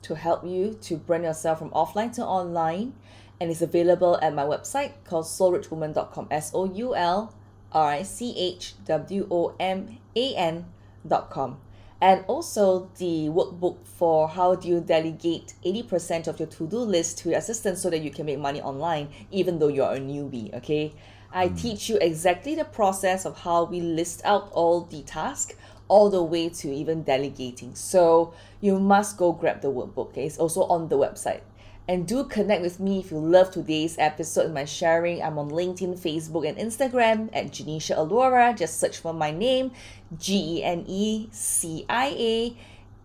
to 0.02 0.14
help 0.14 0.44
you 0.44 0.78
to 0.82 0.96
brand 0.96 1.24
yourself 1.24 1.58
from 1.58 1.70
offline 1.70 2.14
to 2.14 2.24
online 2.24 2.94
and 3.40 3.50
it's 3.50 3.62
available 3.62 4.18
at 4.22 4.34
my 4.34 4.44
website 4.44 4.92
called 5.04 5.26
soulrichwoman.com 5.26 6.28
S 6.30 6.52
O 6.54 6.64
U 6.64 6.94
L 6.94 7.34
R 7.72 7.90
I 7.90 8.02
C 8.02 8.34
H 8.36 8.74
W 8.86 9.26
O 9.30 9.54
M 9.60 9.98
A 10.14 10.34
N.com. 10.34 11.58
And 12.00 12.24
also 12.26 12.90
the 12.98 13.28
workbook 13.28 13.78
for 13.84 14.28
how 14.28 14.54
do 14.54 14.68
you 14.68 14.80
delegate 14.80 15.54
80% 15.64 16.28
of 16.28 16.38
your 16.38 16.46
to-do 16.48 16.78
list 16.78 17.18
to 17.18 17.30
your 17.30 17.38
assistant 17.38 17.78
so 17.78 17.88
that 17.88 18.00
you 18.00 18.10
can 18.10 18.26
make 18.26 18.38
money 18.38 18.60
online 18.60 19.08
even 19.30 19.58
though 19.58 19.68
you're 19.68 19.92
a 19.92 19.98
newbie, 19.98 20.54
okay? 20.54 20.92
I 21.36 21.50
mm. 21.50 21.60
teach 21.60 21.90
you 21.90 21.98
exactly 22.00 22.54
the 22.54 22.64
process 22.64 23.26
of 23.26 23.40
how 23.40 23.64
we 23.64 23.82
list 23.82 24.22
out 24.24 24.50
all 24.52 24.80
the 24.80 25.02
tasks 25.02 25.54
all 25.86 26.08
the 26.08 26.22
way 26.22 26.48
to 26.48 26.72
even 26.72 27.02
delegating. 27.02 27.74
So 27.74 28.32
you 28.62 28.78
must 28.78 29.18
go 29.18 29.32
grab 29.32 29.60
the 29.60 29.68
workbook. 29.70 30.08
Okay? 30.08 30.24
It's 30.24 30.38
also 30.38 30.62
on 30.62 30.88
the 30.88 30.96
website. 30.96 31.42
And 31.86 32.08
do 32.08 32.24
connect 32.24 32.62
with 32.62 32.80
me 32.80 33.00
if 33.00 33.10
you 33.10 33.18
love 33.18 33.50
today's 33.50 33.96
episode 33.98 34.46
and 34.46 34.54
my 34.54 34.64
sharing. 34.64 35.22
I'm 35.22 35.38
on 35.38 35.50
LinkedIn, 35.50 35.98
Facebook, 35.98 36.48
and 36.48 36.56
Instagram 36.56 37.28
at 37.34 37.52
Genecia 37.52 37.96
Alluora. 37.96 38.56
Just 38.56 38.80
search 38.80 38.96
for 38.98 39.12
my 39.12 39.30
name, 39.30 39.70
G 40.18 40.56
E 40.56 40.64
N 40.64 40.84
E 40.88 41.28
C 41.30 41.84
I 41.88 42.06
A 42.08 42.56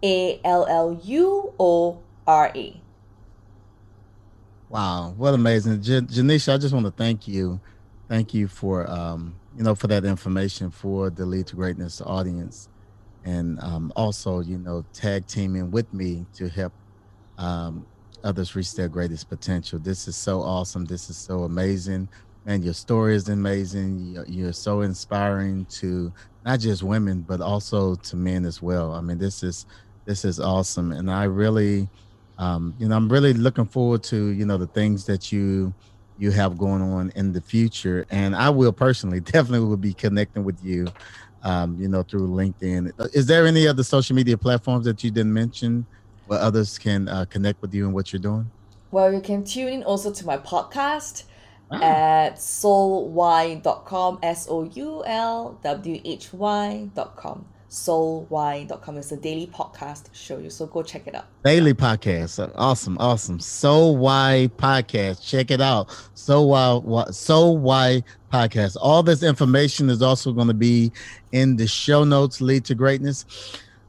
A 0.04 0.42
L 0.44 0.66
L 0.68 1.00
U 1.04 1.54
O 1.60 2.00
R 2.26 2.52
A. 2.56 2.82
Wow, 4.70 5.14
what 5.18 5.34
amazing, 5.34 5.82
Jan- 5.82 6.08
Genecia! 6.08 6.54
I 6.54 6.58
just 6.58 6.74
want 6.74 6.86
to 6.86 6.92
thank 6.92 7.28
you, 7.28 7.60
thank 8.12 8.34
you 8.34 8.46
for 8.46 8.92
um, 8.92 9.34
you 9.58 9.64
know 9.64 9.74
for 9.74 9.88
that 9.88 10.04
information 10.04 10.70
for 10.70 11.10
the 11.10 11.26
Lead 11.26 11.48
to 11.48 11.56
Greatness 11.56 12.02
audience. 12.02 12.68
And 13.24 13.58
um, 13.62 13.94
also 13.96 14.42
you 14.42 14.58
know 14.58 14.84
tag 14.92 15.28
teaming 15.28 15.72
with 15.72 15.94
me 15.94 16.26
to 16.34 16.50
help 16.50 16.74
um, 17.38 17.86
others 18.22 18.54
reach 18.54 18.74
their 18.74 18.90
greatest 18.90 19.30
potential. 19.30 19.80
This 19.80 20.10
is 20.10 20.18
so 20.18 20.42
awesome. 20.42 20.84
This 20.84 21.10
is 21.10 21.16
so 21.16 21.44
amazing. 21.44 22.10
And 22.46 22.66
your 22.66 22.74
story 22.74 23.16
is 23.16 23.30
amazing. 23.30 24.26
You're 24.28 24.52
so 24.52 24.82
inspiring 24.82 25.66
to 25.80 26.12
not 26.44 26.60
just 26.60 26.84
women 26.84 27.22
but 27.22 27.40
also 27.40 27.96
to 27.96 28.16
men 28.18 28.44
as 28.44 28.62
well. 28.62 28.92
I 28.92 29.00
mean 29.00 29.20
this 29.20 29.42
is 29.42 29.66
this 30.04 30.26
is 30.26 30.38
awesome. 30.38 30.92
And 30.92 31.10
i 31.10 31.24
really 31.24 31.88
um, 32.38 32.76
you 32.78 32.90
know 32.90 32.98
i'm 32.98 33.08
really 33.08 33.34
looking 33.34 33.68
forward 33.68 34.04
to 34.04 34.32
you 34.32 34.46
know 34.46 34.58
the 34.58 34.68
things 34.68 35.06
that 35.06 35.32
you 35.32 35.74
you 36.22 36.32
have 36.32 36.58
going 36.58 36.82
on 36.82 37.12
in 37.16 37.34
the 37.34 37.42
future 37.42 38.06
and 38.12 38.36
i 38.36 38.50
will 38.50 38.72
personally 38.72 39.20
definitely 39.34 39.60
will 39.60 39.76
be 39.76 39.94
connecting 39.94 40.44
with 40.44 40.64
you 40.64 40.88
um, 41.44 41.80
you 41.80 41.88
know, 41.88 42.04
through 42.04 42.28
LinkedIn. 42.28 42.92
Is 43.14 43.26
there 43.26 43.46
any 43.46 43.68
other 43.68 43.84
social 43.84 44.16
media 44.16 44.38
platforms 44.38 44.86
that 44.86 45.04
you 45.04 45.12
didn't 45.12 45.34
mention 45.34 45.86
where 46.28 46.40
others 46.40 46.78
can 46.78 47.08
uh, 47.08 47.26
connect 47.26 47.62
with 47.62 47.74
you 47.74 47.86
and 47.86 47.94
what 47.94 48.14
you're 48.14 48.22
doing? 48.22 48.50
Well, 48.92 49.14
you 49.14 49.22
can 49.22 49.44
tune 49.44 49.70
in 49.70 49.84
also 49.84 50.12
to 50.12 50.26
my 50.26 50.38
podcast 50.38 51.24
ah. 51.72 51.82
at 51.82 52.36
soulwhy.com, 52.36 54.20
S 54.22 54.48
O 54.50 54.64
U 54.64 55.04
L 55.06 55.60
W 55.64 56.02
H 56.04 56.34
Y.com 56.34 57.46
soulwhy.com. 57.72 58.98
It's 58.98 59.14
a 59.14 59.18
daily 59.18 59.48
podcast 59.48 60.14
show 60.14 60.38
you. 60.38 60.50
So 60.50 60.68
go 60.68 60.84
check 60.84 61.08
it 61.08 61.16
out. 61.16 61.26
Daily 61.44 61.74
podcast. 61.74 62.52
Awesome. 62.56 62.98
Awesome. 63.00 63.40
Soul 63.40 63.98
Why 63.98 64.52
podcast. 64.58 65.26
Check 65.26 65.52
it 65.52 65.62
out. 65.62 65.90
So 66.14 66.42
why 66.42 67.06
so 67.12 67.50
why 67.50 68.04
podcast. 68.32 68.76
All 68.80 69.02
this 69.02 69.24
information 69.24 69.90
is 69.90 70.02
also 70.02 70.34
going 70.34 70.50
to 70.50 70.54
be 70.54 70.92
in 71.32 71.56
the 71.56 71.66
show 71.66 72.04
notes 72.04 72.42
lead 72.42 72.66
to 72.66 72.76
greatness. 72.76 73.26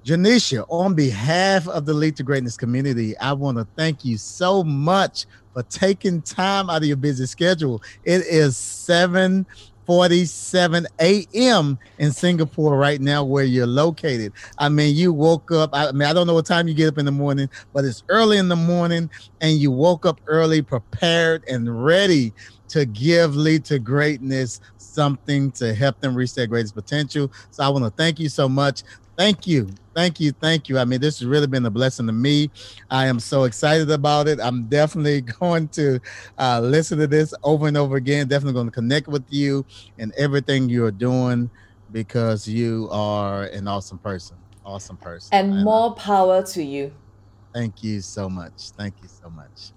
Genecia, 0.05 0.65
on 0.69 0.95
behalf 0.95 1.69
of 1.69 1.87
the 1.87 1.95
Lead 1.95 2.17
to 2.17 2.25
Greatness 2.25 2.57
community, 2.57 3.17
I 3.19 3.33
want 3.35 3.59
to 3.59 3.67
thank 3.77 4.05
you 4.05 4.19
so 4.19 4.65
much 4.65 5.27
for 5.53 5.63
taking 5.63 6.23
time 6.23 6.69
out 6.69 6.79
of 6.79 6.89
your 6.89 6.97
busy 6.97 7.25
schedule. 7.27 7.81
It 8.03 8.23
is 8.23 8.57
7 8.57 9.47
47 9.87 10.87
a.m. 11.01 11.79
in 11.99 12.13
Singapore 12.13 12.77
right 12.77 13.01
now, 13.01 13.25
where 13.25 13.45
you're 13.45 13.67
located. 13.67 14.33
I 14.59 14.69
mean, 14.69 14.95
you 14.95 15.13
woke 15.13 15.51
up. 15.51 15.71
I 15.73 15.93
mean, 15.93 16.09
I 16.09 16.13
don't 16.13 16.27
know 16.27 16.35
what 16.35 16.47
time 16.47 16.69
you 16.69 16.75
get 16.75 16.89
up 16.89 16.99
in 16.99 17.05
the 17.05 17.13
morning, 17.13 17.49
but 17.73 17.85
it's 17.85 18.03
early 18.09 18.39
in 18.39 18.49
the 18.49 18.57
morning, 18.57 19.11
and 19.41 19.57
you 19.59 19.71
woke 19.71 20.07
up 20.07 20.21
early, 20.27 20.63
prepared 20.63 21.45
and 21.49 21.85
ready 21.85 22.35
to 22.69 22.87
give 22.87 23.37
lead 23.37 23.65
to 23.67 23.79
greatness 23.79 24.59
something 24.79 25.53
to 25.53 25.75
help 25.75 26.01
them 26.01 26.15
reach 26.15 26.35
their 26.35 26.47
greatest 26.47 26.75
potential. 26.75 27.31
So 27.51 27.63
I 27.65 27.69
want 27.69 27.85
to 27.85 27.91
thank 27.91 28.19
you 28.19 28.29
so 28.29 28.49
much. 28.49 28.83
Thank 29.19 29.47
you. 29.47 29.82
Thank 29.95 30.21
you. 30.21 30.33
Thank 30.33 30.69
you. 30.69 30.79
I 30.79 30.85
mean, 30.85 31.01
this 31.01 31.19
has 31.19 31.27
really 31.27 31.47
been 31.47 31.67
a 31.67 31.71
blessing 31.71 32.07
to 32.07 32.13
me. 32.13 32.51
I 32.91 33.07
am 33.07 33.21
so 33.21 33.45
excited 33.45 33.91
about 33.91 34.29
it. 34.29 34.41
I'm 34.41 34.65
definitely 34.65 35.21
going 35.41 35.69
to 35.69 36.01
uh, 36.39 36.61
listen 36.61 36.99
to 36.99 37.07
this 37.07 37.35
over 37.43 37.69
and 37.69 37.77
over 37.77 37.97
again. 37.97 38.29
Definitely 38.29 38.55
going 38.55 38.67
to 38.67 38.73
connect 38.73 39.09
with 39.09 39.25
you 39.29 39.65
and 39.99 40.13
everything 40.17 40.69
you're 40.69 40.91
doing 40.91 41.51
because 41.91 42.49
you 42.49 42.89
are 42.91 43.45
an 43.45 43.69
awesome 43.69 43.99
person. 43.99 44.37
Awesome 44.65 44.97
person. 44.97 45.29
And, 45.33 45.53
and 45.53 45.65
more 45.65 45.95
power 45.95 46.43
to 46.43 46.63
you. 46.63 46.93
Thank 47.53 47.85
you 47.85 48.01
so 48.01 48.31
much. 48.31 48.71
Thank 48.77 48.95
you 49.03 49.09
so 49.09 49.29
much. 49.29 49.73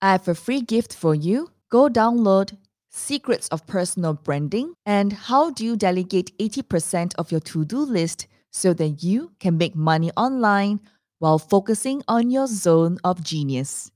I 0.00 0.12
have 0.12 0.26
a 0.26 0.34
free 0.34 0.62
gift 0.62 0.94
for 0.94 1.14
you. 1.14 1.50
Go 1.68 1.88
download 1.88 2.56
Secrets 2.90 3.48
of 3.48 3.66
Personal 3.66 4.14
Branding 4.14 4.74
and 4.84 5.12
How 5.12 5.50
Do 5.50 5.64
You 5.64 5.76
Delegate 5.76 6.36
80% 6.38 7.14
of 7.16 7.30
Your 7.30 7.40
To 7.40 7.64
Do 7.64 7.78
List 7.78 8.26
so 8.52 8.72
that 8.74 9.02
you 9.02 9.32
can 9.40 9.58
make 9.58 9.74
money 9.74 10.10
online 10.16 10.80
while 11.18 11.38
focusing 11.38 12.02
on 12.06 12.30
your 12.30 12.46
zone 12.46 12.98
of 13.02 13.24
genius. 13.24 13.90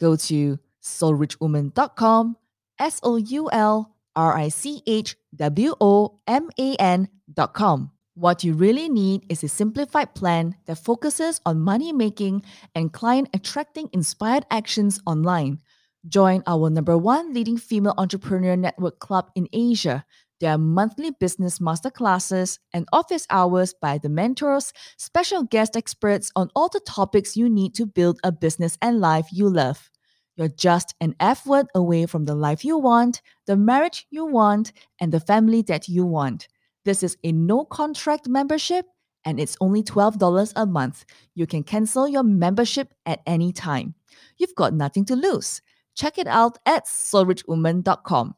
Go 0.00 0.16
to 0.16 0.58
soulrichwoman.com, 0.82 2.36
S 2.78 3.00
O 3.02 3.16
U 3.16 3.50
L 3.50 3.94
R 4.14 4.36
I 4.36 4.48
C 4.48 4.82
H 4.86 5.16
W 5.34 5.74
O 5.80 6.20
M 6.26 6.48
A 6.58 6.76
N.com. 6.76 7.90
What 8.14 8.44
you 8.44 8.54
really 8.54 8.88
need 8.88 9.26
is 9.28 9.44
a 9.44 9.48
simplified 9.48 10.14
plan 10.14 10.56
that 10.64 10.78
focuses 10.78 11.40
on 11.44 11.60
money 11.60 11.92
making 11.92 12.44
and 12.74 12.92
client 12.92 13.28
attracting 13.34 13.90
inspired 13.92 14.46
actions 14.50 15.00
online. 15.04 15.60
Join 16.08 16.42
our 16.46 16.70
number 16.70 16.96
one 16.96 17.34
leading 17.34 17.58
female 17.58 17.94
entrepreneur 17.98 18.56
network 18.56 19.00
club 19.00 19.30
in 19.34 19.48
Asia 19.52 20.06
there 20.38 20.52
are 20.52 20.58
monthly 20.58 21.10
business 21.10 21.60
masterclasses 21.60 22.58
and 22.72 22.86
office 22.92 23.26
hours 23.30 23.72
by 23.72 23.96
the 23.96 24.10
mentors, 24.10 24.72
special 24.98 25.44
guest 25.44 25.76
experts 25.76 26.30
on 26.36 26.50
all 26.54 26.68
the 26.68 26.80
topics 26.80 27.36
you 27.36 27.48
need 27.48 27.74
to 27.74 27.86
build 27.86 28.20
a 28.22 28.30
business 28.32 28.76
and 28.82 29.00
life 29.00 29.28
you 29.32 29.48
love. 29.48 29.90
You're 30.36 30.48
just 30.48 30.94
an 31.00 31.14
F 31.18 31.46
word 31.46 31.66
away 31.74 32.04
from 32.04 32.26
the 32.26 32.34
life 32.34 32.64
you 32.64 32.76
want, 32.76 33.22
the 33.46 33.56
marriage 33.56 34.06
you 34.10 34.26
want, 34.26 34.72
and 35.00 35.10
the 35.10 35.20
family 35.20 35.62
that 35.62 35.88
you 35.88 36.04
want. 36.04 36.48
This 36.84 37.02
is 37.02 37.16
a 37.24 37.32
no 37.32 37.64
contract 37.64 38.28
membership 38.28 38.84
and 39.24 39.40
it's 39.40 39.56
only 39.60 39.82
$12 39.82 40.52
a 40.54 40.66
month. 40.66 41.04
You 41.34 41.46
can 41.46 41.64
cancel 41.64 42.06
your 42.06 42.22
membership 42.22 42.92
at 43.06 43.20
any 43.26 43.52
time. 43.52 43.94
You've 44.36 44.54
got 44.54 44.74
nothing 44.74 45.06
to 45.06 45.16
lose. 45.16 45.62
Check 45.94 46.18
it 46.18 46.26
out 46.26 46.58
at 46.66 46.84
soulrichwoman.com. 46.84 48.34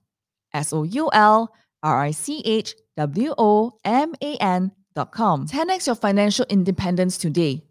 S 0.54 0.72
O 0.72 0.84
U 0.84 1.10
L 1.12 1.52
R 1.82 2.00
I 2.00 2.10
C 2.10 2.42
H 2.44 2.74
W 2.96 3.34
O 3.38 3.78
M 3.84 4.14
A 4.20 4.36
N 4.36 4.72
dot 4.94 5.12
com. 5.12 5.46
10x 5.46 5.86
your 5.86 5.96
financial 5.96 6.46
independence 6.48 7.18
today. 7.18 7.62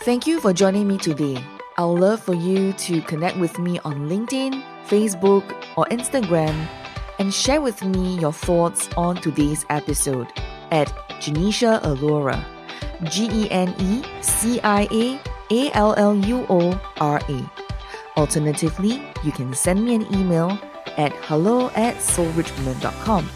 Thank 0.00 0.26
you 0.26 0.40
for 0.40 0.52
joining 0.52 0.88
me 0.88 0.98
today. 0.98 1.42
I 1.78 1.84
would 1.84 2.00
love 2.00 2.20
for 2.20 2.34
you 2.34 2.72
to 2.72 3.00
connect 3.02 3.38
with 3.38 3.58
me 3.58 3.78
on 3.80 4.08
LinkedIn, 4.08 4.62
Facebook, 4.86 5.44
or 5.76 5.86
Instagram 5.86 6.68
and 7.18 7.32
share 7.32 7.60
with 7.60 7.84
me 7.84 8.18
your 8.18 8.32
thoughts 8.32 8.88
on 8.96 9.16
today's 9.16 9.64
episode 9.70 10.26
at 10.70 10.88
Genecia 11.20 11.80
Alluora. 11.82 12.44
G 13.04 13.28
E 13.32 13.50
N 13.50 13.74
E 13.78 14.02
C 14.22 14.60
I 14.62 14.88
A 14.90 15.20
A 15.50 15.70
L 15.72 15.94
L 15.96 16.16
U 16.16 16.46
O 16.48 16.80
R 17.00 17.20
A. 17.28 17.50
Alternatively, 18.16 19.02
you 19.24 19.32
can 19.32 19.54
send 19.54 19.84
me 19.84 19.94
an 19.94 20.06
email 20.14 20.58
at 20.96 21.12
hello 21.22 21.68
at 21.70 21.96
soulrichwoman.com. 21.96 23.28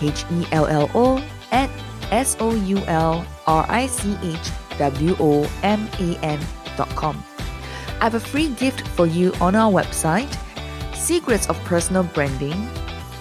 H 0.00 0.24
E 0.32 0.46
L 0.52 0.66
L 0.66 0.90
O 0.94 1.24
at 1.50 1.70
S 2.10 2.36
O 2.40 2.54
U 2.54 2.78
L 2.86 3.26
R 3.46 3.66
I 3.68 3.86
C 3.86 4.16
H 4.22 4.50
W 4.78 5.16
O 5.18 5.50
M 5.62 5.88
A 6.00 6.18
N.com. 6.22 7.22
I 8.00 8.04
have 8.04 8.14
a 8.14 8.20
free 8.20 8.48
gift 8.50 8.86
for 8.88 9.06
you 9.06 9.32
on 9.40 9.54
our 9.54 9.72
website 9.72 10.36
Secrets 10.94 11.48
of 11.48 11.56
Personal 11.64 12.02
Branding, 12.02 12.68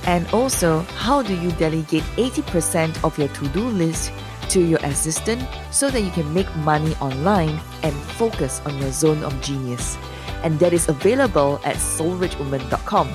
and 0.07 0.28
also 0.34 0.80
how 0.97 1.21
do 1.21 1.36
you 1.39 1.51
delegate 1.51 2.03
80% 2.17 3.03
of 3.03 3.17
your 3.17 3.28
to 3.28 3.47
do 3.49 3.61
list 3.61 4.11
to 4.49 4.59
your 4.59 4.80
assistant 4.84 5.41
so 5.71 5.89
that 5.89 6.01
you 6.01 6.11
can 6.11 6.34
make 6.34 6.49
money 6.57 6.95
online 6.95 7.59
and 7.84 7.93
focus 8.17 8.61
on 8.65 8.78
your 8.80 8.91
zone 8.91 9.23
of 9.23 9.39
genius. 9.41 9.97
And 10.43 10.59
that 10.59 10.73
is 10.73 10.89
available 10.89 11.59
at 11.63 11.78
soulrichwoman.com. 11.78 13.09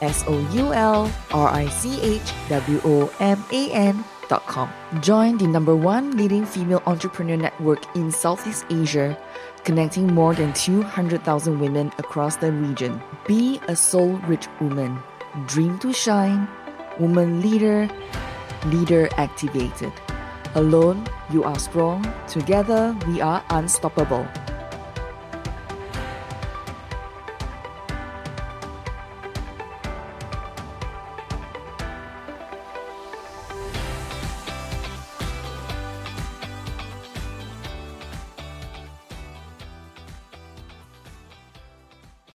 S 0.00 0.24
O 0.26 0.38
U 0.52 0.72
L 0.72 1.10
R 1.32 1.48
I 1.48 1.68
C 1.68 2.00
H 2.00 2.32
W 2.48 2.80
O 2.84 3.12
M 3.20 3.44
A 3.52 3.70
N.com. 3.72 4.70
Join 5.00 5.38
the 5.38 5.46
number 5.46 5.76
one 5.76 6.16
leading 6.16 6.46
female 6.46 6.82
entrepreneur 6.86 7.36
network 7.36 7.84
in 7.96 8.10
Southeast 8.10 8.66
Asia, 8.70 9.18
connecting 9.64 10.06
more 10.12 10.34
than 10.34 10.52
200,000 10.52 11.58
women 11.58 11.92
across 11.98 12.36
the 12.36 12.52
region. 12.52 13.02
Be 13.26 13.60
a 13.68 13.76
soul 13.76 14.18
rich 14.26 14.48
woman. 14.60 14.98
Dream 15.46 15.78
to 15.80 15.92
shine. 15.92 16.48
Woman 16.98 17.40
leader. 17.40 17.88
Leader 18.66 19.08
activated. 19.18 19.92
Alone, 20.54 21.04
you 21.30 21.42
are 21.42 21.58
strong. 21.58 22.06
Together, 22.28 22.96
we 23.08 23.20
are 23.20 23.44
unstoppable. 23.50 24.26